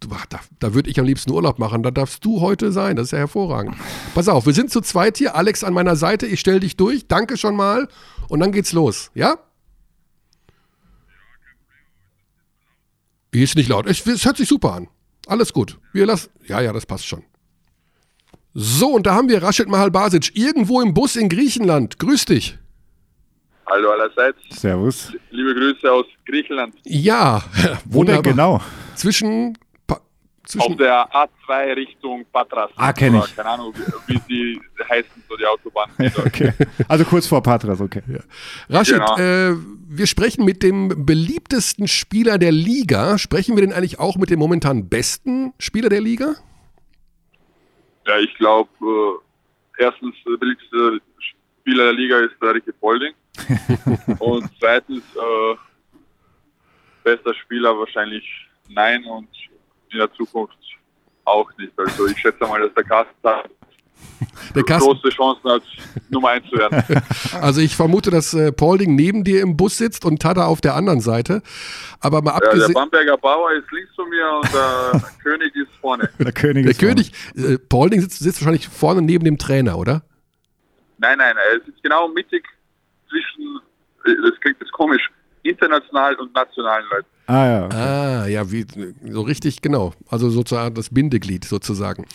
[0.00, 1.82] Da, da würde ich am liebsten Urlaub machen.
[1.82, 2.96] Da darfst du heute sein.
[2.96, 3.76] Das ist ja hervorragend.
[4.14, 5.34] Pass auf, wir sind zu zweit hier.
[5.34, 6.26] Alex an meiner Seite.
[6.26, 7.08] Ich stelle dich durch.
[7.08, 7.88] Danke schon mal.
[8.28, 9.10] Und dann geht's los.
[9.14, 9.38] Ja?
[13.30, 13.86] Ist nicht laut.
[13.86, 14.88] Es, es hört sich super an.
[15.26, 15.80] Alles gut.
[15.92, 16.30] Wir lassen.
[16.46, 17.24] Ja, ja, das passt schon.
[18.54, 21.98] So, und da haben wir Rashid Mahal Basic irgendwo im Bus in Griechenland.
[21.98, 22.56] Grüß dich.
[23.66, 25.12] Hallo allerseits, Servus.
[25.30, 26.74] liebe Grüße aus Griechenland.
[26.84, 27.42] Ja,
[27.86, 28.22] Wo denn wunderbar.
[28.22, 28.60] genau?
[28.94, 29.98] Zwischen pa
[30.58, 32.70] Auf der A2 Richtung Patras.
[32.76, 33.34] Ah, kenne ich.
[33.34, 33.72] Keine Ahnung,
[34.06, 35.88] wie, sie heißen, so die Autobahn.
[35.98, 36.52] Ja, okay.
[36.86, 38.02] Also kurz vor Patras, okay.
[38.06, 38.20] Ja.
[38.68, 39.16] Rashid, Genau.
[39.18, 39.56] äh,
[39.88, 43.16] wir sprechen mit dem beliebtesten Spieler der Liga.
[43.18, 46.34] Sprechen wir denn eigentlich auch mit dem momentan besten Spieler der Liga?
[48.06, 48.70] Ja, ich glaube,
[49.78, 51.00] äh, erstens, der beliebteste
[51.60, 53.14] Spieler der Liga ist der Ricky Polding.
[54.18, 55.56] und zweitens, äh,
[57.02, 58.24] bester Spieler wahrscheinlich
[58.68, 59.28] nein und
[59.90, 60.58] in der Zukunft
[61.24, 61.72] auch nicht.
[61.78, 63.44] Also ich schätze mal, dass der Carsten da
[64.54, 65.62] Der Carsten, große Chancen hat,
[66.08, 66.82] Nummer 1 zu werden.
[67.40, 70.74] also ich vermute, dass äh, Paulding neben dir im Bus sitzt und Tada auf der
[70.74, 71.42] anderen Seite.
[72.00, 75.70] Aber mal Ja, der abgesehen, Bamberger Bauer ist links von mir und der König ist
[75.80, 76.08] vorne.
[76.18, 76.94] Der König der ist vorne.
[76.94, 80.02] König, äh, Paulding sitzt, sitzt wahrscheinlich vorne neben dem Trainer, oder?
[80.98, 82.44] Nein, nein, er sitzt genau mittig
[83.08, 83.60] zwischen,
[84.06, 85.10] äh, das klingt jetzt komisch,
[85.42, 87.08] international und nationalen Leuten.
[87.26, 87.68] Ah ja.
[87.68, 88.66] Ah, ja, wie,
[89.08, 89.94] so richtig, genau.
[90.08, 92.06] Also sozusagen das Bindeglied sozusagen.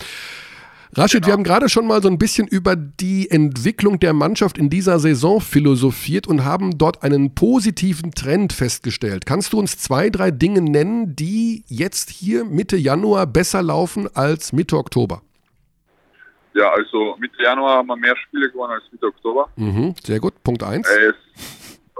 [0.96, 4.70] Rashid, wir haben gerade schon mal so ein bisschen über die Entwicklung der Mannschaft in
[4.70, 9.24] dieser Saison philosophiert und haben dort einen positiven Trend festgestellt.
[9.24, 14.52] Kannst du uns zwei, drei Dinge nennen, die jetzt hier Mitte Januar besser laufen als
[14.52, 15.22] Mitte Oktober?
[16.54, 19.48] Ja, also Mitte Januar haben wir mehr Spiele gewonnen als Mitte Oktober.
[19.54, 20.42] Mhm, sehr gut.
[20.42, 20.88] Punkt eins.
[20.88, 21.14] Äh, es,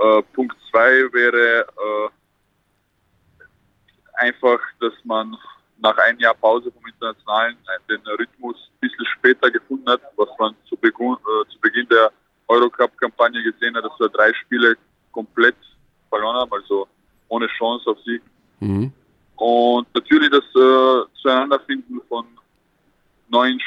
[0.02, 2.08] äh, Punkt zwei wäre äh,
[4.14, 5.36] einfach, dass man
[5.82, 7.56] nach einem Jahr Pause vom Internationalen
[7.88, 12.12] den Rhythmus ein bisschen später gefunden hat, was man zu, Beginn, äh, zu Beginn der
[12.48, 14.76] Eurocup-Kampagne gesehen hat, dass wir drei Spiele
[15.12, 15.56] komplett
[16.08, 16.86] verloren haben, also
[17.28, 18.22] ohne Chance auf Sieg.
[18.60, 18.92] Mhm.
[19.36, 22.26] Und natürlich das äh, Zueinanderfinden von
[23.28, 23.60] neuen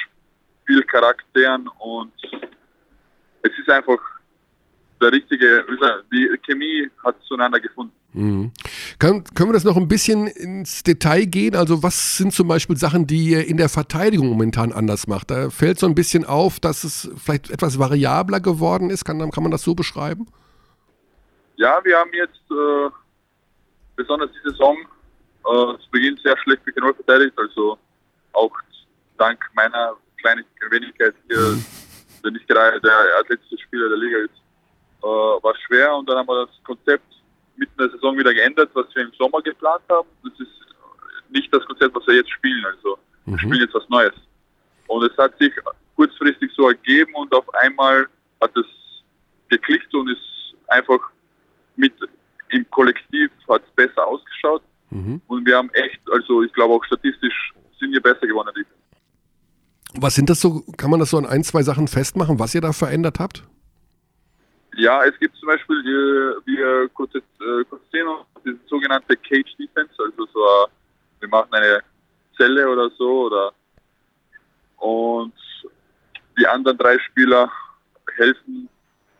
[0.64, 2.14] Spielcharakteren und
[3.42, 4.00] es ist einfach
[5.04, 5.66] der richtige,
[6.12, 7.94] die Chemie hat zueinander gefunden.
[8.14, 8.52] Mhm.
[9.00, 11.56] Können, können wir das noch ein bisschen ins Detail gehen?
[11.56, 15.32] Also was sind zum Beispiel Sachen, die ihr in der Verteidigung momentan anders macht?
[15.32, 19.04] Da fällt so ein bisschen auf, dass es vielleicht etwas variabler geworden ist.
[19.04, 20.28] Kann, kann man das so beschreiben?
[21.56, 22.90] Ja, wir haben jetzt äh,
[23.96, 27.78] besonders die Saison äh, zu Beginn sehr schlecht Pick and Roll verteidigt, also
[28.34, 28.52] auch
[29.18, 31.58] dank meiner kleinen Wenigkeit hier,
[32.24, 34.43] der nicht gerade der athletische Spieler der Liga ist,
[35.04, 37.06] äh, war schwer und dann haben wir das Konzept
[37.56, 40.08] mitten der Saison wieder geändert, was wir im Sommer geplant haben.
[40.24, 40.52] Das ist
[41.30, 44.14] nicht das Konzept, was wir jetzt spielen, also wir spielen jetzt was Neues.
[44.88, 45.54] Und es hat sich
[45.96, 48.08] kurzfristig so ergeben und auf einmal
[48.42, 48.66] hat es
[49.50, 51.00] geklickt und ist einfach
[51.76, 51.94] mit
[52.50, 54.62] im Kollektiv hat es besser ausgeschaut.
[54.90, 55.22] Mhm.
[55.28, 58.66] Und wir haben echt, also ich glaube auch statistisch sind wir besser geworden.
[59.96, 62.62] Was sind das so, kann man das so an ein, zwei Sachen festmachen, was ihr
[62.62, 63.44] da verändert habt?
[64.76, 68.08] Ja, es gibt zum Beispiel, äh, wir kurz, jetzt, äh, kurz sehen,
[68.44, 70.68] diese sogenannte Cage Defense, also so, äh,
[71.20, 71.82] wir machen eine
[72.38, 73.54] Zelle oder so, oder
[74.78, 75.34] und
[76.38, 77.52] die anderen drei Spieler
[78.18, 78.68] helfen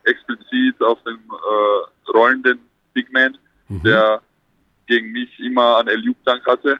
[0.04, 2.60] explizit auf den äh, rollenden
[2.94, 3.38] Big Man,
[3.70, 4.22] der
[4.88, 6.80] gegen mich immer einen Eljup-Tank hatte.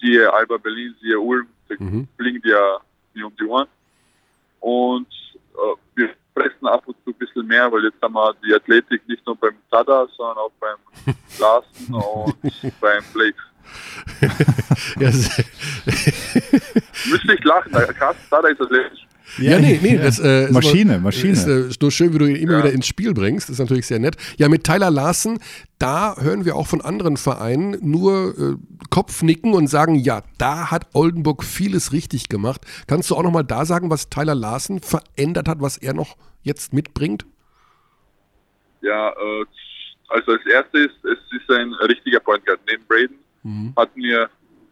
[0.00, 2.06] Siehe Alba Berlin, siehe Ulm, Mhm.
[2.18, 2.78] die ja
[3.14, 3.66] mir um die Ohren.
[4.60, 5.08] Und
[5.54, 9.08] äh, wir pressen ab und zu ein bisschen mehr, weil jetzt haben wir die Athletik
[9.08, 10.76] nicht nur beim Tada, sondern auch beim
[11.40, 13.36] Larsen und beim Blake.
[15.00, 15.10] Ja,
[17.10, 19.05] Müsste ich lachen, der Carsten Tada ist athletisch.
[19.38, 19.96] Ja, nee, nee.
[19.98, 21.32] Das, äh, Maschine, immer- Maschine.
[21.32, 22.58] Ist äh, nur schön, wie du ihn immer Ja.
[22.60, 23.50] wieder ins Spiel bringst.
[23.50, 24.16] Ist natürlich sehr nett.
[24.38, 25.38] Ja, mit Tyler Larsen,
[25.78, 28.56] da hören wir auch von anderen Vereinen nur äh,
[28.90, 32.60] Kopfnicken und sagen, ja, da hat Oldenburg vieles richtig gemacht.
[32.86, 36.72] Kannst du auch nochmal da sagen, was Tyler Larsen verändert hat, was er noch jetzt
[36.72, 37.26] mitbringt?
[38.82, 39.44] Ja, äh,
[40.08, 42.60] also als erstes, es ist ein richtiger Point Guard.
[42.70, 44.28] Neben Braden hatten wir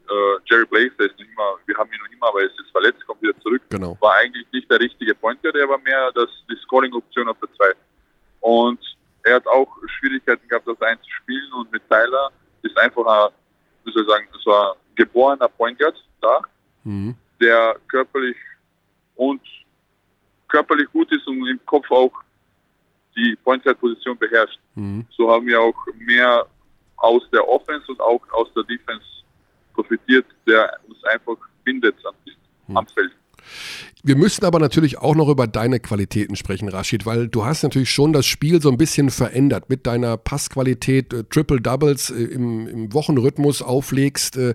[0.08, 2.58] äh, Jerry Blaze, der ist nicht immer, wir haben ihn noch immer, aber er ist
[2.58, 3.62] jetzt verletzt, kommt wieder zurück.
[3.70, 3.96] Genau.
[4.00, 7.52] War eigentlich nicht der richtige Point Guard, er war mehr das, die Scoring-Option auf der
[7.54, 7.72] 2.
[8.40, 8.80] Und
[9.22, 9.68] er hat auch
[9.98, 12.30] Schwierigkeiten gehabt, das einzuspielen und mit Tyler
[12.62, 13.32] ist einfach ein,
[13.84, 16.40] wie soll ich sagen, es war ein geborener Point Guard da,
[16.84, 17.14] Mhm.
[17.40, 18.36] der körperlich
[19.16, 19.40] und
[20.48, 22.12] körperlich gut ist und im Kopf auch
[23.16, 24.58] die Point-Position beherrscht.
[24.74, 25.06] Mhm.
[25.10, 26.46] So haben wir auch mehr
[26.96, 29.04] aus der Offense und auch aus der Defense
[29.74, 33.12] profitiert, der uns einfach bindet am, am Feld.
[34.02, 37.90] Wir müssen aber natürlich auch noch über deine Qualitäten sprechen, Rashid, weil du hast natürlich
[37.90, 42.66] schon das Spiel so ein bisschen verändert mit deiner Passqualität, äh, Triple Doubles äh, im,
[42.68, 44.36] im Wochenrhythmus auflegst.
[44.36, 44.54] Äh,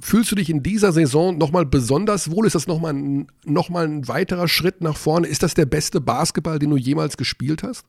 [0.00, 2.46] fühlst du dich in dieser Saison nochmal besonders wohl?
[2.46, 5.26] Ist das nochmal ein, noch mal ein weiterer Schritt nach vorne?
[5.26, 7.86] Ist das der beste Basketball, den du jemals gespielt hast?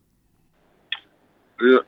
[1.62, 1.80] Ja,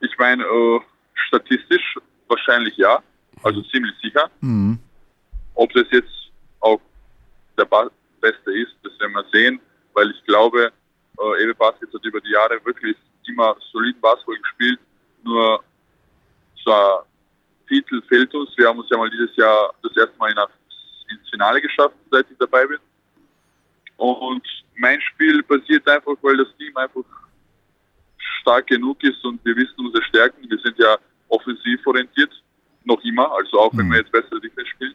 [0.00, 0.80] Ich meine, äh,
[1.28, 1.98] statistisch
[2.28, 3.00] wahrscheinlich ja,
[3.44, 4.30] also ziemlich sicher.
[4.40, 4.78] Mhm.
[5.54, 6.30] Ob das jetzt
[6.60, 6.80] auch
[7.56, 7.90] der ba
[8.20, 9.60] Beste ist, das werden wir sehen,
[9.92, 10.72] weil ich glaube,
[11.18, 12.96] äh, Ewe Baskets hat über die Jahre wirklich
[13.26, 14.80] immer soliden Basketball gespielt,
[15.22, 15.62] nur
[16.64, 17.04] so ein
[17.68, 18.50] Titel fehlt uns.
[18.56, 22.38] Wir haben uns ja mal dieses Jahr das erste Mal ins Finale geschafft, seit ich
[22.38, 22.78] dabei bin.
[23.98, 24.42] Und
[24.76, 27.04] mein Spiel passiert einfach, weil das Team einfach
[28.40, 30.48] stark genug ist und wir wissen unsere Stärken.
[30.48, 30.96] Wir sind ja
[31.28, 32.30] offensiv orientiert,
[32.84, 34.94] noch immer, also auch wenn wir jetzt bessere Defense spielen.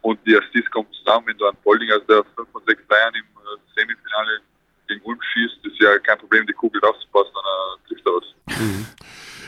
[0.00, 3.14] Und die Assists kommen zusammen, wenn du an Bolding aus der 5 von 6 Dreiern
[3.14, 4.40] im äh, Semifinale
[4.88, 8.58] gegen Ulm schießt, ist ja kein Problem, die Kugel rauszupassen, dann äh, trifft er was.
[8.60, 8.86] Mhm.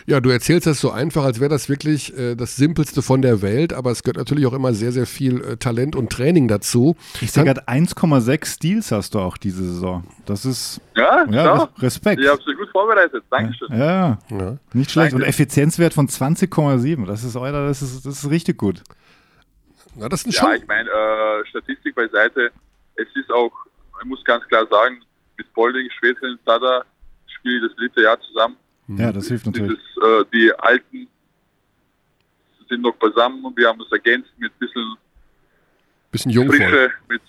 [0.07, 3.43] Ja, du erzählst das so einfach, als wäre das wirklich äh, das Simpelste von der
[3.43, 6.97] Welt, aber es gehört natürlich auch immer sehr, sehr viel äh, Talent und Training dazu.
[7.21, 10.05] Ich sehe gerade 1,6 Steals hast du auch diese Saison.
[10.27, 11.69] Das ist ja, ja.
[11.79, 12.21] Respekt.
[12.21, 13.23] Ich habe sie gut vorbereitet.
[13.31, 13.69] Dankeschön.
[13.71, 14.57] Ja, ja.
[14.73, 15.13] nicht schlecht.
[15.13, 15.25] Danke.
[15.25, 17.07] Und Effizienzwert von 20,7.
[17.07, 18.83] Das ist euer, das ist, das ist richtig gut.
[19.95, 20.55] Na, das ist ja, schon.
[20.57, 22.51] ich meine, äh, Statistik beiseite.
[22.97, 23.53] Es ist auch,
[24.01, 25.03] ich muss ganz klar sagen,
[25.41, 26.85] mit Bolding, Schwedin, Tada
[27.27, 28.57] spiele ich das dritte Jahr zusammen.
[28.89, 29.79] Ja, das hilft natürlich.
[29.79, 31.09] Dieses, äh, die Alten
[32.69, 34.97] sind noch beisammen und wir haben das ergänzt mit ein bisschen,
[36.11, 36.49] bisschen.
[36.49, 37.23] Frische, mit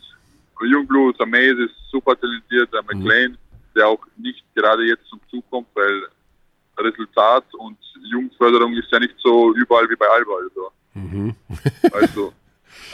[0.62, 1.18] Jungblut.
[1.20, 3.38] Der Mays ist super talentiert, der McLean, mhm.
[3.76, 6.04] der auch nicht gerade jetzt zum Zug kommt, weil
[6.78, 10.32] Resultat und Jugendförderung ist ja nicht so überall wie bei Alba.
[10.44, 11.36] Also, mhm.
[11.94, 12.34] also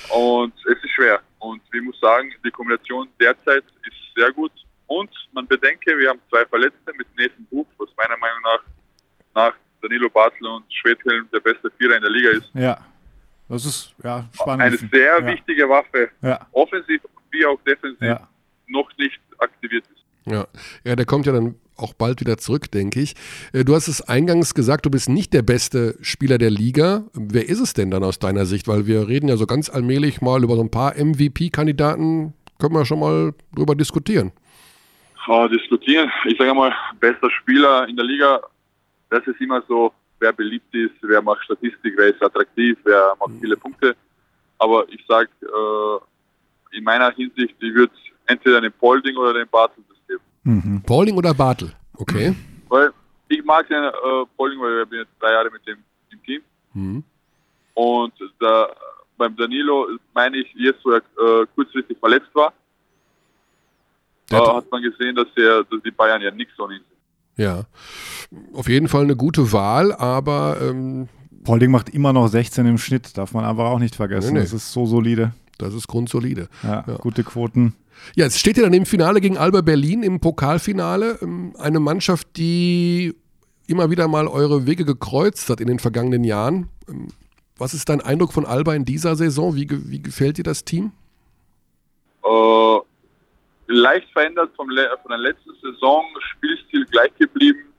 [0.09, 1.19] und es ist schwer.
[1.39, 4.51] Und ich muss sagen, die Kombination derzeit ist sehr gut.
[4.87, 8.63] Und man bedenke, wir haben zwei Verletzte mit Nathan Buch, was meiner Meinung nach
[9.37, 12.49] nach Danilo Bartel und Schwedhelm der beste Vierer in der Liga ist.
[12.53, 12.79] Ja,
[13.47, 14.63] das ist ja spannend.
[14.63, 15.25] Eine sehr ja.
[15.25, 16.45] wichtige Waffe, ja.
[16.51, 17.01] offensiv
[17.31, 18.27] wie auch defensiv, ja.
[18.67, 20.03] noch nicht aktiviert ist.
[20.25, 20.45] Ja.
[20.83, 23.15] ja, der kommt ja dann auch bald wieder zurück, denke ich.
[23.53, 27.05] Äh, du hast es eingangs gesagt, du bist nicht der beste Spieler der Liga.
[27.13, 28.67] Wer ist es denn dann aus deiner Sicht?
[28.67, 32.33] Weil wir reden ja so ganz allmählich mal über so ein paar MVP-Kandidaten.
[32.59, 34.31] Können wir schon mal drüber diskutieren.
[35.27, 36.09] Oh, diskutieren.
[36.25, 38.41] Ich sage mal, bester Spieler in der Liga,
[39.09, 43.31] das ist immer so, wer beliebt ist, wer macht Statistik, wer ist attraktiv, wer macht
[43.31, 43.41] mhm.
[43.41, 43.95] viele Punkte.
[44.57, 47.93] Aber ich sage, äh, in meiner Hinsicht, ich würde
[48.25, 50.23] entweder den Polding oder den Bartel das geben.
[50.43, 50.81] Mhm.
[50.83, 51.73] Polding oder Bartel?
[51.97, 52.33] Okay.
[52.69, 52.91] Weil
[53.27, 53.91] ich mag den äh,
[54.37, 55.77] Polding, weil ich bin jetzt drei Jahre mit dem
[56.11, 56.41] im Team.
[56.73, 57.03] Mhm.
[57.73, 58.69] Und da,
[59.17, 62.66] beim Danilo meine ich, jetzt wo er äh, kurzfristig verletzt war, äh,
[64.81, 67.45] man gesehen, dass, er, dass die Bayern ja nichts von ihm sind.
[67.45, 67.65] Ja,
[68.53, 70.57] auf jeden Fall eine gute Wahl, aber.
[70.61, 71.07] Ähm,
[71.43, 74.33] Polding macht immer noch 16 im Schnitt, darf man aber auch nicht vergessen.
[74.33, 74.43] Nee, nee.
[74.43, 75.31] Das ist so solide.
[75.57, 76.49] Das ist grundsolide.
[76.61, 77.73] Ja, ja, gute Quoten.
[78.15, 81.19] Ja, jetzt steht ihr dann im Finale gegen Alba Berlin im Pokalfinale.
[81.21, 83.15] Ähm, eine Mannschaft, die
[83.65, 86.69] immer wieder mal eure Wege gekreuzt hat in den vergangenen Jahren.
[86.89, 87.07] Ähm,
[87.57, 89.55] was ist dein Eindruck von Alba in dieser Saison?
[89.55, 90.91] Wie, wie gefällt dir das Team?
[92.23, 92.81] Uh,
[93.67, 97.73] leicht verändert vom, von der letzten Saison, Spielstil gleich geblieben,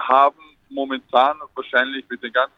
[0.00, 0.38] haben
[0.70, 2.56] momentan wahrscheinlich mit dem ganzen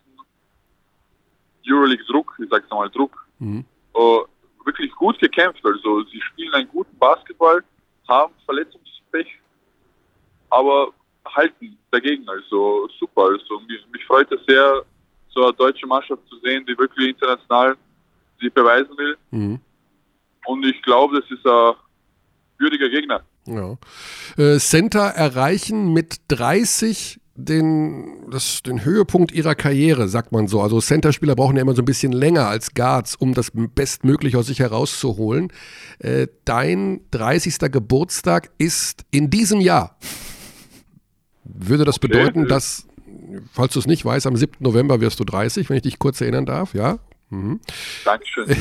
[1.66, 3.64] Euroleague-Druck, ich sag's nochmal Druck, mhm.
[3.94, 4.18] äh,
[4.64, 5.64] wirklich gut gekämpft.
[5.64, 7.62] Also sie spielen einen guten Basketball,
[8.08, 9.28] haben Verletzungspech,
[10.50, 10.92] aber
[11.24, 12.28] halten dagegen.
[12.28, 13.22] Also super.
[13.22, 14.84] Also mich, mich freut es sehr,
[15.30, 17.76] so eine deutsche Mannschaft zu sehen, die wirklich international
[18.40, 19.16] sich beweisen will.
[19.30, 19.60] Mhm.
[20.46, 21.74] Und ich glaube, das ist ein
[22.58, 23.22] würdiger Gegner.
[23.46, 23.76] Ja.
[24.36, 30.62] Äh, Center erreichen mit 30 den, das, den Höhepunkt ihrer Karriere, sagt man so.
[30.62, 34.46] Also Center-Spieler brauchen ja immer so ein bisschen länger als Guards, um das bestmöglich aus
[34.46, 35.52] sich herauszuholen.
[35.98, 37.58] Äh, dein 30.
[37.72, 39.98] Geburtstag ist in diesem Jahr.
[41.42, 42.08] Würde das okay.
[42.08, 42.86] bedeuten, dass,
[43.52, 44.56] falls du es nicht weißt, am 7.
[44.60, 46.98] November wirst du 30, wenn ich dich kurz erinnern darf, ja?
[47.34, 47.60] Mhm.
[48.04, 48.48] Dankeschön.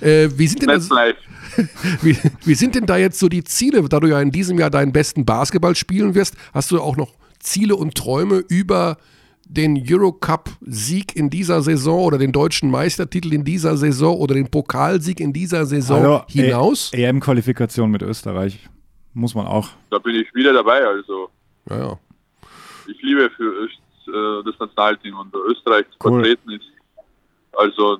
[0.00, 0.90] äh, wie sind denn das?
[2.02, 4.70] wie, wie sind denn da jetzt so die Ziele, da du ja in diesem Jahr
[4.70, 6.36] deinen besten Basketball spielen wirst?
[6.52, 8.98] Hast du auch noch Ziele und Träume über
[9.44, 15.18] den Eurocup-Sieg in dieser Saison oder den deutschen Meistertitel in dieser Saison oder den Pokalsieg
[15.20, 16.92] in dieser Saison Hallo, hinaus?
[16.92, 18.68] E EM-Qualifikation mit Österreich
[19.12, 19.68] muss man auch.
[19.90, 21.30] Da bin ich wieder dabei, also.
[21.68, 21.98] Ja, ja.
[22.86, 23.68] Ich liebe für
[24.10, 26.22] äh, das Nationalteam und Österreich zu cool.
[26.22, 26.64] vertreten ist.
[27.52, 27.98] Also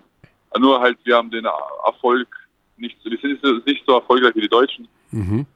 [0.58, 1.46] nur halt, wir haben den
[1.84, 2.28] Erfolg
[2.76, 4.88] nicht, wir sind nicht so erfolgreich wie die Deutschen.
[5.10, 5.46] Mhm.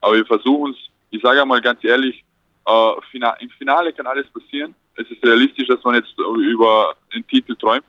[0.00, 0.78] Aber wir versuchen es,
[1.10, 2.24] ich sage einmal ganz ehrlich,
[2.66, 2.92] äh,
[3.40, 4.74] im Finale kann alles passieren.
[4.96, 7.84] Es ist realistisch, dass man jetzt über den Titel träumt,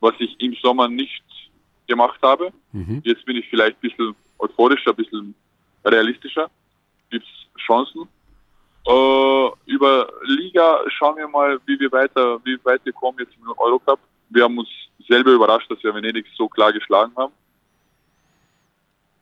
[0.00, 1.22] was ich im Sommer nicht
[1.86, 2.52] gemacht habe.
[2.72, 3.00] Mhm.
[3.04, 5.34] Jetzt bin ich vielleicht ein bisschen euphorischer, ein bisschen
[5.84, 6.50] realistischer.
[7.10, 8.08] Gibt es Chancen.
[8.86, 13.48] Äh, über Liga schauen wir mal, wie wir weiter, wie weit wir kommen jetzt im
[13.56, 13.98] Eurocup.
[14.30, 14.68] Wir haben uns
[15.08, 17.32] selber überrascht, dass wir Venedig so klar geschlagen haben.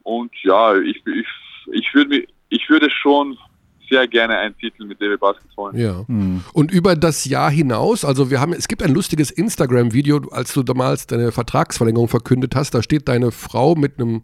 [0.02, 1.26] Und ja, ich, ich,
[1.72, 3.36] ich, würde, ich würde schon
[3.88, 5.76] sehr gerne einen Titel mit DB Baskets holen.
[5.76, 6.04] Ja.
[6.06, 6.42] Mhm.
[6.52, 10.62] Und über das Jahr hinaus, also wir haben, es gibt ein lustiges Instagram-Video, als du
[10.62, 14.22] damals deine Vertragsverlängerung verkündet hast, da steht deine Frau mit einem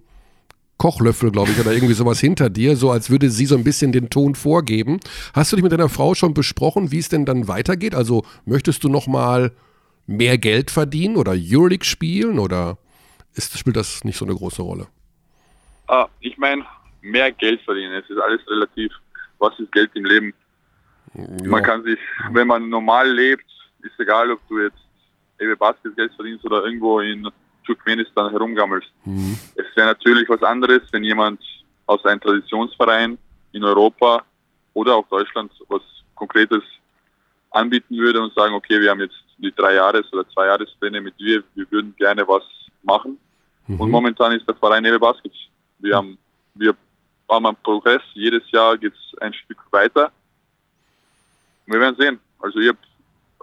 [0.77, 3.93] Kochlöffel, glaube ich, oder irgendwie sowas hinter dir, so als würde sie so ein bisschen
[3.93, 5.01] den Ton vorgeben.
[5.32, 7.94] Hast du dich mit deiner Frau schon besprochen, wie es denn dann weitergeht?
[7.94, 9.52] Also möchtest du noch mal
[10.06, 12.78] mehr Geld verdienen oder Euroleague spielen oder
[13.35, 14.86] ist, spielt das nicht so eine große Rolle?
[15.89, 16.64] Ah, ich meine,
[17.02, 18.93] mehr Geld verdienen, es ist alles relativ.
[19.39, 20.35] Was ist Geld im Leben?
[21.14, 21.48] Ja.
[21.48, 21.98] Man kann sich,
[22.32, 23.44] wenn man normal lebt,
[23.82, 24.78] ist egal, ob du jetzt
[25.40, 27.28] eben Basketgeld verdienst oder irgendwo in
[27.64, 28.90] Turkmenistan herumgammelst.
[29.05, 29.39] Mhm.
[29.55, 31.40] Es wäre natürlich was anderes, wenn jemand
[31.86, 33.18] aus einem Traditionsverein
[33.52, 34.24] in Europa
[34.74, 35.82] oder auch Deutschland was
[36.14, 36.62] Konkretes
[37.51, 41.19] anbieten würde und sagen, okay, wir haben jetzt die drei Jahres- oder zwei Jahrespläne mit
[41.19, 42.43] dir, wir würden gerne was
[42.82, 43.19] machen.
[43.66, 43.81] Mhm.
[43.81, 45.36] Und momentan ist der Verein Ewe Baskets.
[45.78, 46.19] Wir haben,
[46.55, 46.74] wir
[47.28, 50.12] haben einen Progress, jedes Jahr geht es ein Stück weiter.
[51.66, 52.20] Wir werden sehen.
[52.40, 52.78] Also ich habe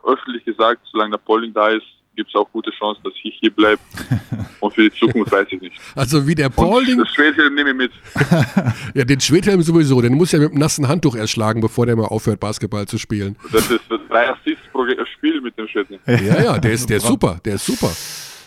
[0.03, 1.85] öffentlich gesagt, solange der Polling da ist,
[2.15, 3.81] gibt es auch gute Chancen, dass ich hier bleibe.
[4.59, 5.75] Und für die Zukunft weiß ich nicht.
[5.95, 6.99] Also wie der Paulding.
[6.99, 7.91] Das Schwedhelm nehme ich mit.
[8.93, 10.01] ja, den Schwedhelm sowieso.
[10.01, 13.35] Den muss ja mit einem nassen Handtuch erschlagen, bevor der mal aufhört, Basketball zu spielen.
[13.51, 14.85] Das ist das drei Assists pro
[15.15, 15.99] Spiel mit dem Schwedhelm.
[16.05, 17.39] Ja, ja, der ist, der ist super.
[17.43, 17.91] Der ist super.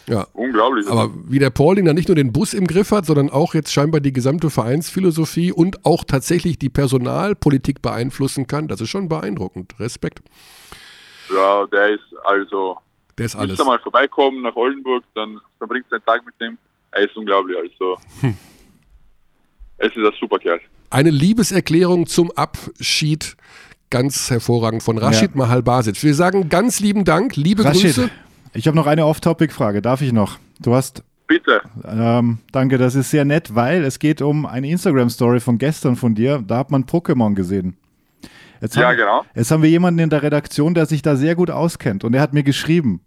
[0.06, 0.26] Ja.
[0.34, 0.86] Unglaublich.
[0.88, 3.72] Aber wie der Paulding dann nicht nur den Bus im Griff hat, sondern auch jetzt
[3.72, 9.74] scheinbar die gesamte Vereinsphilosophie und auch tatsächlich die Personalpolitik beeinflussen kann, das ist schon beeindruckend.
[9.80, 10.22] Respekt.
[11.34, 12.76] Ja, der ist also
[13.18, 13.58] der ist alles.
[13.58, 16.58] Müsst mal vorbeikommen nach Oldenburg, dann verbringt einen Tag mit dem.
[16.92, 17.56] Er ist unglaublich.
[17.56, 18.36] Also, hm.
[19.78, 20.60] es ist ein super Kerl.
[20.90, 23.36] Eine Liebeserklärung zum Abschied.
[23.90, 25.36] Ganz hervorragend von Rashid ja.
[25.38, 26.02] Mahal Basic.
[26.02, 28.10] Wir sagen ganz lieben Dank, liebe Rashid, Grüße.
[28.54, 29.82] Ich habe noch eine Off-Topic-Frage.
[29.82, 30.38] Darf ich noch?
[30.60, 31.62] Du hast Bitte.
[31.84, 36.14] Ähm, danke, das ist sehr nett, weil es geht um eine Instagram-Story von gestern von
[36.14, 36.42] dir.
[36.46, 37.76] Da hat man Pokémon gesehen.
[38.60, 39.24] Jetzt ja, haben, genau.
[39.34, 42.20] Jetzt haben wir jemanden in der Redaktion, der sich da sehr gut auskennt und der
[42.20, 43.00] hat mir geschrieben,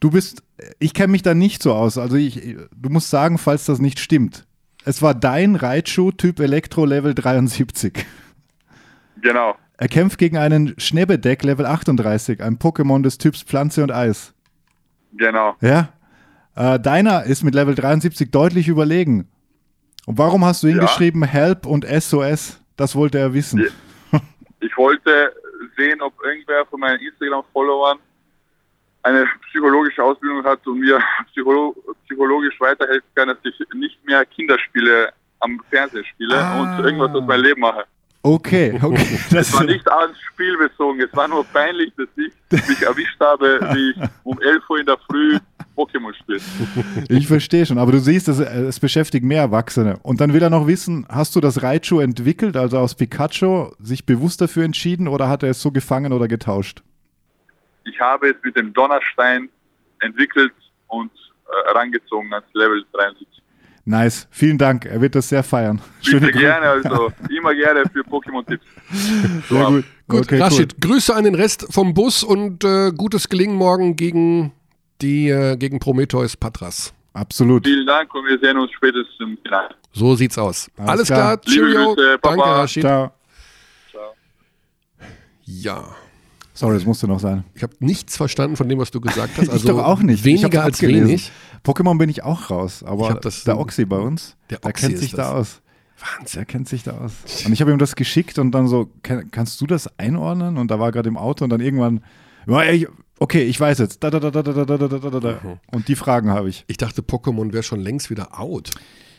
[0.00, 0.42] du bist,
[0.78, 3.98] ich kenne mich da nicht so aus, also ich, du musst sagen, falls das nicht
[3.98, 4.46] stimmt.
[4.84, 8.06] Es war dein Reitschuh Typ Elektro Level 73.
[9.20, 9.56] Genau.
[9.78, 14.32] Er kämpft gegen einen Schnäbedeck Level 38, ein Pokémon des Typs Pflanze und Eis.
[15.12, 15.56] Genau.
[15.60, 15.88] Ja.
[16.54, 19.28] Äh, deiner ist mit Level 73 deutlich überlegen.
[20.06, 21.28] Und warum hast du hingeschrieben ja.
[21.28, 22.60] Help und SOS?
[22.76, 23.66] Das wollte er wissen.
[24.60, 25.34] Ich wollte
[25.76, 27.98] sehen, ob irgendwer von meinen Instagram-Followern
[29.02, 31.00] eine psychologische Ausbildung hat und mir
[31.30, 31.76] psycholo
[32.06, 36.60] psychologisch weiterhelfen kann, dass ich nicht mehr Kinderspiele am Fernsehen spiele ah.
[36.60, 37.84] und irgendwas aus meinem Leben mache.
[38.22, 39.20] Okay, okay.
[39.30, 43.60] Das war nicht ans Spiel bezogen, es war nur peinlich, dass ich mich erwischt habe,
[43.72, 45.38] wie ich um 11 Uhr in der Früh
[45.76, 46.40] Pokémon spiele.
[47.08, 49.98] Ich verstehe schon, aber du siehst, es, es beschäftigt mehr Erwachsene.
[50.02, 54.06] Und dann will er noch wissen, hast du das Raichu entwickelt, also aus Pikachu, sich
[54.06, 56.82] bewusst dafür entschieden oder hat er es so gefangen oder getauscht?
[57.84, 59.48] Ich habe es mit dem Donnerstein
[60.00, 60.52] entwickelt
[60.88, 63.26] und äh, herangezogen ans Level 73.
[63.88, 64.84] Nice, vielen Dank.
[64.84, 65.80] Er wird das sehr feiern.
[66.04, 68.64] Bitte gerne, also immer gerne für Pokémon-Tipps.
[69.48, 69.84] Sehr gut.
[70.08, 70.90] Gut, okay, Rashid, cool.
[70.90, 74.52] Grüße an den Rest vom Bus und äh, gutes Gelingen morgen gegen
[75.02, 76.92] die äh, gegen Prometheus Patras.
[77.12, 77.66] Absolut.
[77.66, 79.74] Vielen Dank und wir sehen uns spätestens im Finale.
[79.92, 80.70] So sieht's aus.
[80.76, 81.38] Alles, Alles klar.
[81.38, 81.54] klar.
[81.54, 81.94] Cheerio.
[81.94, 82.82] Grüße, Danke, Rashid.
[82.82, 83.10] Ciao.
[83.90, 84.14] Ciao.
[85.44, 85.84] Ja.
[86.52, 87.44] Sorry, das musste noch sein.
[87.54, 89.48] Ich habe nichts verstanden von dem, was du gesagt hast.
[89.50, 90.24] Also ich doch auch nicht.
[90.24, 91.08] Weniger als abgelesen.
[91.08, 91.32] wenig.
[91.64, 95.12] Pokémon bin ich auch raus, aber das, der Oxy bei uns, der, der kennt sich
[95.12, 95.26] das.
[95.28, 95.62] da aus.
[95.98, 96.38] Wahnsinn.
[96.40, 97.12] Der kennt sich da aus.
[97.46, 100.58] Und ich habe ihm das geschickt und dann so, kann, kannst du das einordnen?
[100.58, 102.02] Und da war gerade im Auto und dann irgendwann,
[103.18, 104.02] okay, ich weiß jetzt.
[104.02, 105.58] Da, da, da, da, da, da, da, da, da.
[105.72, 106.64] Und die Fragen habe ich.
[106.68, 108.70] Ich dachte, Pokémon wäre schon längst wieder out.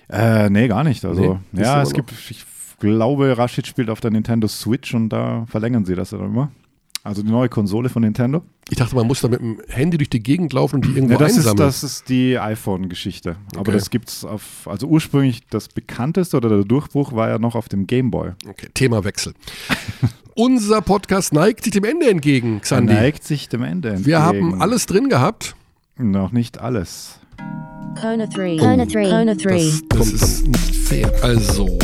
[0.09, 1.03] Äh, nee, gar nicht.
[1.03, 2.45] Also, nee, ja, es gibt, ich
[2.79, 6.51] glaube, Rashid spielt auf der Nintendo Switch und da verlängern sie das dann immer.
[7.07, 8.43] Also die neue Konsole von Nintendo.
[8.69, 11.13] Ich dachte, man muss da mit dem Handy durch die Gegend laufen und die irgendwo
[11.13, 11.69] ja, das einsammeln.
[11.69, 13.37] Ist, das ist die iPhone-Geschichte.
[13.47, 13.59] Okay.
[13.59, 17.55] Aber das gibt es auf, also ursprünglich das bekannteste oder der Durchbruch war ja noch
[17.55, 18.31] auf dem Game Boy.
[18.45, 19.33] Okay, Themawechsel.
[20.39, 22.93] Unser Podcast neigt sich dem Ende entgegen, Xandi.
[22.93, 24.05] Neigt sich dem Ende entgegen.
[24.05, 25.55] Wir haben alles drin gehabt.
[25.97, 27.19] Noch nicht alles.
[27.99, 28.57] Kona 3.
[28.57, 29.09] Kona 3.
[29.09, 29.55] Kona 3.
[29.55, 31.11] Das, das ist nicht fair.
[31.23, 31.79] Also,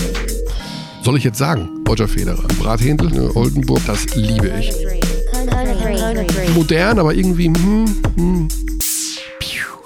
[1.02, 4.72] soll ich jetzt sagen, Roger Federer, Brathändel, Oldenburg, das liebe ich
[6.54, 7.48] modern, aber irgendwie.
[7.48, 7.86] Hm,
[8.16, 8.48] hm.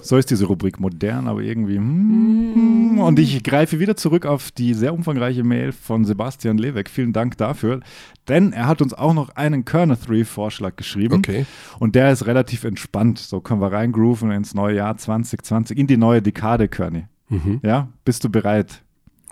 [0.08, 1.76] So ist diese Rubrik modern, aber irgendwie.
[1.76, 6.90] Hm, geschrieben und ich greife wieder zurück auf die sehr umfangreiche Mail von Sebastian Leweck.
[6.90, 7.82] Vielen Dank dafür.
[8.28, 11.16] Denn er hat uns auch noch einen Kernel 3 Vorschlag geschrieben.
[11.16, 11.46] Okay.
[11.80, 13.20] Und der ist relativ entspannt.
[13.20, 17.06] So können wir reingrooven ins neue Jahr 2020, in die neue Dekade, Körny.
[17.30, 17.62] Mhm.
[17.64, 18.82] Ja, bist du bereit?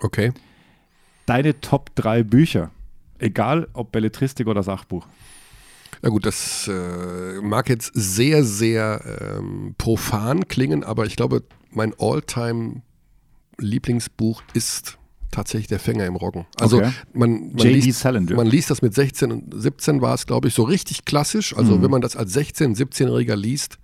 [0.00, 0.32] Okay.
[1.26, 2.70] Deine Top 3 Bücher.
[3.18, 5.06] Egal ob Belletristik oder Sachbuch.
[6.02, 9.02] Na gut, das äh, mag jetzt sehr, sehr
[9.38, 11.92] ähm, profan klingen, aber ich glaube, mein
[13.58, 14.98] All-Time-Lieblingsbuch ist
[15.30, 16.46] tatsächlich Der Fänger im Roggen.
[16.58, 16.90] Also Okay.
[17.12, 20.62] man, man, liest, man liest das mit 16 und 17 war es, glaube ich, so
[20.62, 21.54] richtig klassisch.
[21.56, 21.82] Also Mhm.
[21.82, 23.78] wenn man das als 16-, 17-Jähriger liest,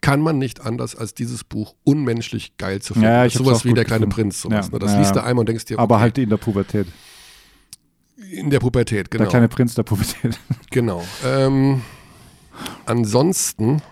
[0.00, 3.08] kann man nicht anders, als dieses Buch unmenschlich geil zu finden.
[3.08, 4.14] Ja, ich sowas wie der kleine gefunden.
[4.30, 4.42] Prinz.
[4.42, 4.78] Sowas, Ja, ne?
[4.78, 4.98] Das ja.
[5.00, 6.86] liest du einmal und denkst dir, Aber okay, halt in der Pubertät.
[8.16, 9.24] In der Pubertät, genau.
[9.24, 10.38] Der kleine Prinz der Pubertät.
[10.70, 11.02] Genau.
[11.24, 11.82] Ähm,
[12.84, 13.82] ansonsten,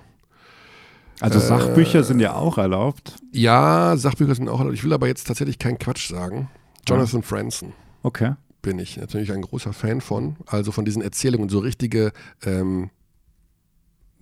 [1.20, 3.16] Also Sachbücher sind ja auch erlaubt.
[3.32, 4.74] ja, Sachbücher sind auch erlaubt.
[4.76, 6.48] Ich will aber jetzt tatsächlich keinen Quatsch sagen.
[6.86, 7.72] Jonathan Franzen
[8.02, 8.34] Okay.
[8.60, 10.36] bin ich natürlich ein großer Fan von.
[10.46, 12.12] Also von diesen Erzählungen, so richtige,
[12.44, 12.90] ähm,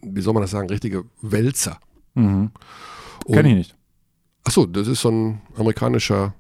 [0.03, 1.79] wie soll man das sagen, richtige Wälzer.
[2.15, 2.51] Mhm.
[3.25, 3.77] Und- Kenn ich nicht.
[4.45, 6.35] Achso, das ist so ein amerikanischer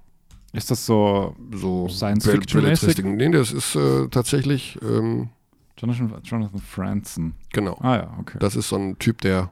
[0.53, 2.97] Ist das so so Science Fiction-mäßig?
[2.97, 3.05] Belletristik.
[3.07, 5.31] Nee, das ist äh, tatsächlich, ähm,
[5.79, 7.35] Jonathan, Jonathan Franzen?
[7.53, 7.77] genau.
[7.81, 8.37] Ah ja, okay.
[8.39, 9.51] Das ist so ein Typ, der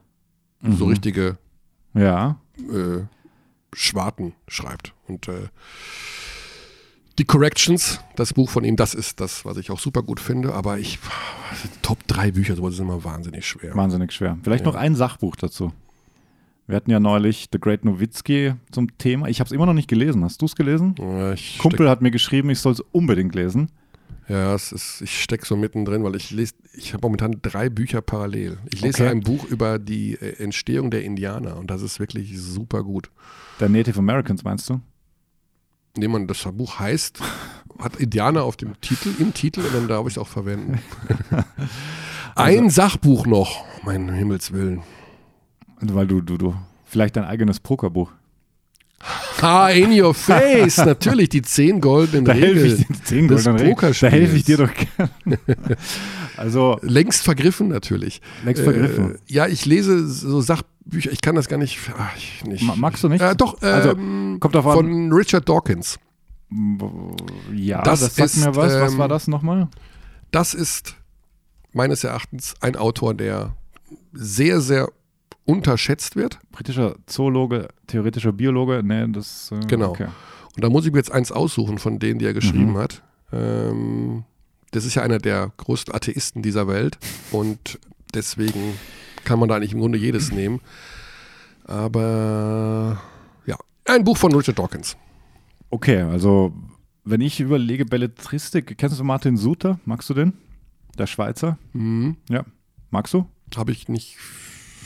[0.63, 0.91] so Mhm.
[0.91, 1.39] richtige
[1.95, 2.37] Ja.
[2.59, 3.05] äh,
[3.73, 4.93] Schwarten schreibt.
[5.09, 5.49] Und äh,
[7.19, 10.53] die Corrections, das Buch von ihm, das ist das, was ich auch super gut finde.
[10.55, 10.99] Aber ich,
[11.83, 13.75] Top 3 Bücher, sowas ist immer wahnsinnig schwer.
[13.75, 14.39] Wahnsinnig schwer.
[14.43, 14.73] Vielleicht Ja.
[14.73, 15.73] noch ein Sachbuch dazu.
[16.67, 19.29] Wir hatten ja neulich The Great Nowitzki zum Thema.
[19.29, 20.23] Ich habe es immer noch nicht gelesen.
[20.25, 20.95] Hast du es gelesen?
[20.99, 23.71] Ja, ich Kumpel hat mir geschrieben, ich soll es unbedingt lesen.
[24.29, 28.01] Ja, es ist, ich stecke so mittendrin, weil ich lese, ich habe momentan drei Bücher
[28.01, 28.59] parallel.
[28.73, 29.11] Ich lese Okay.
[29.11, 33.11] ein Buch über die äh, Entstehung der Indianer und das ist wirklich super gut.
[33.59, 34.81] Der Native Americans, meinst du?
[35.97, 37.21] Indem man das Buch heißt,
[37.81, 40.79] hat Indianer auf dem Titel, im Titel und dann darf ich es auch verwenden.
[42.37, 44.83] Ein Sachbuch noch, mein Himmelswillen.
[45.81, 46.55] Weil du, du, du,
[46.85, 48.11] vielleicht dein eigenes Pokerbuch.
[49.41, 53.77] Ha, in your face, natürlich die zehn goldenen Da helfe Regeln ich dir, zehn goldenen.
[54.01, 55.39] Da helfe ich dir doch gerne.
[56.37, 58.23] Also, Längst vergriffen natürlich.
[58.47, 59.17] längst vergriffen.
[59.17, 61.79] Äh, ja, ich lese so Sachbücher, ich kann das gar nicht.
[61.99, 62.63] Ach, ich nicht.
[62.63, 63.21] Ma- magst du nicht?
[63.21, 64.63] Äh, doch, Also, ähm, kommt an.
[64.63, 65.99] von Richard Dawkins.
[67.55, 68.73] ja, das das, sagt ist, mir was.
[68.81, 69.69] was ähm, war das nochmal?
[70.31, 70.97] Das ist
[71.73, 73.55] meines Erachtens ein Autor, der
[74.13, 74.89] sehr, sehr
[75.51, 76.39] unterschätzt wird.
[76.53, 78.83] Britischer Zoologe, theoretischer Biologe?
[78.85, 79.51] Nee, das.
[79.53, 79.91] Äh, Genau.
[79.91, 80.07] Okay.
[80.57, 82.79] Und da muss ich mir jetzt eins aussuchen von denen, die er geschrieben Mhm.
[82.79, 83.03] hat.
[83.33, 84.25] Ähm,
[84.73, 86.99] das ist ja einer der größten Atheisten dieser Welt
[87.33, 87.79] und
[88.15, 88.75] deswegen
[89.25, 90.61] kann man da eigentlich im Grunde jedes nehmen.
[91.65, 93.01] Aber
[93.47, 93.57] ja,
[93.87, 94.97] ein Buch von Richard Dawkins.
[95.71, 96.53] Okay, also
[97.05, 99.79] wenn ich überlege, Belletristik, kennst du Martin Suter?
[99.85, 100.33] Magst du den?
[100.99, 101.59] Der Schweizer?
[101.73, 102.17] Mhm.
[102.29, 102.45] Ja.
[102.91, 103.27] Magst du?
[103.57, 104.17] Habe ich nicht,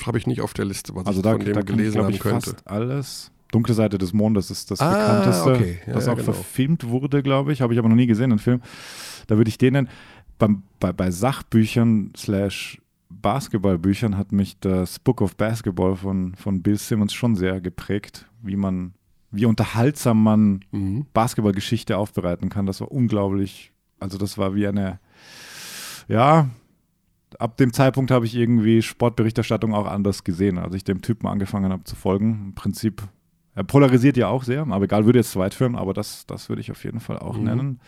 [0.07, 2.13] habe ich nicht auf der Liste, was Also ich da, von dem da gelesen haben
[2.13, 2.51] ich, könnte.
[2.51, 3.31] fast alles.
[3.53, 5.79] Dunkle Seite des Mondes ist das Ah, bekannteste, okay.
[5.87, 6.33] Ja, das ja, auch genau.
[6.33, 7.61] verfilmt wurde, glaube ich.
[7.63, 8.61] Habe ich aber noch nie gesehen, den Film.
[9.29, 9.89] Da würde ich den nennen.
[10.39, 12.81] Beim, bei, bei Sachbüchern slash
[13.11, 18.57] Basketballbüchern hat mich das Book of Basketball von, von Bill Simmons schon sehr geprägt, wie
[18.57, 18.95] man,
[19.31, 21.07] wie unterhaltsam man Mhm.
[21.15, 22.67] Basketballgeschichte aufbereiten kann.
[22.67, 23.73] Das war unglaublich.
[24.01, 24.99] Also das war wie eine,
[26.09, 26.49] ja,
[27.39, 31.73] ab dem Zeitpunkt habe ich irgendwie Sportberichterstattung auch anders gesehen, als ich dem Typen angefangen
[31.73, 32.47] habe zu folgen.
[32.49, 33.03] Im Prinzip,
[33.55, 36.49] er polarisiert ja auch sehr, aber egal, würde jetzt zu weit führen, aber das, das
[36.49, 37.45] würde ich auf jeden Fall auch Mhm.
[37.45, 37.81] nennen.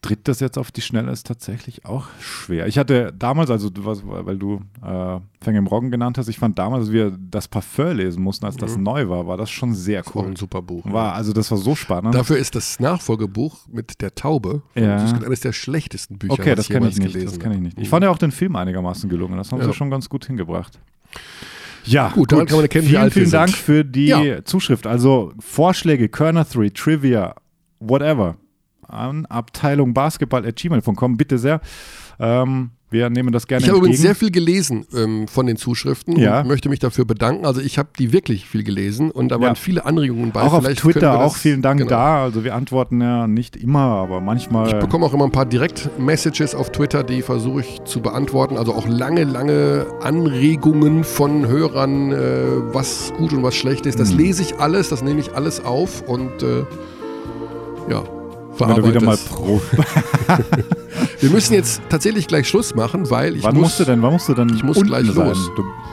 [0.00, 2.68] Tritt das jetzt auf die Schnelle ist tatsächlich auch schwer.
[2.68, 6.38] Ich hatte damals, also du, was- weil du äh, Fänge im Roggen genannt hast, ich
[6.38, 8.84] fand damals, als wir das Parfum lesen mussten, als das Mhm.
[8.84, 10.30] neu war, war das schon sehr Das war cool.
[10.30, 10.84] ein super Buch.
[10.84, 12.14] War, also das war so spannend.
[12.14, 14.98] Dafür ist das Nachfolgebuch mit der Taube Ja.
[15.04, 17.12] Eines der schlechtesten Bücher, Okay, das ich jemals ich nicht.
[17.14, 17.78] gelesen Das kenne ich nicht.
[17.80, 19.36] Ich fand ja auch den Film einigermaßen gelungen.
[19.36, 19.66] Das haben Ja.
[19.66, 20.78] sie schon ganz gut hingebracht.
[21.84, 23.58] Ja, Gut, daran kann man erkennen, vielen, vielen Dank sind.
[23.58, 24.44] für die Ja.
[24.44, 24.86] Zuschrift.
[24.86, 27.34] Also Vorschläge, Körner 3, Trivia,
[27.80, 28.36] whatever.
[28.88, 31.60] An Abteilung Basketball at gmail.com, bitte sehr.
[32.18, 33.92] Ähm, wir nehmen das gerne Ich habe entgegen.
[33.92, 36.40] übrigens sehr viel gelesen ähm, von den Zuschriften Ja.
[36.40, 37.44] und möchte mich dafür bedanken.
[37.44, 39.42] Also ich habe die wirklich viel gelesen und da Ja.
[39.42, 40.40] waren viele Anregungen bei.
[40.40, 41.90] auch auf Vielleicht Twitter, das- auch vielen Dank genau.
[41.90, 42.22] da.
[42.22, 44.68] Also wir antworten ja nicht immer, aber manchmal.
[44.68, 48.56] Ich bekomme auch immer ein paar Direkt-Messages auf Twitter, die versuche ich zu beantworten.
[48.56, 52.16] Also auch lange, lange Anregungen von Hörern, äh,
[52.72, 54.00] was gut und was schlecht ist.
[54.00, 54.18] Das Mhm.
[54.18, 56.64] lese ich alles, das nehme ich alles auf und äh,
[57.90, 58.02] ja,
[58.58, 58.84] bearbeitest.
[58.84, 59.60] Wenn du wieder mal Pro.
[61.20, 64.12] Wir müssen jetzt tatsächlich gleich Schluss machen, weil ich wann muss, musst du denn, wann
[64.12, 65.26] musst du denn ich muss gleich sein?
[65.28, 65.50] los.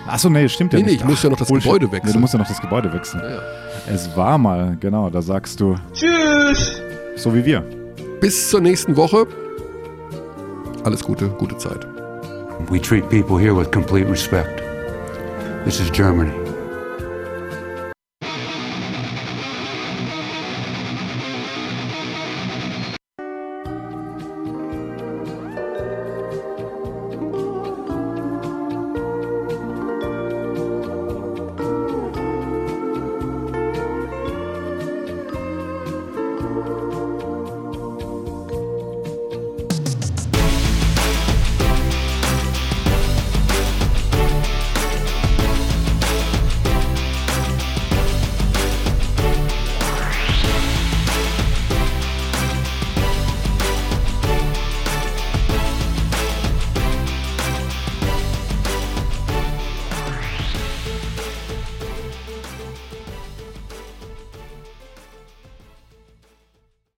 [0.08, 0.96] Achso, nee, stimmt ja nee, nicht.
[0.96, 1.72] Nee, ich muss ja noch das Bullshit.
[1.72, 2.08] Gebäude wechseln.
[2.08, 3.22] Nee, du musst ja noch das Gebäude wechseln.
[3.24, 3.42] Ja, ja.
[3.88, 6.82] Es war mal, genau, da sagst du Tschüss.
[7.16, 7.64] So wie wir.
[8.20, 9.26] Bis zur nächsten Woche.
[10.84, 11.88] Alles Gute, gute Zeit.
[12.70, 14.62] We treat people here with complete respect.
[15.66, 16.45] This is Germany.